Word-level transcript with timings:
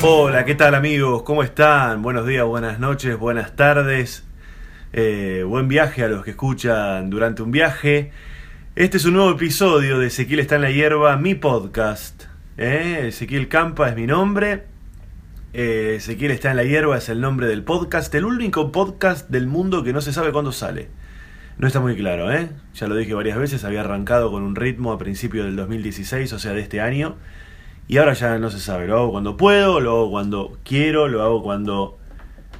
Hola, 0.00 0.44
¿qué 0.46 0.54
tal 0.54 0.74
amigos? 0.74 1.22
¿Cómo 1.22 1.42
están? 1.42 2.00
Buenos 2.00 2.26
días, 2.26 2.46
buenas 2.46 2.78
noches, 2.78 3.18
buenas 3.18 3.56
tardes. 3.56 4.24
Eh, 4.92 5.44
buen 5.46 5.68
viaje 5.68 6.02
a 6.04 6.08
los 6.08 6.24
que 6.24 6.30
escuchan 6.30 7.10
durante 7.10 7.42
un 7.42 7.50
viaje. 7.50 8.10
Este 8.74 8.96
es 8.96 9.04
un 9.04 9.14
nuevo 9.14 9.32
episodio 9.32 9.98
de 9.98 10.06
Ezequiel 10.06 10.40
está 10.40 10.56
en 10.56 10.62
la 10.62 10.70
hierba, 10.70 11.16
mi 11.18 11.34
podcast. 11.34 12.24
¿eh? 12.56 13.08
Ezequiel 13.08 13.48
Campa 13.48 13.90
es 13.90 13.96
mi 13.96 14.06
nombre. 14.06 14.64
Eh, 15.52 15.96
Ezequiel 15.96 16.30
está 16.30 16.50
en 16.50 16.56
la 16.56 16.64
hierba 16.64 16.96
es 16.96 17.08
el 17.10 17.20
nombre 17.20 17.48
del 17.48 17.64
podcast, 17.64 18.14
el 18.14 18.24
único 18.24 18.72
podcast 18.72 19.28
del 19.28 19.46
mundo 19.46 19.84
que 19.84 19.92
no 19.92 20.00
se 20.00 20.12
sabe 20.12 20.32
cuándo 20.32 20.52
sale. 20.52 20.88
No 21.58 21.66
está 21.66 21.80
muy 21.80 21.96
claro, 21.96 22.32
¿eh? 22.32 22.48
Ya 22.74 22.86
lo 22.86 22.94
dije 22.94 23.12
varias 23.12 23.36
veces, 23.36 23.64
había 23.64 23.80
arrancado 23.80 24.30
con 24.30 24.42
un 24.42 24.56
ritmo 24.56 24.92
a 24.92 24.98
principios 24.98 25.44
del 25.44 25.56
2016, 25.56 26.32
o 26.32 26.38
sea, 26.38 26.52
de 26.52 26.60
este 26.60 26.80
año. 26.80 27.16
Y 27.88 27.96
ahora 27.96 28.12
ya 28.12 28.38
no 28.38 28.50
se 28.50 28.60
sabe, 28.60 28.86
lo 28.86 28.98
hago 28.98 29.12
cuando 29.12 29.38
puedo, 29.38 29.80
lo 29.80 29.92
hago 29.92 30.10
cuando 30.10 30.58
quiero, 30.62 31.08
lo 31.08 31.22
hago 31.22 31.42
cuando 31.42 31.98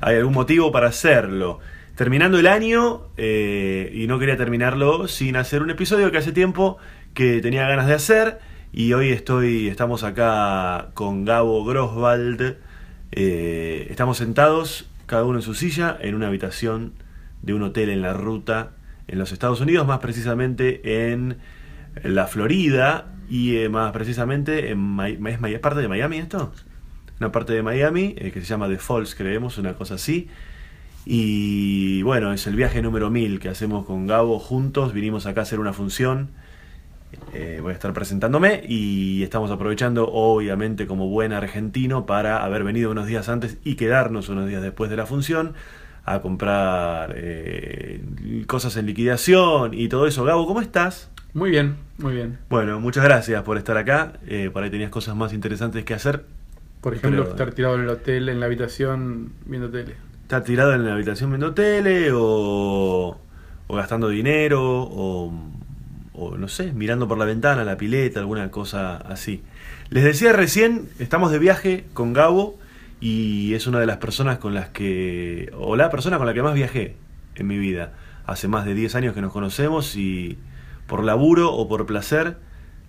hay 0.01 0.17
algún 0.17 0.33
motivo 0.33 0.73
para 0.73 0.89
hacerlo. 0.89 1.61
Terminando 1.97 2.39
el 2.39 2.47
año, 2.47 3.09
eh, 3.19 3.93
y 3.95 4.07
no 4.07 4.19
quería 4.19 4.39
terminarlo 4.39 5.07
sin 5.07 5.37
hacer 5.37 5.63
un 5.63 5.69
episodio 5.69 6.11
que 6.11 6.17
hace 6.17 6.33
tiempo 6.33 6.79
que 7.13 7.43
tenía 7.43 7.69
ganas 7.69 7.87
de 7.89 7.95
hacer. 7.95 8.39
Y 8.73 8.95
hoy 8.95 9.11
estoy, 9.11 9.69
estamos 9.69 10.03
acá 10.03 10.93
con 10.95 11.27
Gabo 11.27 11.63
Groswald. 11.63 12.57
Eh, 13.13 13.87
estamos 13.91 14.17
sentados, 14.17 14.89
cada 15.05 15.25
uno 15.25 15.41
en 15.41 15.43
su 15.43 15.55
silla, 15.55 15.99
en 16.01 16.15
una 16.15 16.29
habitación 16.29 16.95
de 17.43 17.53
un 17.53 17.63
hotel 17.65 17.91
en 17.91 18.01
la 18.01 18.15
ruta 18.15 18.71
en 19.07 19.19
los 19.19 19.33
Estados 19.33 19.61
Unidos, 19.61 19.87
más 19.87 19.99
precisamente 19.99 21.13
en 21.13 21.37
la 22.03 22.27
Florida 22.29 23.18
y 23.29 23.57
eh, 23.57 23.69
más 23.69 23.93
precisamente 23.93 24.71
en 24.71 24.97
Mi- 24.97 25.31
¿es 25.31 25.41
Mi- 25.41 25.59
parte 25.59 25.81
de 25.81 25.89
Miami 25.89 26.19
esto? 26.19 26.53
Una 27.21 27.33
parte 27.33 27.53
de 27.53 27.63
Miami 27.63 28.15
eh, 28.17 28.31
que 28.33 28.41
se 28.41 28.47
llama 28.47 28.69
The 28.69 28.79
Falls, 28.79 29.15
creemos, 29.15 29.59
una 29.59 29.75
cosa 29.75 29.95
así. 29.95 30.29
Y 31.05 32.03
bueno, 32.03 32.33
es 32.33 32.47
el 32.47 32.55
viaje 32.55 32.83
número 32.83 33.11
1000 33.11 33.41
que 33.41 33.49
hacemos 33.49 33.87
con 33.87 34.07
Gabo 34.07 34.39
juntos. 34.39 34.93
Vinimos 34.93 35.27
acá 35.27 35.41
a 35.41 35.43
hacer 35.45 35.59
una 35.61 35.73
función. 35.73 36.29
Eh, 37.33 37.61
voy 37.63 37.71
a 37.71 37.75
estar 37.75 37.93
presentándome 37.95 38.63
y 38.69 39.23
estamos 39.23 39.51
aprovechando, 39.51 40.09
obviamente, 40.13 40.87
como 40.87 41.09
buen 41.09 41.33
argentino, 41.33 42.05
para 42.05 42.45
haber 42.45 42.63
venido 42.65 42.91
unos 42.91 43.07
días 43.07 43.29
antes 43.31 43.57
y 43.65 43.77
quedarnos 43.77 44.29
unos 44.29 44.47
días 44.49 44.61
después 44.63 44.91
de 44.91 44.97
la 44.97 45.07
función 45.07 45.55
a 46.05 46.21
comprar 46.21 47.15
eh, 47.17 48.03
cosas 48.47 48.77
en 48.77 48.85
liquidación 48.87 49.73
y 49.75 49.89
todo 49.89 50.07
eso. 50.07 50.25
Gabo, 50.25 50.47
¿cómo 50.47 50.61
estás? 50.61 51.11
Muy 51.35 51.51
bien, 51.51 51.77
muy 51.99 52.15
bien. 52.15 52.39
Bueno, 52.49 52.81
muchas 52.81 53.05
gracias 53.05 53.43
por 53.43 53.57
estar 53.59 53.77
acá. 53.77 54.15
Eh, 54.27 54.51
por 54.53 54.63
ahí 54.63 54.71
tenías 54.71 54.91
cosas 54.91 55.15
más 55.15 55.33
interesantes 55.33 55.85
que 55.85 55.95
hacer. 55.95 56.25
Por 56.81 56.95
ejemplo, 56.95 57.23
Pero- 57.23 57.33
estar 57.33 57.53
tirado 57.53 57.75
en 57.77 57.83
el 57.83 57.89
hotel, 57.91 58.29
en 58.29 58.41
la 58.41 58.47
habitación, 58.47 59.33
viendo 59.47 59.69
tele. 59.71 59.95
¿Estás 60.23 60.45
tirado 60.45 60.75
en 60.75 60.85
la 60.85 60.95
habitación 60.95 61.31
viendo 61.31 61.55
tele 61.55 62.11
o, 62.13 63.19
o 63.67 63.77
gastando 63.77 64.09
dinero 64.09 64.61
o, 64.63 65.33
o, 66.13 66.37
no 66.37 66.49
sé, 66.49 66.73
mirando 66.73 67.09
por 67.09 67.19
la 67.19 67.25
ventana, 67.25 67.65
la 67.65 67.77
pileta, 67.77 68.21
alguna 68.21 68.51
cosa 68.51 68.97
así? 68.97 69.43
Les 69.91 70.05
decía 70.05 70.33
recién, 70.33 70.89
estamos 70.99 71.31
de 71.31 71.39
viaje 71.39 71.87
con 71.95 72.13
Gabo 72.13 72.59
y 73.01 73.55
es 73.55 73.67
una 73.67 73.81
de 73.81 73.87
las 73.87 73.97
personas 73.99 74.39
con 74.39 74.55
las 74.55 74.69
que, 74.69 75.51
o 75.57 75.77
la 75.77 75.91
persona 75.91 76.19
con 76.19 76.27
la 76.27 76.35
que 76.35 76.43
más 76.43 76.55
viajé 76.55 76.97
en 77.37 77.47
mi 77.47 77.59
vida. 77.59 77.93
Hace 78.27 78.49
más 78.49 78.67
de 78.67 78.75
10 78.75 78.95
años 78.97 79.15
que 79.15 79.23
nos 79.23 79.33
conocemos 79.33 79.97
y 79.97 80.37
por 80.89 81.05
laburo 81.05 81.53
o 81.53 81.69
por 81.69 81.87
placer, 81.87 82.39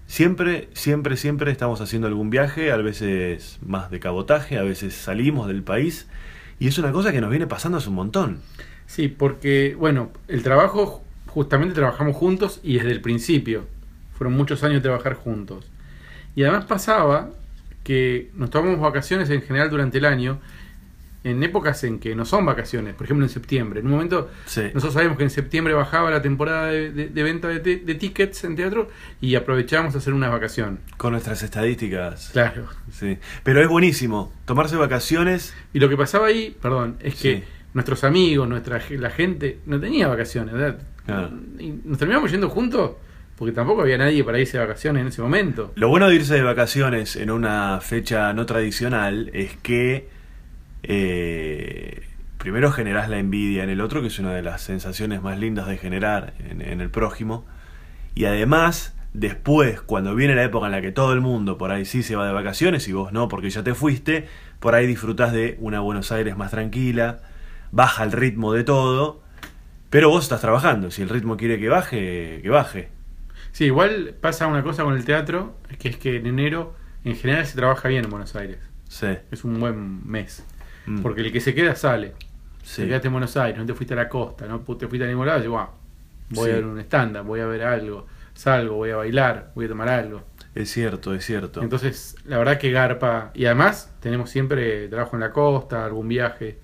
siempre, 0.08 0.70
siempre, 0.74 1.18
siempre 1.18 1.52
estamos 1.52 1.82
haciendo 1.82 2.08
algún 2.08 2.32
viaje, 2.32 2.72
a 2.72 2.78
veces 2.78 3.60
más 3.62 3.92
de 3.92 4.00
cabotaje, 4.00 4.58
a 4.58 4.64
veces 4.64 4.96
salimos 4.96 5.48
del 5.48 5.62
país. 5.62 6.08
Y 6.60 6.68
es 6.68 6.78
una 6.80 6.92
cosa 6.92 7.12
que 7.12 7.22
nos 7.22 7.30
viene 7.30 7.46
pasando 7.46 7.78
hace 7.78 7.90
un 7.90 7.96
montón. 7.96 8.40
Sí, 8.88 9.08
porque, 9.08 9.76
bueno, 9.78 10.10
el 10.28 10.42
trabajo, 10.42 11.04
justamente 11.28 11.76
trabajamos 11.76 12.16
juntos 12.16 12.60
y 12.64 12.78
desde 12.78 12.92
el 12.92 13.02
principio. 13.02 13.66
Fueron 14.18 14.36
muchos 14.36 14.64
años 14.64 14.78
de 14.78 14.82
trabajar 14.82 15.14
juntos. 15.14 15.70
Y 16.36 16.44
además 16.44 16.66
pasaba 16.66 17.30
que 17.84 18.32
nos 18.34 18.50
tomamos 18.50 18.80
vacaciones 18.80 19.30
en 19.30 19.42
general 19.42 19.70
durante 19.70 20.00
el 20.00 20.06
año, 20.06 20.40
en 21.24 21.44
épocas 21.44 21.84
en 21.84 22.00
que 22.00 22.16
no 22.16 22.24
son 22.24 22.46
vacaciones, 22.46 22.94
por 22.96 23.06
ejemplo 23.06 23.26
en 23.26 23.30
septiembre. 23.30 23.82
En 23.82 23.88
un 23.88 23.92
momento, 23.92 24.30
Sí. 24.46 24.62
nosotros 24.74 24.94
sabemos 24.94 25.18
que 25.18 25.24
en 25.24 25.30
septiembre 25.30 25.74
bajaba 25.74 26.10
la 26.12 26.22
temporada 26.22 26.68
de, 26.68 26.92
de- 26.92 27.10
de 27.10 27.24
venta 27.24 27.48
de, 27.50 27.60
te- 27.60 27.76
de 27.78 27.96
tickets 27.96 28.44
en 28.46 28.56
teatro 28.56 28.88
y 29.20 29.36
aprovechábamos 29.36 29.96
a 29.96 29.98
hacer 29.98 30.14
una 30.14 30.30
vacación. 30.30 30.80
Con 30.98 31.12
nuestras 31.12 31.44
estadísticas. 31.44 32.30
Claro. 32.32 32.68
Sí. 32.92 33.18
Pero 33.44 33.62
es 33.62 33.68
buenísimo. 33.68 34.32
Tomarse 34.46 34.76
vacaciones. 34.78 35.54
Y 35.74 35.80
lo 35.80 35.90
que 35.90 35.98
pasaba 35.98 36.28
ahí, 36.28 36.56
perdón, 36.62 36.96
es 37.02 37.16
que 37.16 37.44
nuestros 37.74 38.04
amigos, 38.06 38.48
nuestra 38.48 38.82
la 38.92 39.10
gente, 39.10 39.60
no 39.66 39.80
tenía 39.80 40.08
vacaciones, 40.08 40.54
¿verdad? 40.54 40.80
Claro. 41.06 41.32
Y 41.60 41.74
nos 41.84 41.98
terminamos 41.98 42.32
yendo 42.32 42.50
juntos 42.50 42.92
porque 43.36 43.52
tampoco 43.54 43.82
había 43.82 43.98
nadie 43.98 44.24
para 44.24 44.40
irse 44.40 44.58
de 44.58 44.66
vacaciones 44.66 45.02
en 45.02 45.08
ese 45.08 45.22
momento. 45.22 45.72
Lo 45.76 45.88
bueno 45.90 46.08
de 46.10 46.16
irse 46.16 46.34
de 46.36 46.44
vacaciones 46.44 47.16
en 47.16 47.32
una 47.32 47.80
fecha 47.82 48.34
no 48.34 48.46
tradicional 48.46 49.30
es 49.34 49.56
que 49.58 50.10
eh, 50.84 52.04
primero 52.38 52.72
generás 52.72 53.10
la 53.10 53.20
envidia 53.20 53.64
en 53.64 53.70
el 53.70 53.82
otro, 53.82 54.02
que 54.02 54.08
es 54.08 54.20
una 54.20 54.34
de 54.34 54.42
las 54.42 54.62
sensaciones 54.62 55.22
más 55.22 55.40
lindas 55.40 55.68
de 55.68 55.78
generar 55.78 56.34
en, 56.40 56.62
en 56.62 56.82
el 56.82 56.90
prójimo. 56.90 57.46
Y 58.16 58.26
además, 58.26 58.96
después, 59.14 59.82
cuando 59.82 60.16
viene 60.16 60.36
la 60.36 60.44
época 60.44 60.66
en 60.68 60.72
la 60.72 60.82
que 60.82 60.92
todo 60.92 61.14
el 61.14 61.22
mundo 61.22 61.58
por 61.58 61.72
ahí 61.72 61.86
sí 61.86 62.04
se 62.04 62.16
va 62.16 62.28
de 62.28 62.34
vacaciones 62.34 62.88
y 62.88 62.94
vos 62.94 63.12
no, 63.12 63.28
porque 63.28 63.50
ya 63.50 63.64
te 63.64 63.74
fuiste, 63.74 64.28
por 64.60 64.76
ahí 64.76 64.88
disfrutás 64.88 65.32
de 65.32 65.58
una 65.60 65.80
Buenos 65.80 66.12
Aires 66.12 66.38
más 66.38 66.52
tranquila, 66.52 67.20
baja 67.72 68.04
el 68.04 68.12
ritmo 68.12 68.54
de 68.54 68.64
todo, 68.64 69.22
pero 69.90 70.10
vos 70.10 70.24
estás 70.24 70.42
trabajando. 70.42 70.92
Si 70.92 71.02
el 71.02 71.10
ritmo 71.10 71.38
quiere 71.38 71.60
que 71.60 71.70
baje, 71.70 72.40
que 72.42 72.50
baje. 72.50 72.90
Sí, 73.52 73.66
igual 73.66 74.16
pasa 74.20 74.48
una 74.48 74.64
cosa 74.64 74.84
con 74.84 74.96
el 74.96 75.06
teatro, 75.06 75.58
que 75.80 75.90
es 75.90 75.98
que 75.98 76.18
en 76.18 76.28
enero 76.28 76.76
en 77.04 77.16
general 77.16 77.46
se 77.46 77.56
trabaja 77.56 77.88
bien 77.88 78.04
en 78.04 78.10
Buenos 78.10 78.36
Aires. 78.36 78.60
Sí. 78.88 79.08
Es 79.32 79.44
un 79.44 79.60
buen 79.60 80.08
mes. 80.08 80.46
Mm. 80.90 81.02
Porque 81.02 81.22
el 81.22 81.32
que 81.32 81.40
se 81.40 81.54
queda 81.54 81.76
sale. 81.76 82.14
Sí. 82.64 82.82
Te 82.84 82.88
quedaste 82.90 83.08
en 83.08 83.14
Buenos 83.14 83.38
Aires, 83.38 83.58
no 83.60 83.66
te 83.66 83.74
fuiste 83.74 83.94
a 83.94 83.98
la 83.98 84.10
costa, 84.10 84.46
no 84.48 84.60
te 84.62 84.88
fuiste 84.88 85.06
a 85.06 85.08
ningún 85.08 85.26
lado, 85.28 85.40
y 85.40 85.44
digo, 85.44 85.60
"Ah, 85.60 85.72
voy 86.32 86.46
Sí. 86.46 86.52
a 86.52 86.56
ver 86.56 86.66
un 86.66 86.80
stand 86.80 87.18
voy 87.26 87.40
a 87.40 87.46
ver 87.46 87.64
algo, 87.64 88.06
salgo, 88.34 88.76
voy 88.76 88.90
a 88.92 88.96
bailar, 88.98 89.52
voy 89.56 89.66
a 89.66 89.68
tomar 89.70 89.90
algo. 89.90 90.24
Es 90.56 90.72
cierto, 90.72 91.14
es 91.14 91.24
cierto. 91.26 91.62
Entonces, 91.62 92.16
la 92.26 92.38
verdad 92.40 92.58
que 92.58 92.72
garpa. 92.72 93.32
Y 93.36 93.46
además, 93.46 93.94
tenemos 94.00 94.30
siempre 94.32 94.88
trabajo 94.88 95.16
en 95.16 95.20
la 95.22 95.32
costa, 95.32 95.86
algún 95.86 96.08
viaje 96.08 96.60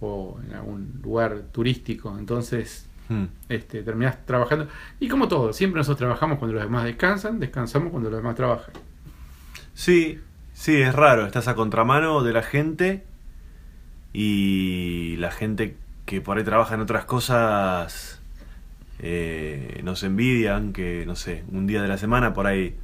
o 0.00 0.38
en 0.46 0.54
algún 0.54 1.00
lugar 1.02 1.42
turístico. 1.52 2.16
Entonces, 2.18 2.88
Mm. 3.08 3.24
este, 3.48 3.82
terminás 3.82 4.24
trabajando. 4.26 4.66
Y 4.98 5.08
como 5.08 5.28
todo, 5.28 5.52
siempre 5.52 5.78
nosotros 5.78 5.98
trabajamos 5.98 6.38
cuando 6.38 6.54
los 6.54 6.62
demás 6.64 6.84
descansan, 6.84 7.38
descansamos 7.38 7.90
cuando 7.92 8.10
los 8.10 8.18
demás 8.18 8.34
trabajan. 8.34 8.74
Sí, 9.74 10.20
sí, 10.52 10.80
es 10.82 10.94
raro. 10.94 11.26
Estás 11.26 11.48
a 11.48 11.54
contramano 11.54 12.22
de 12.22 12.32
la 12.32 12.42
gente 12.42 13.04
y 14.14 15.16
la 15.18 15.30
gente 15.32 15.76
que 16.06 16.20
por 16.20 16.38
ahí 16.38 16.44
trabaja 16.44 16.74
en 16.76 16.80
otras 16.80 17.04
cosas 17.04 18.22
eh, 19.00 19.80
nos 19.82 20.04
envidian 20.04 20.72
que, 20.72 21.04
no 21.04 21.16
sé, 21.16 21.44
un 21.50 21.66
día 21.66 21.82
de 21.82 21.88
la 21.88 21.98
semana 21.98 22.32
por 22.32 22.46
ahí 22.46 22.78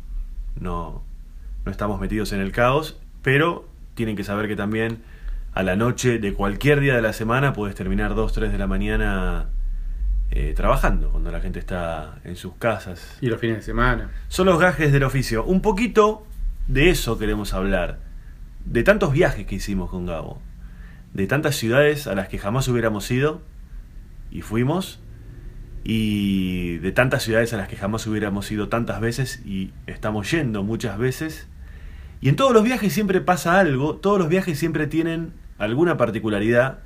no, 0.58 1.02
no 1.64 1.70
estamos 1.70 2.00
metidos 2.00 2.32
en 2.32 2.40
el 2.40 2.50
caos, 2.50 2.98
pero 3.22 3.68
tienen 3.94 4.16
que 4.16 4.24
saber 4.24 4.48
que 4.48 4.56
también 4.56 5.02
a 5.54 5.62
la 5.62 5.76
noche 5.76 6.18
de 6.18 6.34
cualquier 6.34 6.80
día 6.80 6.96
de 6.96 7.02
la 7.02 7.12
semana 7.12 7.52
puedes 7.52 7.76
terminar 7.76 8.14
2, 8.16 8.32
3 8.32 8.52
de 8.52 8.58
la 8.58 8.66
mañana 8.66 9.50
eh, 10.32 10.52
trabajando, 10.56 11.10
cuando 11.10 11.30
la 11.30 11.40
gente 11.40 11.60
está 11.60 12.18
en 12.24 12.34
sus 12.34 12.54
casas. 12.54 13.18
Y 13.20 13.26
los 13.26 13.40
fines 13.40 13.58
de 13.58 13.62
semana. 13.62 14.10
Son 14.28 14.46
los 14.46 14.58
gajes 14.58 14.92
del 14.92 15.04
oficio. 15.04 15.44
Un 15.44 15.60
poquito 15.60 16.26
de 16.66 16.90
eso 16.90 17.18
queremos 17.18 17.54
hablar. 17.54 17.98
De 18.64 18.82
tantos 18.82 19.12
viajes 19.12 19.46
que 19.46 19.56
hicimos 19.56 19.90
con 19.90 20.06
Gabo. 20.06 20.40
De 21.12 21.26
tantas 21.26 21.56
ciudades 21.56 22.06
a 22.06 22.14
las 22.14 22.28
que 22.28 22.38
jamás 22.38 22.68
hubiéramos 22.68 23.10
ido 23.10 23.42
y 24.30 24.42
fuimos. 24.42 25.00
Y 25.82 26.76
de 26.78 26.92
tantas 26.92 27.22
ciudades 27.22 27.52
a 27.52 27.56
las 27.56 27.68
que 27.68 27.76
jamás 27.76 28.06
hubiéramos 28.06 28.50
ido 28.50 28.68
tantas 28.68 29.00
veces 29.00 29.42
y 29.46 29.72
estamos 29.86 30.30
yendo 30.30 30.62
muchas 30.62 30.98
veces. 30.98 31.48
Y 32.20 32.28
en 32.28 32.36
todos 32.36 32.52
los 32.52 32.62
viajes 32.62 32.92
siempre 32.92 33.20
pasa 33.20 33.58
algo. 33.58 33.96
Todos 33.96 34.18
los 34.18 34.28
viajes 34.28 34.58
siempre 34.58 34.86
tienen 34.86 35.32
alguna 35.58 35.96
particularidad. 35.96 36.80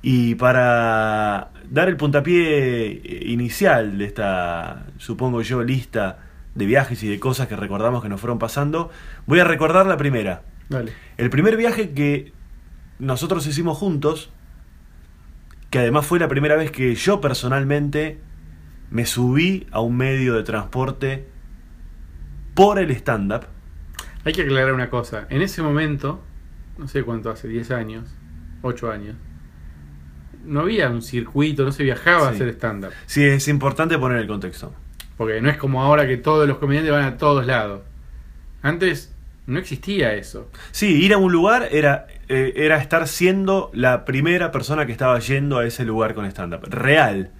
Y 0.00 0.34
para 0.34 1.50
dar 1.70 1.88
el 1.88 1.96
puntapié 1.96 2.88
eh, 2.88 3.22
inicial 3.26 3.98
de 3.98 4.04
esta, 4.04 4.86
supongo 4.98 5.40
yo, 5.42 5.62
lista 5.62 6.18
de 6.54 6.66
viajes 6.66 7.02
y 7.02 7.08
de 7.08 7.18
cosas 7.18 7.48
que 7.48 7.56
recordamos 7.56 8.02
que 8.02 8.08
nos 8.08 8.20
fueron 8.20 8.38
pasando, 8.38 8.90
voy 9.26 9.40
a 9.40 9.44
recordar 9.44 9.86
la 9.86 9.96
primera. 9.96 10.42
Dale. 10.68 10.92
El 11.16 11.30
primer 11.30 11.56
viaje 11.56 11.90
que 11.90 12.32
nosotros 12.98 13.46
hicimos 13.46 13.78
juntos, 13.78 14.30
que 15.70 15.78
además 15.80 16.06
fue 16.06 16.18
la 16.18 16.28
primera 16.28 16.56
vez 16.56 16.70
que 16.70 16.94
yo 16.94 17.20
personalmente 17.20 18.20
me 18.90 19.06
subí 19.06 19.66
a 19.72 19.80
un 19.80 19.96
medio 19.96 20.34
de 20.34 20.42
transporte 20.44 21.26
por 22.54 22.78
el 22.78 22.90
stand-up. 22.92 23.46
Hay 24.24 24.32
que 24.32 24.42
aclarar 24.42 24.72
una 24.72 24.88
cosa. 24.88 25.26
En 25.30 25.42
ese 25.42 25.62
momento, 25.62 26.22
no 26.78 26.88
sé 26.88 27.02
cuánto 27.02 27.30
hace, 27.30 27.48
10 27.48 27.70
años, 27.72 28.14
8 28.62 28.90
años, 28.90 29.16
no 30.44 30.60
había 30.60 30.88
un 30.90 31.02
circuito, 31.02 31.64
no 31.64 31.72
se 31.72 31.82
viajaba 31.82 32.28
a 32.28 32.30
hacer 32.30 32.48
stand-up. 32.50 32.92
Sí, 33.06 33.24
es 33.24 33.48
importante 33.48 33.98
poner 33.98 34.18
el 34.18 34.26
contexto. 34.26 34.74
Porque 35.16 35.40
no 35.40 35.50
es 35.50 35.56
como 35.56 35.82
ahora 35.82 36.06
que 36.06 36.16
todos 36.16 36.46
los 36.48 36.58
comediantes 36.58 36.92
van 36.92 37.04
a 37.04 37.16
todos 37.16 37.46
lados. 37.46 37.82
Antes 38.62 39.14
no 39.46 39.58
existía 39.58 40.14
eso. 40.14 40.50
Sí, 40.70 41.04
ir 41.04 41.12
a 41.12 41.18
un 41.18 41.32
lugar 41.32 41.68
era, 41.70 42.06
eh, 42.28 42.52
era 42.56 42.78
estar 42.78 43.06
siendo 43.08 43.70
la 43.74 44.04
primera 44.04 44.50
persona 44.50 44.86
que 44.86 44.92
estaba 44.92 45.18
yendo 45.18 45.58
a 45.58 45.66
ese 45.66 45.84
lugar 45.84 46.14
con 46.14 46.24
stand-up. 46.26 46.66
Real. 46.68 47.30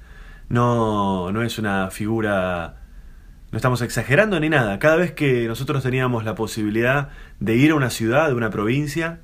No, 0.48 1.32
no 1.32 1.42
es 1.42 1.58
una 1.58 1.90
figura... 1.90 2.76
No 3.50 3.56
estamos 3.56 3.82
exagerando 3.82 4.40
ni 4.40 4.48
nada. 4.48 4.78
Cada 4.80 4.96
vez 4.96 5.12
que 5.12 5.46
nosotros 5.46 5.82
teníamos 5.82 6.24
la 6.24 6.34
posibilidad 6.34 7.10
de 7.38 7.54
ir 7.54 7.70
a 7.70 7.76
una 7.76 7.90
ciudad, 7.90 8.28
de 8.28 8.34
una 8.34 8.50
provincia 8.50 9.20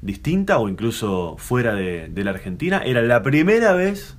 distinta 0.00 0.58
o 0.58 0.68
incluso 0.68 1.36
fuera 1.38 1.74
de, 1.74 2.08
de 2.08 2.24
la 2.24 2.30
Argentina, 2.30 2.82
era 2.84 3.02
la 3.02 3.22
primera 3.22 3.74
vez, 3.74 4.16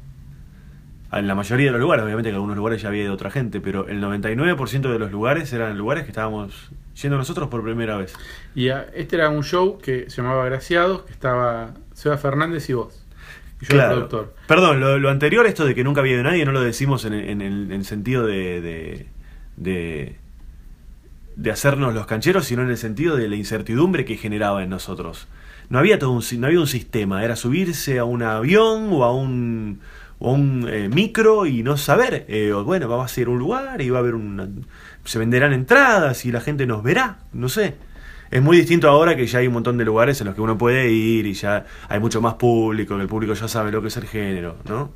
en 1.12 1.28
la 1.28 1.36
mayoría 1.36 1.68
de 1.68 1.72
los 1.72 1.82
lugares, 1.82 2.04
obviamente 2.04 2.30
que 2.30 2.32
en 2.32 2.36
algunos 2.36 2.58
lugares 2.58 2.82
ya 2.82 2.90
había 2.90 3.04
ido 3.04 3.14
otra 3.14 3.32
gente, 3.32 3.62
pero 3.62 3.88
el 3.88 4.02
99% 4.02 4.92
de 4.92 5.00
los 5.00 5.12
lugares 5.12 5.52
eran 5.54 5.78
lugares 5.78 6.04
que 6.04 6.10
estábamos 6.10 6.72
yendo 7.02 7.18
nosotros 7.18 7.50
por 7.50 7.64
primera 7.64 7.98
vez. 7.98 8.14
Y 8.56 8.70
este 8.70 9.16
era 9.16 9.30
un 9.30 9.44
show 9.44 9.78
que 9.78 10.10
se 10.10 10.22
llamaba 10.22 10.46
Graciados, 10.46 11.04
que 11.04 11.14
estaba 11.14 11.74
Seba 11.94 12.18
Fernández 12.18 12.70
y 12.70 12.74
vos. 12.74 13.06
Y 13.62 13.66
yo 13.66 13.76
era 13.76 13.86
el 13.86 13.92
productor. 13.92 14.34
Perdón, 14.48 14.80
lo, 14.80 14.98
lo 15.00 15.10
anterior, 15.10 15.46
esto 15.46 15.66
de 15.66 15.76
que 15.76 15.84
nunca 15.84 16.02
había 16.02 16.14
ido 16.14 16.24
nadie, 16.24 16.46
no 16.46 16.52
lo 16.52 16.62
decimos 16.62 17.06
en, 17.06 17.14
en 17.14 17.42
el 17.42 17.72
en 17.72 17.84
sentido 17.84 18.26
de, 18.26 18.62
de, 18.62 19.08
de, 19.58 20.16
de 21.36 21.52
hacernos 21.52 21.94
los 21.94 22.06
cancheros, 22.06 22.46
sino 22.46 22.62
en 22.62 22.70
el 22.70 22.78
sentido 22.78 23.16
de 23.16 23.28
la 23.28 23.36
incertidumbre 23.36 24.06
que 24.06 24.16
generaba 24.16 24.64
en 24.64 24.70
nosotros. 24.70 25.28
No 25.70 25.78
había 25.78 26.00
todo 26.00 26.12
un, 26.12 26.24
no 26.40 26.48
había 26.48 26.60
un 26.60 26.68
sistema, 26.68 27.24
era 27.24 27.36
subirse 27.36 28.00
a 28.00 28.04
un 28.04 28.24
avión 28.24 28.90
o 28.92 29.04
a 29.04 29.14
un, 29.14 29.82
o 30.18 30.32
a 30.32 30.34
un 30.34 30.68
eh, 30.68 30.90
micro 30.90 31.46
y 31.46 31.62
no 31.62 31.78
saber, 31.78 32.26
eh, 32.28 32.52
bueno, 32.52 32.88
vamos 32.88 33.16
a 33.16 33.22
a 33.22 33.30
un 33.30 33.40
lugar 33.40 33.82
y 33.82 33.90
va 33.90 34.00
a 34.00 34.02
haber 34.02 34.16
una, 34.16 34.48
se 35.10 35.18
venderán 35.20 35.54
entradas 35.54 36.24
y 36.26 36.32
la 36.32 36.40
gente 36.40 36.68
nos 36.68 36.84
verá, 36.84 37.20
no 37.34 37.50
sé. 37.50 37.76
Es 38.30 38.44
muy 38.44 38.58
distinto 38.58 38.88
ahora 38.88 39.16
que 39.16 39.26
ya 39.26 39.40
hay 39.40 39.48
un 39.48 39.54
montón 39.54 39.78
de 39.78 39.86
lugares 39.86 40.22
en 40.22 40.28
los 40.28 40.36
que 40.36 40.42
uno 40.42 40.56
puede 40.56 40.92
ir 40.92 41.26
y 41.26 41.34
ya 41.34 41.66
hay 41.88 42.00
mucho 42.00 42.22
más 42.22 42.36
público, 42.36 42.96
que 42.96 43.02
el 43.02 43.08
público 43.08 43.34
ya 43.34 43.48
sabe 43.48 43.72
lo 43.72 43.82
que 43.82 43.88
es 43.88 43.98
el 43.98 44.06
género, 44.06 44.58
¿no? 44.68 44.92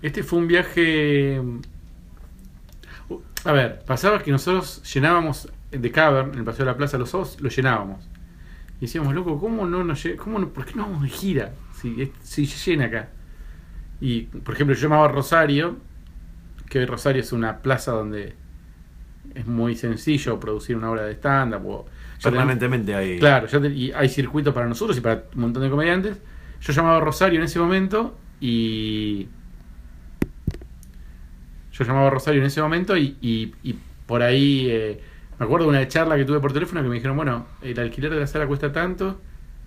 Este 0.00 0.22
fue 0.22 0.38
un 0.38 0.48
viaje. 0.48 1.42
A 3.44 3.52
ver, 3.52 3.82
pasaba 3.84 4.22
que 4.22 4.30
nosotros 4.30 4.82
llenábamos 4.94 5.50
de 5.70 5.90
Cavern, 5.92 6.32
en 6.32 6.38
el 6.38 6.44
Paseo 6.44 6.64
de 6.64 6.72
la 6.72 6.76
Plaza, 6.78 6.96
los 6.96 7.12
ojos, 7.12 7.38
lo 7.40 7.50
llenábamos. 7.50 8.08
Y 8.78 8.82
decíamos, 8.86 9.14
loco, 9.14 9.38
¿cómo 9.38 9.66
no 9.66 9.84
nos 9.84 10.02
lle- 10.04 10.16
cómo 10.16 10.38
no- 10.38 10.48
¿Por 10.48 10.64
qué 10.64 10.74
no 10.74 10.84
vamos 10.84 11.02
de 11.02 11.08
gira? 11.10 11.52
Si, 11.74 12.12
si 12.22 12.46
llena 12.46 12.86
acá. 12.86 13.10
Y, 14.00 14.22
por 14.22 14.54
ejemplo, 14.54 14.74
yo 14.74 14.82
llamaba 14.82 15.08
Rosario, 15.08 15.76
que 16.70 16.78
hoy 16.78 16.86
Rosario 16.86 17.20
es 17.20 17.32
una 17.32 17.58
plaza 17.58 17.92
donde 17.92 18.34
es 19.34 19.46
muy 19.46 19.74
sencillo 19.76 20.38
producir 20.40 20.76
una 20.76 20.90
obra 20.90 21.02
de 21.04 21.12
stand-up. 21.14 21.84
Permanentemente 22.22 22.94
hay. 22.94 23.18
Claro, 23.18 23.46
ya 23.46 23.60
te- 23.60 23.68
y 23.68 23.92
hay 23.92 24.08
circuitos 24.08 24.54
para 24.54 24.66
nosotros 24.66 24.96
y 24.96 25.00
para 25.00 25.24
un 25.34 25.40
montón 25.40 25.62
de 25.62 25.70
comediantes. 25.70 26.16
Yo 26.60 26.72
llamaba 26.72 26.96
a 26.96 27.00
Rosario 27.00 27.38
en 27.38 27.44
ese 27.44 27.58
momento 27.58 28.16
y. 28.40 29.28
Yo 31.72 31.84
llamaba 31.84 32.06
a 32.06 32.10
Rosario 32.10 32.40
en 32.40 32.46
ese 32.46 32.62
momento 32.62 32.96
y, 32.96 33.16
y- 33.20 33.52
y 33.62 33.74
por 34.06 34.22
ahí. 34.22 34.66
eh, 34.70 35.00
me 35.38 35.46
acuerdo 35.46 35.66
de 35.66 35.70
una 35.76 35.88
charla 35.88 36.16
que 36.16 36.24
tuve 36.24 36.38
por 36.38 36.52
teléfono 36.52 36.80
que 36.82 36.88
me 36.88 36.94
dijeron: 36.94 37.16
bueno, 37.16 37.46
el 37.62 37.78
alquiler 37.78 38.12
de 38.12 38.20
la 38.20 38.26
sala 38.26 38.46
cuesta 38.46 38.72
tanto 38.72 39.20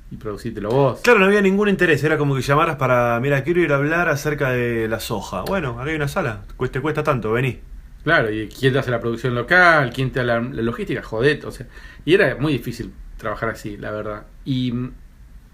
y 0.10 0.16
producítelo 0.16 0.70
vos. 0.70 1.02
Claro, 1.02 1.20
no 1.20 1.26
había 1.26 1.42
ningún 1.42 1.68
interés, 1.68 2.02
era 2.06 2.18
como 2.18 2.34
que 2.34 2.42
llamaras 2.42 2.78
para, 2.78 3.20
mira, 3.20 3.44
quiero 3.44 3.60
ir 3.60 3.74
a 3.74 3.76
hablar 3.76 4.08
acerca 4.08 4.52
de 4.52 4.88
la 4.88 5.02
soja. 5.02 5.42
Bueno, 5.42 5.72
acá 5.80 5.90
hay 5.90 5.98
una 5.98 6.08
sala, 6.08 6.44
cuesta, 6.56 6.80
te 6.80 6.82
cuesta 6.82 7.04
tanto, 7.04 7.34
vení. 7.34 7.60
Claro, 8.08 8.32
y 8.32 8.48
quién 8.48 8.72
te 8.72 8.80
hace 8.80 8.90
la 8.90 9.02
producción 9.02 9.36
local, 9.36 9.92
quién 9.94 10.14
te 10.14 10.24
da 10.24 10.26
la, 10.26 10.40
la 10.40 10.62
logística, 10.62 11.04
jodet, 11.04 11.44
o 11.44 11.52
sea, 11.52 11.68
y 12.06 12.14
era 12.14 12.38
muy 12.38 12.54
difícil 12.54 12.94
trabajar 13.18 13.50
así, 13.50 13.76
la 13.76 13.92
verdad. 13.92 14.28
Y 14.46 14.72
mm, 14.72 14.94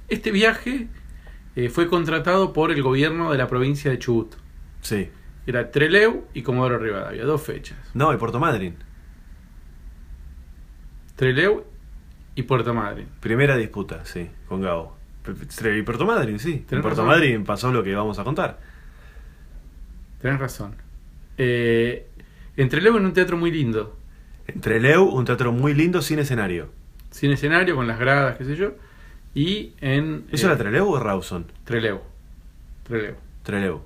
este 0.07 0.29
viaje 0.29 0.87
eh, 1.55 1.69
fue 1.69 1.87
contratado 1.87 2.53
por 2.53 2.71
el 2.71 2.83
gobierno 2.83 3.31
de 3.31 3.39
la 3.39 3.47
provincia 3.47 3.89
de 3.89 3.97
Chubut. 3.97 4.35
Sí. 4.81 5.09
Era 5.47 5.71
Treleu 5.71 6.27
y 6.35 6.43
Comodoro 6.43 6.77
Rivadavia, 6.77 7.25
dos 7.25 7.41
fechas. 7.41 7.79
No, 7.95 8.13
y 8.13 8.17
Puerto 8.17 8.39
Madryn. 8.39 8.75
Treleu 11.15 11.63
y 12.35 12.43
Puerto 12.43 12.71
Madryn. 12.71 13.07
Primera 13.19 13.57
disputa, 13.57 14.05
sí, 14.05 14.29
con 14.47 14.61
Gabo. 14.61 14.95
Y 15.75 15.81
Puerto 15.81 16.05
Madryn, 16.05 16.37
sí. 16.37 16.67
En 16.69 16.81
Puerto 16.83 16.89
razón. 16.89 17.07
Madryn 17.07 17.45
pasó 17.45 17.71
lo 17.71 17.81
que 17.81 17.95
vamos 17.95 18.19
a 18.19 18.23
contar. 18.23 18.59
Tenés 20.21 20.39
razón. 20.39 20.75
Eh, 21.35 22.09
en 22.57 22.69
Treleu 22.69 22.97
en 22.97 23.05
un 23.05 23.13
teatro 23.13 23.37
muy 23.37 23.51
lindo, 23.51 23.97
Entre 24.47 24.79
Leu, 24.79 25.03
un 25.05 25.25
teatro 25.25 25.51
muy 25.51 25.73
lindo 25.73 26.01
sin 26.01 26.19
escenario. 26.19 26.69
sin 27.11 27.31
escenario, 27.31 27.75
con 27.75 27.87
las 27.87 27.99
gradas, 27.99 28.37
qué 28.37 28.45
sé 28.45 28.55
yo, 28.55 28.73
y 29.35 29.73
en... 29.81 30.25
¿Eso 30.31 30.47
eh, 30.47 30.49
era 30.51 30.57
Treleu 30.57 30.87
o 30.89 30.99
Rawson? 30.99 31.45
Treleu. 31.63 32.01
Treleu. 32.83 33.15
Treleu. 33.43 33.81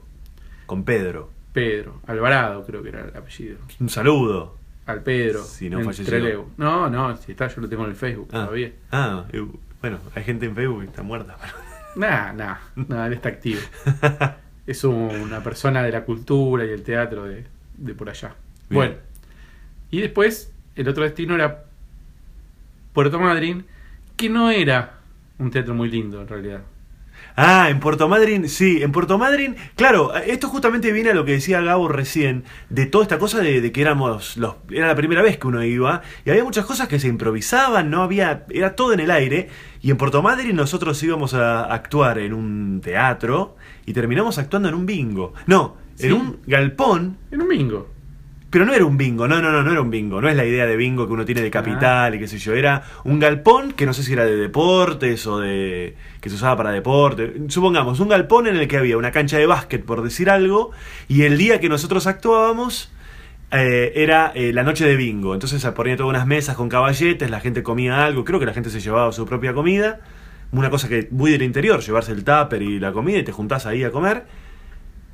Con 0.66 0.84
Pedro. 0.84 1.30
Pedro. 1.54 2.02
Alvarado 2.08 2.66
creo 2.66 2.84
que 2.84 2.90
era 2.90 3.02
el 3.06 3.16
apellido. 3.16 3.58
Un 3.80 3.90
saludo. 3.90 4.56
Al 4.86 5.04
Pedro. 5.04 5.44
Si 5.44 5.70
no 5.70 5.82
falleció. 5.82 6.06
Trelew. 6.06 6.46
No, 6.58 6.90
no, 6.90 7.16
si 7.18 7.32
está, 7.32 7.48
yo 7.48 7.62
lo 7.62 7.70
tengo 7.70 7.84
en 7.84 7.92
el 7.92 7.96
Facebook 7.96 8.30
Ah, 8.32 8.46
todavía. 8.46 8.72
ah, 8.92 9.26
eh, 9.34 9.46
bueno, 9.82 10.00
hay 10.16 10.24
gente 10.24 10.46
en 10.46 10.56
Facebook 10.56 10.82
que 10.82 10.88
está 10.88 11.04
muerta. 11.04 11.38
Nah, 11.96 12.32
nah, 12.32 12.58
nah, 12.76 13.08
él 13.08 13.14
está 13.14 13.30
activo. 13.30 13.60
es 14.68 14.84
un- 14.84 14.94
una 15.20 15.42
persona 15.42 15.82
de 15.82 15.92
la 15.92 16.06
cultura 16.06 16.64
y 16.64 16.70
el 16.70 16.84
teatro 16.84 17.24
de, 17.26 17.46
de 17.76 17.94
por 17.96 18.08
allá. 18.10 18.36
Bien. 18.70 18.80
Bueno, 18.82 18.96
y 19.92 20.02
después 20.02 20.54
el 20.76 20.88
otro 20.90 21.04
destino 21.04 21.36
era 21.36 21.66
Puerto 22.94 23.20
Madryn, 23.20 23.66
que 24.16 24.30
no 24.30 24.50
era 24.52 25.00
un 25.38 25.52
teatro 25.52 25.74
muy 25.74 25.90
lindo 25.90 26.22
en 26.22 26.28
realidad. 26.28 26.62
Ah, 27.36 27.70
en 27.70 27.80
Puerto 27.80 28.08
Madryn, 28.08 28.50
sí, 28.50 28.82
en 28.82 28.92
Puerto 28.92 29.18
Madryn, 29.18 29.56
claro, 29.76 30.16
esto 30.16 30.50
justamente 30.50 30.92
viene 30.92 31.12
a 31.12 31.14
lo 31.14 31.24
que 31.26 31.34
decía 31.34 31.62
Gabo 31.62 31.88
recién, 31.88 32.44
de 32.70 32.88
toda 32.88 33.04
esta 33.04 33.20
cosa 33.20 33.40
de, 33.42 33.62
de 33.62 33.72
que 33.72 33.82
éramos 33.82 34.38
los, 34.38 34.56
era 34.72 34.88
la 34.88 34.96
primera 34.96 35.22
vez 35.22 35.38
que 35.38 35.48
uno 35.48 35.64
iba, 35.64 36.02
y 36.26 36.30
había 36.32 36.44
muchas 36.44 36.66
cosas 36.66 36.88
que 36.88 37.00
se 37.00 37.08
improvisaban, 37.08 37.90
no 37.92 38.02
había, 38.02 38.46
era 38.50 38.76
todo 38.76 38.94
en 38.94 39.00
el 39.00 39.12
aire, 39.12 39.50
y 39.82 39.92
en 39.92 39.98
Puerto 39.98 40.22
Madryn 40.24 40.56
nosotros 40.56 41.02
íbamos 41.04 41.34
a 41.36 41.66
actuar 41.66 42.18
en 42.20 42.34
un 42.34 42.82
teatro, 42.84 43.56
y 43.86 43.94
terminamos 43.94 44.38
actuando 44.40 44.70
en 44.70 44.76
un 44.76 44.86
bingo. 44.86 45.34
No, 45.46 45.78
Sí. 45.96 46.08
en 46.08 46.14
un 46.14 46.40
galpón, 46.46 47.18
En 47.32 47.42
un 47.42 47.50
bingo. 47.50 47.90
Pero 48.50 48.66
no 48.66 48.74
era 48.74 48.86
un 48.86 48.98
bingo, 48.98 49.28
no, 49.28 49.42
no, 49.42 49.52
no, 49.52 49.62
no 49.62 49.72
era 49.72 49.82
un 49.82 49.90
bingo, 49.90 50.22
no 50.22 50.30
es 50.30 50.36
la 50.36 50.46
idea 50.46 50.66
de 50.66 50.78
bingo 50.78 51.06
que 51.06 51.14
uno 51.14 51.26
tiene 51.26 51.42
de 51.42 51.52
capital 51.52 52.16
y 52.16 52.20
qué 52.20 52.28
sé 52.28 52.38
yo, 52.38 52.54
era 52.54 52.84
un 53.04 53.20
galpón 53.20 53.74
que 53.74 53.86
no 53.86 53.94
sé 53.94 54.04
si 54.04 54.14
era 54.14 54.26
de 54.26 54.38
deportes 54.38 55.28
o 55.28 55.40
de 55.40 55.96
que 56.22 56.30
se 56.30 56.36
usaba 56.36 56.56
para 56.56 56.72
deporte, 56.72 57.34
supongamos, 57.50 58.00
un 58.00 58.08
galpón 58.08 58.48
en 58.48 58.56
el 58.56 58.68
que 58.68 58.78
había 58.78 58.98
una 58.98 59.12
cancha 59.12 59.38
de 59.38 59.46
básquet, 59.46 59.84
por 59.84 60.02
decir 60.02 60.30
algo, 60.30 60.72
y 61.08 61.24
el 61.24 61.38
día 61.38 61.60
que 61.60 61.68
nosotros 61.68 62.08
actuábamos 62.08 62.92
eh, 63.52 63.92
era 63.96 64.32
eh, 64.34 64.54
la 64.54 64.64
noche 64.64 64.86
de 64.86 64.96
bingo, 64.96 65.34
entonces 65.34 65.62
se 65.62 65.72
ponían 65.74 65.98
todas 65.98 66.10
unas 66.10 66.26
mesas 66.26 66.56
con 66.56 66.70
caballetes, 66.70 67.30
la 67.30 67.42
gente 67.42 67.64
comía 67.64 68.06
algo, 68.06 68.24
creo 68.24 68.40
que 68.40 68.46
la 68.46 68.54
gente 68.54 68.70
se 68.70 68.80
llevaba 68.80 69.12
su 69.12 69.26
propia 69.26 69.54
comida, 69.54 70.00
una 70.52 70.70
cosa 70.70 70.88
que 70.88 71.10
muy 71.12 71.32
del 71.32 71.42
interior, 71.42 71.82
llevarse 71.82 72.14
el 72.14 72.24
tupper 72.24 72.62
y 72.62 72.80
la 72.80 72.94
comida 72.94 73.18
y 73.18 73.24
te 73.24 73.34
juntás 73.34 73.66
ahí 73.66 73.84
a 73.84 73.92
comer. 73.92 74.24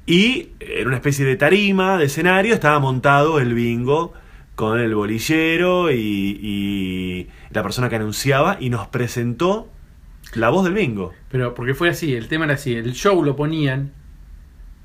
Y 0.05 0.49
en 0.59 0.87
una 0.87 0.97
especie 0.97 1.25
de 1.25 1.35
tarima, 1.35 1.97
de 1.97 2.05
escenario, 2.05 2.53
estaba 2.53 2.79
montado 2.79 3.39
el 3.39 3.53
bingo 3.53 4.13
con 4.55 4.79
el 4.79 4.93
bolillero 4.93 5.91
y, 5.91 5.95
y 6.41 7.29
la 7.51 7.63
persona 7.63 7.89
que 7.89 7.95
anunciaba 7.95 8.57
y 8.59 8.69
nos 8.69 8.87
presentó 8.87 9.69
la 10.35 10.49
voz 10.49 10.65
del 10.65 10.73
bingo. 10.73 11.13
Pero 11.29 11.53
porque 11.53 11.73
fue 11.73 11.89
así, 11.89 12.13
el 12.13 12.27
tema 12.27 12.45
era 12.45 12.55
así, 12.55 12.73
el 12.75 12.93
show 12.93 13.23
lo 13.23 13.35
ponían 13.35 13.91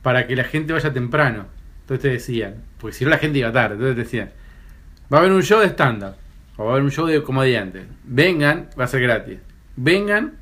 para 0.02 0.26
que 0.26 0.36
la 0.36 0.44
gente 0.44 0.72
vaya 0.72 0.92
temprano. 0.92 1.46
Entonces 1.80 2.02
te 2.02 2.08
decían, 2.08 2.62
porque 2.78 2.96
si 2.96 3.04
no 3.04 3.10
la 3.10 3.18
gente 3.18 3.38
iba 3.38 3.52
tarde, 3.52 3.74
entonces 3.74 3.96
te 3.96 4.02
decían, 4.02 4.30
va 5.12 5.18
a 5.18 5.20
haber 5.20 5.32
un 5.32 5.42
show 5.42 5.60
de 5.60 5.68
stand-up, 5.68 6.14
o 6.56 6.64
va 6.64 6.70
a 6.70 6.72
haber 6.72 6.84
un 6.84 6.90
show 6.90 7.06
de 7.06 7.22
comediantes, 7.22 7.86
vengan, 8.04 8.68
va 8.78 8.84
a 8.84 8.88
ser 8.88 9.00
gratis, 9.00 9.38
vengan, 9.76 10.34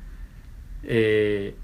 eh, 0.83 1.55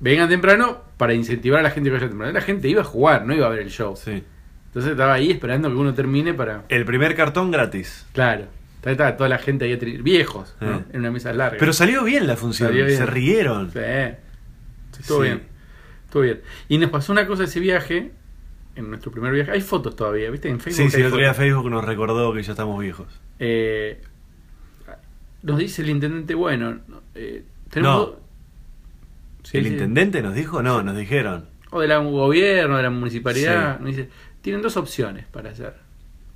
vengan 0.00 0.28
temprano 0.28 0.82
para 0.96 1.14
incentivar 1.14 1.60
a 1.60 1.62
la 1.62 1.70
gente 1.70 1.90
que 1.90 1.94
vaya 1.94 2.08
temprano. 2.08 2.32
La 2.32 2.40
gente 2.40 2.68
iba 2.68 2.80
a 2.80 2.84
jugar, 2.84 3.26
no 3.26 3.34
iba 3.34 3.46
a 3.46 3.50
ver 3.50 3.60
el 3.60 3.70
show. 3.70 3.94
Sí. 3.96 4.22
Entonces 4.66 4.92
estaba 4.92 5.14
ahí 5.14 5.30
esperando 5.30 5.68
que 5.68 5.74
uno 5.76 5.94
termine 5.94 6.34
para... 6.34 6.64
El 6.68 6.84
primer 6.84 7.14
cartón 7.16 7.50
gratis. 7.50 8.06
Claro, 8.12 8.46
estaba 8.84 9.16
toda 9.16 9.28
la 9.28 9.38
gente 9.38 9.64
ahí, 9.64 9.76
viejos, 10.02 10.56
¿no? 10.60 10.76
Eh. 10.78 10.84
en 10.92 11.00
una 11.00 11.10
mesa 11.10 11.32
larga. 11.32 11.58
Pero 11.58 11.72
salió 11.72 12.04
bien 12.04 12.26
la 12.26 12.36
función, 12.36 12.72
bien. 12.72 12.90
se 12.90 13.06
rieron. 13.06 13.70
Sí. 13.72 13.78
Estuvo 14.98 15.18
Sí. 15.18 15.22
bien. 15.24 15.42
Estuvo 16.04 16.22
bien. 16.22 16.40
Y 16.68 16.78
nos 16.78 16.90
pasó 16.90 17.12
una 17.12 17.26
cosa 17.26 17.44
ese 17.44 17.60
viaje 17.60 18.12
en 18.76 18.90
nuestro 18.90 19.10
primer 19.10 19.32
viaje. 19.32 19.50
Hay 19.50 19.60
fotos 19.60 19.96
todavía, 19.96 20.30
¿viste? 20.30 20.48
En 20.48 20.60
Facebook. 20.60 20.90
Sí, 20.90 20.96
sí, 20.96 21.00
el 21.00 21.06
otro 21.08 21.18
día. 21.18 21.34
Facebook 21.34 21.70
nos 21.70 21.84
recordó 21.84 22.32
que 22.32 22.42
ya 22.42 22.52
estamos 22.52 22.80
viejos. 22.80 23.08
Eh, 23.38 24.00
nos 25.42 25.58
dice 25.58 25.82
el 25.82 25.90
intendente, 25.90 26.34
bueno, 26.34 26.78
eh, 27.14 27.44
tenemos. 27.70 28.10
No. 28.10 28.29
Sí, 29.50 29.58
¿El 29.58 29.64
sí. 29.64 29.70
intendente 29.72 30.22
nos 30.22 30.34
dijo? 30.34 30.62
No, 30.62 30.82
nos 30.82 30.96
dijeron. 30.96 31.46
O 31.70 31.80
del 31.80 31.92
gobierno, 32.10 32.76
de 32.76 32.82
la 32.84 32.90
municipalidad. 32.90 33.76
Sí. 33.78 33.82
Nos 33.84 33.96
dice, 33.96 34.08
tienen 34.42 34.62
dos 34.62 34.76
opciones 34.76 35.26
para 35.26 35.50
hacer. 35.50 35.74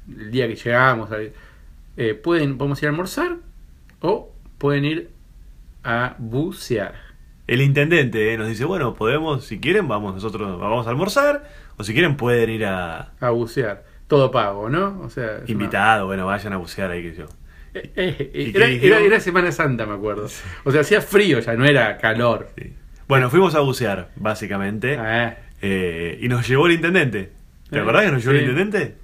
El 0.08 0.30
día 0.30 0.46
que 0.48 0.56
llegamos, 0.56 1.10
eh, 1.96 2.14
pueden, 2.14 2.58
podemos 2.58 2.82
ir 2.82 2.88
a 2.88 2.90
almorzar 2.90 3.36
o 4.00 4.32
pueden 4.58 4.84
ir 4.84 5.10
a 5.82 6.16
bucear. 6.18 6.94
El 7.46 7.60
intendente 7.60 8.32
eh, 8.32 8.38
nos 8.38 8.48
dice, 8.48 8.64
bueno, 8.64 8.94
podemos, 8.94 9.44
si 9.44 9.60
quieren, 9.60 9.86
vamos 9.86 10.14
nosotros, 10.14 10.58
vamos 10.58 10.86
a 10.86 10.90
almorzar, 10.90 11.48
o 11.76 11.84
si 11.84 11.92
quieren 11.92 12.16
pueden 12.16 12.50
ir 12.50 12.64
a 12.64 13.12
A 13.20 13.30
bucear. 13.30 13.84
Todo 14.08 14.30
pago, 14.30 14.68
¿no? 14.68 15.00
O 15.02 15.10
sea, 15.10 15.38
una- 15.42 15.50
invitado, 15.50 16.06
bueno, 16.06 16.26
vayan 16.26 16.52
a 16.52 16.56
bucear 16.58 16.90
ahí 16.90 17.02
que 17.02 17.14
yo. 17.16 17.26
Eh, 17.74 17.90
eh, 17.96 18.30
¿Y 18.34 18.48
eh, 18.48 18.52
qué 18.52 18.58
era, 18.58 18.68
era- 18.98 19.00
era 19.00 19.20
Semana 19.20 19.50
Santa, 19.52 19.84
me 19.86 19.94
acuerdo. 19.94 20.28
O 20.64 20.70
sea, 20.72 20.80
hacía 20.82 21.00
frío 21.00 21.38
ya, 21.40 21.54
no 21.54 21.64
era 21.64 21.96
calor. 21.98 22.48
Sí. 22.56 22.72
Bueno, 23.08 23.30
fuimos 23.30 23.54
a 23.54 23.60
bucear, 23.60 24.10
básicamente, 24.16 24.96
Ah, 24.98 25.36
eh, 25.60 26.18
y 26.22 26.28
nos 26.28 26.46
llevó 26.48 26.66
el 26.66 26.72
intendente. 26.74 27.32
¿Te 27.70 27.78
Eh, 27.78 27.80
acordás 27.80 28.04
que 28.06 28.12
nos 28.12 28.22
llevó 28.24 28.32
sí. 28.38 28.44
el 28.44 28.50
intendente? 28.50 28.96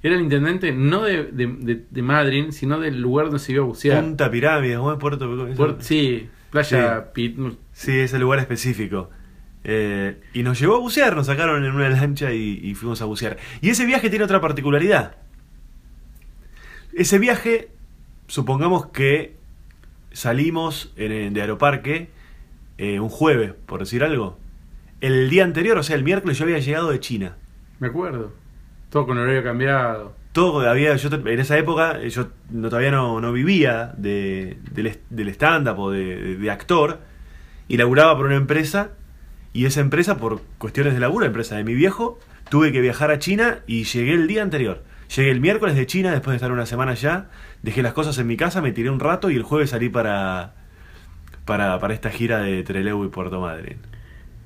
era 0.00 0.14
el 0.14 0.20
intendente 0.22 0.70
no 0.72 1.02
de, 1.02 1.24
de, 1.24 1.46
de- 1.48 1.84
de 1.90 2.02
Madrid, 2.02 2.46
sino 2.52 2.78
del 2.78 3.00
lugar 3.00 3.26
donde 3.26 3.40
se 3.40 3.50
iba 3.52 3.64
a 3.64 3.66
bucear. 3.66 4.00
Punta 4.00 4.30
Pirámide, 4.30 4.76
¿cómo 4.76 4.92
es 4.92 4.98
Puerto 4.98 5.28
Pico- 5.28 5.48
Puer- 5.64 5.80
sí, 5.80 6.28
playa 6.50 7.12
Pit- 7.12 7.36
Sí, 7.72 7.98
ese 7.98 8.18
lugar 8.20 8.38
específico. 8.38 9.10
Eh, 9.64 10.20
y 10.34 10.44
nos 10.44 10.58
llevó 10.60 10.76
a 10.76 10.78
bucear, 10.78 11.16
nos 11.16 11.26
sacaron 11.26 11.64
en 11.64 11.72
una 11.72 11.88
lancha 11.88 12.32
y, 12.32 12.60
y 12.62 12.74
fuimos 12.76 13.02
a 13.02 13.06
bucear. 13.06 13.38
Y 13.60 13.70
ese 13.70 13.86
viaje 13.86 14.08
tiene 14.08 14.24
otra 14.24 14.40
particularidad. 14.40 15.16
Ese 16.94 17.18
viaje, 17.18 17.68
supongamos 18.28 18.86
que 18.86 19.34
salimos 20.12 20.92
en- 20.96 21.34
de 21.34 21.40
Aeroparque 21.40 22.08
eh, 22.78 23.00
un 23.00 23.08
jueves, 23.08 23.52
por 23.66 23.80
decir 23.80 24.02
algo. 24.02 24.38
El 25.00 25.30
día 25.30 25.44
anterior, 25.44 25.78
o 25.78 25.82
sea, 25.82 25.96
el 25.96 26.02
miércoles, 26.04 26.38
yo 26.38 26.44
había 26.44 26.58
llegado 26.58 26.90
de 26.90 27.00
China. 27.00 27.36
Me 27.78 27.88
acuerdo. 27.88 28.32
Todo 28.90 29.06
con 29.06 29.18
horario 29.18 29.42
cambiado. 29.44 30.16
Todo 30.32 30.68
había, 30.68 30.94
yo 30.96 31.08
en 31.12 31.40
esa 31.40 31.58
época 31.58 32.00
eh, 32.00 32.10
yo 32.10 32.28
no, 32.50 32.68
todavía 32.68 32.90
no, 32.90 33.20
no 33.20 33.32
vivía 33.32 33.92
de, 33.96 34.58
del, 34.70 34.98
del 35.10 35.28
stand-up 35.30 35.78
o 35.78 35.90
de, 35.90 36.36
de- 36.36 36.50
actor 36.50 37.00
y 37.66 37.76
laburaba 37.76 38.16
por 38.16 38.26
una 38.26 38.36
empresa 38.36 38.90
y 39.52 39.64
esa 39.66 39.80
empresa 39.80 40.16
por 40.18 40.42
cuestiones 40.58 40.94
de 40.94 41.00
laburo, 41.00 41.20
la 41.22 41.28
empresa 41.28 41.56
de 41.56 41.64
mi 41.64 41.74
viejo, 41.74 42.18
tuve 42.50 42.72
que 42.72 42.80
viajar 42.80 43.10
a 43.10 43.18
China 43.18 43.60
y 43.66 43.84
llegué 43.84 44.12
el 44.12 44.26
día 44.28 44.42
anterior. 44.42 44.84
Llegué 45.16 45.30
el 45.30 45.40
miércoles 45.40 45.74
de 45.74 45.86
China 45.86 46.12
después 46.12 46.32
de 46.32 46.36
estar 46.36 46.52
una 46.52 46.66
semana 46.66 46.92
allá, 46.92 47.26
dejé 47.62 47.82
las 47.82 47.94
cosas 47.94 48.16
en 48.18 48.26
mi 48.26 48.36
casa, 48.36 48.60
me 48.60 48.72
tiré 48.72 48.90
un 48.90 49.00
rato 49.00 49.30
y 49.30 49.36
el 49.36 49.42
jueves 49.42 49.70
salí 49.70 49.88
para, 49.88 50.54
para, 51.48 51.78
para 51.80 51.94
esta 51.94 52.10
gira 52.10 52.38
de 52.40 52.62
Trelew 52.62 53.04
y 53.04 53.08
Puerto 53.08 53.40
Madryn. 53.40 53.78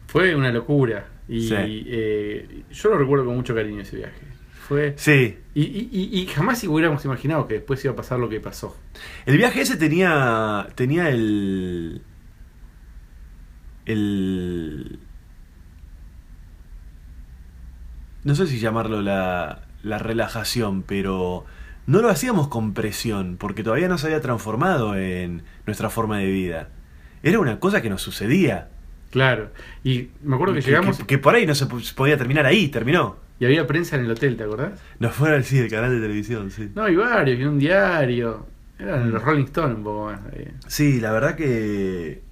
Fue 0.06 0.34
una 0.34 0.50
locura. 0.50 1.06
Y 1.28 1.48
Sí. 1.48 1.54
eh, 1.58 2.62
yo 2.70 2.88
lo 2.90 2.98
recuerdo 2.98 3.24
con 3.26 3.36
mucho 3.36 3.54
cariño 3.54 3.82
ese 3.82 3.96
viaje. 3.96 4.20
Fue. 4.68 4.94
Sí, 4.96 5.36
Y, 5.54 5.62
y- 5.64 5.88
y- 5.92 6.20
y 6.20 6.26
jamás 6.28 6.62
hubiéramos 6.64 7.04
imaginado 7.04 7.46
que 7.46 7.54
después 7.54 7.84
iba 7.84 7.92
a 7.92 7.96
pasar 7.96 8.18
lo 8.18 8.28
que 8.30 8.40
pasó. 8.40 8.74
El 9.26 9.36
viaje 9.36 9.60
ese 9.60 9.76
tenía. 9.76 10.68
tenía 10.76 11.10
el. 11.10 12.00
el. 13.86 14.98
No 18.24 18.34
sé 18.34 18.46
si 18.46 18.58
llamarlo 18.60 19.02
la, 19.02 19.62
la 19.82 19.98
relajación, 19.98 20.82
pero 20.84 21.44
no 21.86 22.00
lo 22.00 22.08
hacíamos 22.08 22.48
con 22.48 22.72
presión, 22.72 23.36
porque 23.38 23.64
todavía 23.64 23.88
no 23.88 23.98
se 23.98 24.06
había 24.06 24.20
transformado 24.20 24.94
en 24.96 25.42
nuestra 25.66 25.90
forma 25.90 26.18
de 26.18 26.26
vida. 26.26 26.68
Era 27.22 27.38
una 27.38 27.58
cosa 27.60 27.80
que 27.82 27.88
nos 27.90 28.02
sucedía. 28.02 28.68
Claro. 29.10 29.50
Y 29.84 30.08
me 30.22 30.34
acuerdo 30.36 30.54
que, 30.54 30.60
que, 30.60 30.66
llegamos 30.66 30.98
que- 30.98 31.06
que 31.06 31.18
por 31.18 31.34
ahí 31.34 31.46
no 31.46 31.54
se 31.54 31.66
po- 31.66 31.80
podía 31.94 32.16
terminar 32.16 32.46
ahí, 32.46 32.68
terminó. 32.68 33.16
y 33.38 33.44
había 33.44 33.66
prensa 33.66 33.96
en 33.96 34.04
el 34.04 34.10
hotel, 34.12 34.36
¿te 34.36 34.44
acordás? 34.44 34.80
Nos 34.98 35.12
fueron 35.14 35.36
al 35.38 35.44
sí, 35.44 35.58
el 35.58 35.68
canal 35.70 35.90
de 35.90 36.00
televisión, 36.00 36.50
sí. 36.50 36.70
No, 36.74 36.88
y 36.88 36.96
varios, 36.96 37.38
y 37.40 37.44
un 37.44 37.58
diario. 37.58 38.46
Eran 38.78 39.08
Mm. 39.08 39.12
los 39.12 39.22
Rolling 39.22 39.44
Stones 39.44 39.76
un 39.76 39.84
poco 39.84 40.04
más. 40.06 40.20
eh. 40.32 40.52
Sí, 40.66 41.00
la 41.00 41.12
verdad 41.12 41.36
que. 41.36 42.22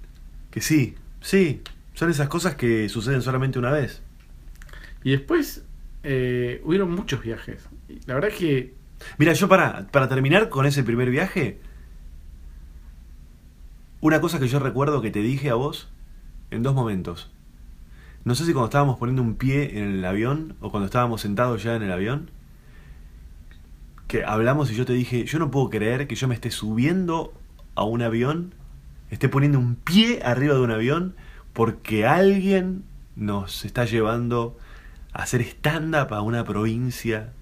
que 0.49 0.61
sí, 0.61 0.95
sí. 1.21 1.61
Son 1.93 2.09
esas 2.09 2.27
cosas 2.29 2.55
que 2.55 2.89
suceden 2.89 3.21
solamente 3.21 3.59
una 3.59 3.71
vez. 3.71 4.01
Y 5.03 5.11
después 5.11 5.63
eh, 6.03 6.61
hubieron 6.63 6.89
muchos 6.91 7.21
viajes. 7.21 7.67
La 8.07 8.15
verdad 8.15 8.29
que 8.29 8.73
Mira, 9.17 9.33
yo 9.33 9.47
para, 9.47 9.87
para 9.87 10.07
terminar 10.09 10.49
con 10.49 10.65
ese 10.65 10.83
primer 10.83 11.09
viaje, 11.09 11.59
una 14.01 14.21
cosa 14.21 14.39
que 14.39 14.47
yo 14.47 14.59
recuerdo 14.59 15.01
que 15.01 15.11
te 15.11 15.21
dije 15.21 15.49
a 15.49 15.55
vos 15.55 15.89
en 16.51 16.63
dos 16.63 16.75
momentos. 16.75 17.31
No 18.25 18.35
sé 18.35 18.45
si 18.45 18.53
cuando 18.53 18.67
estábamos 18.67 18.97
poniendo 18.97 19.21
un 19.23 19.35
pie 19.35 19.79
en 19.79 19.85
el 19.95 20.05
avión 20.05 20.55
o 20.61 20.71
cuando 20.71 20.85
estábamos 20.85 21.21
sentados 21.21 21.63
ya 21.63 21.75
en 21.75 21.83
el 21.83 21.91
avión, 21.91 22.31
que 24.07 24.23
hablamos 24.25 24.71
y 24.71 24.75
yo 24.75 24.85
te 24.85 24.93
dije, 24.93 25.25
yo 25.25 25.39
no 25.39 25.51
puedo 25.51 25.69
creer 25.69 26.07
que 26.07 26.15
yo 26.15 26.27
me 26.27 26.35
esté 26.35 26.51
subiendo 26.51 27.33
a 27.75 27.83
un 27.83 28.01
avión, 28.01 28.53
esté 29.09 29.29
poniendo 29.29 29.59
un 29.59 29.75
pie 29.75 30.21
arriba 30.23 30.53
de 30.55 30.61
un 30.61 30.71
avión 30.71 31.15
porque 31.53 32.05
alguien 32.05 32.83
nos 33.15 33.65
está 33.65 33.85
llevando 33.85 34.57
a 35.13 35.23
hacer 35.23 35.41
stand-up 35.41 36.13
a 36.13 36.21
una 36.21 36.43
provincia 36.43 37.33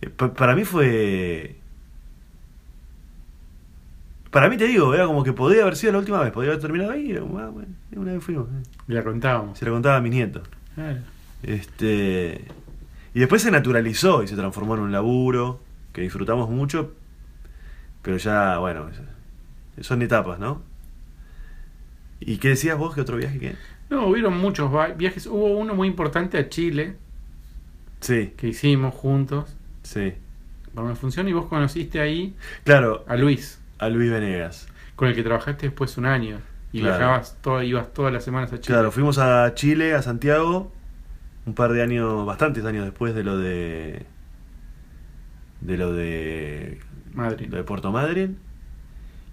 eh, 0.00 0.10
pa- 0.10 0.32
Para 0.34 0.54
mí 0.54 0.64
fue. 0.64 1.59
Para 4.30 4.48
mí 4.48 4.56
te 4.56 4.66
digo, 4.66 4.94
era 4.94 5.06
como 5.06 5.24
que 5.24 5.32
podía 5.32 5.62
haber 5.62 5.76
sido 5.76 5.92
la 5.94 5.98
última 5.98 6.20
vez, 6.20 6.32
podía 6.32 6.50
haber 6.50 6.60
terminado 6.62 6.92
ahí, 6.92 7.10
era 7.10 7.20
como, 7.20 7.38
ah, 7.38 7.48
bueno, 7.48 7.68
una 7.96 8.12
vez 8.12 8.22
fuimos. 8.22 8.48
eh. 8.48 8.62
la 8.88 9.02
contábamos. 9.02 9.58
Se 9.58 9.64
lo 9.64 9.72
contaba 9.72 9.96
a 9.96 10.00
mis 10.00 10.12
nietos. 10.12 10.48
Claro. 10.74 10.98
Este. 11.42 12.44
Y 13.14 13.18
después 13.20 13.42
se 13.42 13.50
naturalizó 13.50 14.22
y 14.22 14.28
se 14.28 14.36
transformó 14.36 14.74
en 14.76 14.82
un 14.82 14.92
laburo 14.92 15.60
que 15.92 16.02
disfrutamos 16.02 16.48
mucho, 16.48 16.92
pero 18.02 18.16
ya, 18.18 18.58
bueno, 18.58 18.88
son 19.80 20.02
etapas, 20.02 20.38
¿no? 20.38 20.62
¿Y 22.20 22.36
qué 22.36 22.50
decías 22.50 22.78
vos? 22.78 22.94
¿Qué 22.94 23.00
otro 23.00 23.16
viaje? 23.16 23.38
¿Qué? 23.40 23.56
No, 23.88 24.06
hubieron 24.06 24.36
muchos 24.38 24.70
viajes. 24.96 25.26
Hubo 25.26 25.58
uno 25.58 25.74
muy 25.74 25.88
importante 25.88 26.38
a 26.38 26.48
Chile 26.48 26.96
Sí, 28.00 28.32
que 28.36 28.48
hicimos 28.48 28.94
juntos 28.94 29.56
sí. 29.82 30.12
para 30.74 30.86
una 30.86 30.94
función 30.96 31.28
y 31.28 31.32
vos 31.32 31.46
conociste 31.46 32.00
ahí 32.00 32.34
Claro, 32.64 33.04
a 33.08 33.16
Luis, 33.16 33.59
a 33.80 33.88
Luis 33.88 34.10
Venegas. 34.10 34.68
con 34.96 35.08
el 35.08 35.14
que 35.14 35.22
trabajaste 35.22 35.66
después 35.66 35.96
un 35.98 36.04
año. 36.06 36.38
Y 36.72 36.80
Claro. 36.80 36.98
viajabas, 36.98 37.36
todo, 37.40 37.62
ibas 37.62 37.92
todas 37.94 38.12
las 38.12 38.22
semanas 38.22 38.52
a 38.52 38.60
Chile. 38.60 38.74
Claro, 38.74 38.92
fuimos 38.92 39.16
a 39.18 39.54
Chile, 39.54 39.94
a 39.94 40.02
Santiago, 40.02 40.70
un 41.46 41.54
par 41.54 41.72
de 41.72 41.82
años, 41.82 42.24
bastantes 42.26 42.64
años 42.66 42.84
después 42.84 43.14
de 43.14 43.24
lo 43.24 43.38
de. 43.38 44.04
de 45.62 45.76
lo 45.78 45.92
de. 45.92 46.80
Madrid. 47.14 47.48
lo 47.50 47.56
de 47.56 47.64
Puerto 47.64 47.90
Madryn. 47.90 48.38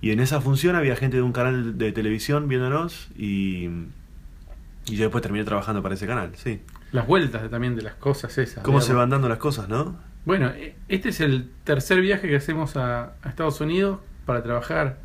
Y 0.01 0.11
en 0.11 0.19
esa 0.19 0.41
función 0.41 0.75
había 0.75 0.95
gente 0.95 1.17
de 1.17 1.23
un 1.23 1.33
canal 1.33 1.77
de 1.77 1.91
televisión 1.91 2.47
viéndonos 2.47 3.09
y. 3.17 3.65
y 4.85 4.95
yo 4.95 5.03
después 5.03 5.21
terminé 5.21 5.43
trabajando 5.43 5.83
para 5.83 5.95
ese 5.95 6.07
canal, 6.07 6.31
sí. 6.35 6.61
Las 6.93 7.05
vueltas 7.07 7.41
de- 7.43 7.49
también 7.49 7.75
de 7.75 7.81
las 7.81 7.95
cosas 7.95 8.37
esas. 8.37 8.63
¿Cómo 8.63 8.79
se 8.81 8.93
van 8.93 9.09
dando 9.09 9.27
las 9.27 9.37
cosas, 9.39 9.67
no? 9.69 9.97
Bueno, 10.25 10.47
e- 10.47 10.75
este 10.87 11.09
es 11.09 11.19
el 11.19 11.49
tercer 11.65 11.99
viaje 12.01 12.27
que 12.29 12.37
hacemos 12.37 12.77
a, 12.77 13.13
a 13.21 13.29
Estados 13.29 13.59
Unidos 13.59 13.99
para 14.27 14.43
trabajar. 14.43 14.99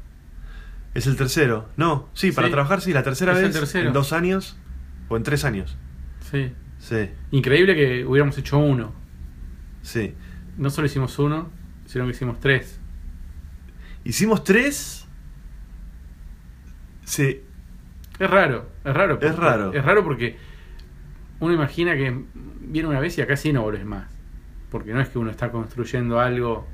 Es 0.92 1.06
el 1.06 1.16
tercero. 1.16 1.70
No, 1.78 2.10
sí, 2.12 2.32
para 2.32 2.48
Sí. 2.48 2.52
trabajar 2.52 2.80
sí, 2.82 2.92
la 2.92 3.02
tercera 3.02 3.32
Es 3.32 3.38
el 3.38 3.44
vez 3.46 3.54
tercero. 3.54 3.86
en 3.88 3.94
dos 3.94 4.12
años 4.12 4.58
o 5.08 5.16
en 5.16 5.22
tres 5.22 5.46
años. 5.46 5.78
Sí. 6.30 6.52
Sí, 6.78 7.08
Increíble 7.30 7.74
que 7.76 8.04
hubiéramos 8.04 8.36
hecho 8.36 8.58
uno. 8.58 8.92
sí. 9.82 10.14
No 10.58 10.68
solo 10.68 10.86
hicimos 10.86 11.18
uno, 11.18 11.48
sino 11.86 12.04
que 12.04 12.10
hicimos 12.10 12.38
tres. 12.40 12.78
Hicimos 14.04 14.44
tres. 14.44 15.06
Sí, 17.04 17.40
Es 18.18 18.30
raro, 18.30 18.68
es 18.84 18.92
raro. 18.94 19.18
Es 19.20 19.34
raro. 19.36 19.72
Es 19.72 19.82
raro 19.84 20.04
porque 20.04 20.36
uno 21.40 21.54
imagina 21.54 21.94
que 21.94 22.22
viene 22.60 22.88
una 22.88 23.00
vez 23.00 23.16
y 23.18 23.22
acá 23.22 23.36
sí 23.36 23.52
no 23.52 23.62
volvés 23.62 23.84
más. 23.84 24.08
Porque 24.70 24.92
no 24.92 25.00
es 25.00 25.08
que 25.08 25.18
uno 25.18 25.30
está 25.30 25.50
construyendo 25.50 26.20
algo 26.20 26.68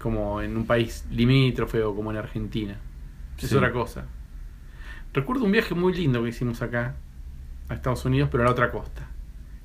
como 0.00 0.40
en 0.42 0.56
un 0.56 0.66
país 0.66 1.04
limítrofe 1.10 1.82
o 1.82 1.94
como 1.94 2.10
en 2.10 2.16
Argentina. 2.16 2.76
Es 3.38 3.48
Sí. 3.48 3.54
otra 3.56 3.72
cosa. 3.72 4.04
Recuerdo 5.12 5.44
un 5.44 5.52
viaje 5.52 5.74
muy 5.74 5.92
lindo 5.94 6.22
que 6.22 6.28
hicimos 6.28 6.62
acá 6.62 6.94
a 7.68 7.74
Estados 7.74 8.04
Unidos, 8.04 8.28
pero 8.30 8.42
a 8.42 8.46
la 8.46 8.52
otra 8.52 8.70
costa. 8.70 9.06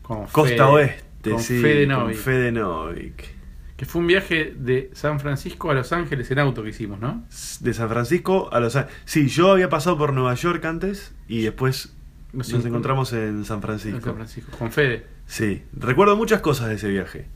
Con 0.02 0.26
Costa 0.28 0.50
Fede- 0.56 0.62
Oeste, 0.62 1.32
con 1.32 1.40
sí. 1.40 1.60
Fede 1.62 1.88
con 1.88 2.00
Novik. 2.00 2.18
Fede 2.18 2.52
Novik. 2.52 3.36
Que 3.78 3.86
fue 3.86 4.02
un 4.02 4.08
viaje 4.08 4.54
de 4.58 4.90
San 4.94 5.20
Francisco 5.20 5.70
a 5.70 5.74
Los 5.74 5.92
Ángeles 5.92 6.32
en 6.32 6.40
auto 6.40 6.64
que 6.64 6.70
hicimos, 6.70 7.00
¿no? 7.00 7.26
De 7.60 7.74
San 7.74 7.90
Francisco 7.90 8.50
a 8.54 8.60
Los 8.62 8.76
Ángeles. 8.76 8.98
Sí, 9.06 9.28
yo 9.28 9.52
había 9.52 9.68
pasado 9.70 9.98
por 9.98 10.14
Nueva 10.14 10.34
York 10.36 10.64
antes 10.66 11.14
y 11.28 11.42
después 11.42 11.92
Nos 12.32 12.50
Nos 12.52 12.64
encont- 12.64 12.68
encontramos 12.68 13.14
en 13.14 13.46
San 13.46 13.58
en 13.58 13.62
Francisco. 13.62 14.02
San 14.02 14.16
Francisco, 14.16 14.58
con 14.58 14.70
Fede. 14.72 15.06
Sí, 15.26 15.64
recuerdo 15.72 16.18
muchas 16.18 16.42
cosas 16.42 16.68
de 16.68 16.76
ese 16.76 16.90
viaje. 16.90 17.28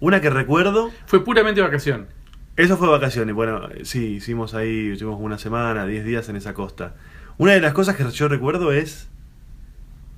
Una 0.00 0.20
que 0.20 0.28
recuerdo, 0.28 0.90
Fue 1.06 1.22
puramente 1.24 1.60
vacación. 1.60 2.08
Eso 2.56 2.76
fue 2.76 2.88
vacaciones. 2.88 3.34
Bueno, 3.34 3.68
sí, 3.82 4.14
hicimos 4.16 4.54
ahí, 4.54 4.90
estuvimos 4.92 5.20
una 5.20 5.38
semana, 5.38 5.86
10 5.86 6.04
días 6.04 6.28
en 6.28 6.36
esa 6.36 6.54
costa. 6.54 6.94
Una 7.38 7.52
de 7.52 7.60
las 7.60 7.72
cosas 7.74 7.96
que 7.96 8.04
yo 8.10 8.28
recuerdo 8.28 8.72
es. 8.72 9.08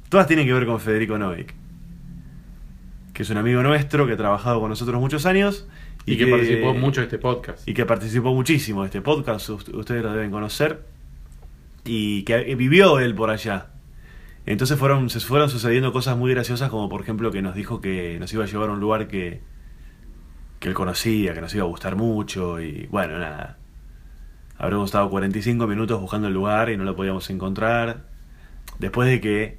Todas 0.08 0.26
tienen 0.28 0.46
que 0.46 0.52
ver 0.52 0.66
con 0.66 0.78
Federico 0.78 1.18
Novik, 1.18 1.52
que 3.12 3.22
es 3.22 3.30
un 3.30 3.38
amigo 3.38 3.62
nuestro 3.62 4.06
que 4.06 4.12
ha 4.12 4.16
trabajado 4.16 4.60
con 4.60 4.70
nosotros 4.70 5.00
muchos 5.00 5.26
años 5.26 5.66
Y, 6.04 6.16
que, 6.16 6.28
participó 6.28 6.74
mucho 6.74 7.00
de 7.00 7.06
este 7.06 7.18
podcast. 7.18 7.66
y 7.68 7.74
que 7.74 7.84
participó 7.86 8.32
muchísimo 8.32 8.82
de 8.82 8.86
este 8.86 9.00
podcast, 9.00 9.48
ust- 9.50 9.74
ustedes 9.74 10.04
lo 10.04 10.12
deben 10.12 10.30
conocer, 10.30 10.84
y 11.84 12.22
que 12.22 12.54
vivió 12.54 13.00
él 13.00 13.14
por 13.16 13.30
allá. 13.30 13.70
Entonces 14.46 14.78
fueron, 14.78 15.10
se 15.10 15.18
fueron 15.18 15.50
sucediendo 15.50 15.92
cosas 15.92 16.16
muy 16.16 16.30
graciosas, 16.32 16.70
como 16.70 16.88
por 16.88 17.00
ejemplo 17.00 17.32
que 17.32 17.42
nos 17.42 17.56
dijo 17.56 17.80
que 17.80 18.16
nos 18.20 18.32
iba 18.32 18.44
a 18.44 18.46
llevar 18.46 18.68
a 18.68 18.72
un 18.74 18.80
lugar 18.80 19.08
que, 19.08 19.40
que 20.58 20.68
él 20.68 20.74
conocía, 20.74 21.34
que 21.34 21.40
nos 21.40 21.54
iba 21.54 21.64
a 21.64 21.68
gustar 21.68 21.96
mucho, 21.96 22.60
y 22.60 22.86
bueno, 22.90 23.18
nada. 23.18 23.58
Habremos 24.58 24.86
estado 24.86 25.10
45 25.10 25.66
minutos 25.66 26.00
buscando 26.00 26.28
el 26.28 26.34
lugar 26.34 26.70
y 26.70 26.76
no 26.76 26.84
lo 26.84 26.96
podíamos 26.96 27.28
encontrar. 27.30 28.04
Después 28.78 29.08
de 29.08 29.20
que 29.20 29.58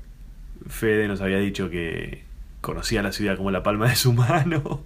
Fede 0.68 1.08
nos 1.08 1.22
había 1.22 1.38
dicho 1.38 1.70
que 1.70 2.24
conocía 2.62 3.04
la 3.04 3.12
ciudad 3.12 3.38
como 3.38 3.52
la 3.52 3.64
palma 3.64 3.90
de 3.90 3.96
su 3.96 4.14
mano, 4.14 4.84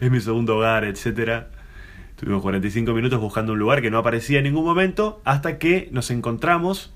es 0.00 0.10
mi 0.10 0.20
segundo 0.20 0.56
hogar, 0.56 0.84
etcétera. 0.84 1.50
Tuvimos 2.16 2.42
45 2.42 2.92
minutos 2.92 3.20
buscando 3.20 3.54
un 3.54 3.58
lugar 3.58 3.80
que 3.82 3.90
no 3.90 3.98
aparecía 3.98 4.38
en 4.38 4.44
ningún 4.44 4.64
momento 4.64 5.20
hasta 5.24 5.58
que 5.58 5.88
nos 5.90 6.10
encontramos 6.10 6.92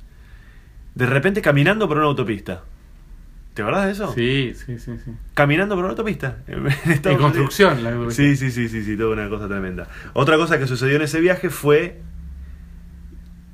de 0.94 1.06
repente 1.06 1.42
caminando 1.42 1.88
por 1.88 1.96
una 1.96 2.06
autopista. 2.06 2.62
¿Te 3.54 3.62
acordás 3.62 3.86
de 3.86 3.92
eso? 3.92 4.12
Sí, 4.12 4.52
sí, 4.54 4.80
sí, 4.80 4.98
sí. 4.98 5.12
Caminando 5.32 5.76
por 5.76 5.84
una 5.84 5.92
autopista. 5.92 6.38
En, 6.48 7.16
construcción, 7.16 7.84
la 7.84 7.90
autopista. 7.90 8.22
Sí, 8.22 8.36
sí, 8.36 8.50
sí, 8.50 8.68
sí, 8.68 8.82
sí, 8.82 8.96
toda 8.96 9.12
una 9.12 9.28
cosa 9.28 9.46
tremenda. 9.46 9.88
Otra 10.12 10.36
cosa 10.36 10.58
que 10.58 10.66
sucedió 10.66 10.96
en 10.96 11.02
ese 11.02 11.20
viaje 11.20 11.50
fue, 11.50 12.00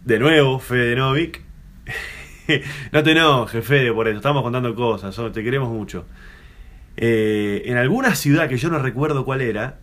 de 0.07 0.19
nuevo, 0.19 0.59
Fede 0.59 0.97
Novik. 0.97 1.43
no 2.93 3.03
te 3.03 3.13
enojes, 3.13 3.63
Fede, 3.63 3.93
por 3.93 4.09
eso, 4.09 4.17
estamos 4.17 4.43
contando 4.43 4.75
cosas, 4.75 5.19
oh, 5.19 5.31
te 5.31 5.45
queremos 5.45 5.69
mucho. 5.69 6.07
Eh, 6.97 7.63
en 7.67 7.77
alguna 7.77 8.15
ciudad 8.15 8.49
que 8.49 8.57
yo 8.57 8.71
no 8.71 8.79
recuerdo 8.79 9.27
cuál 9.27 9.43
era, 9.43 9.81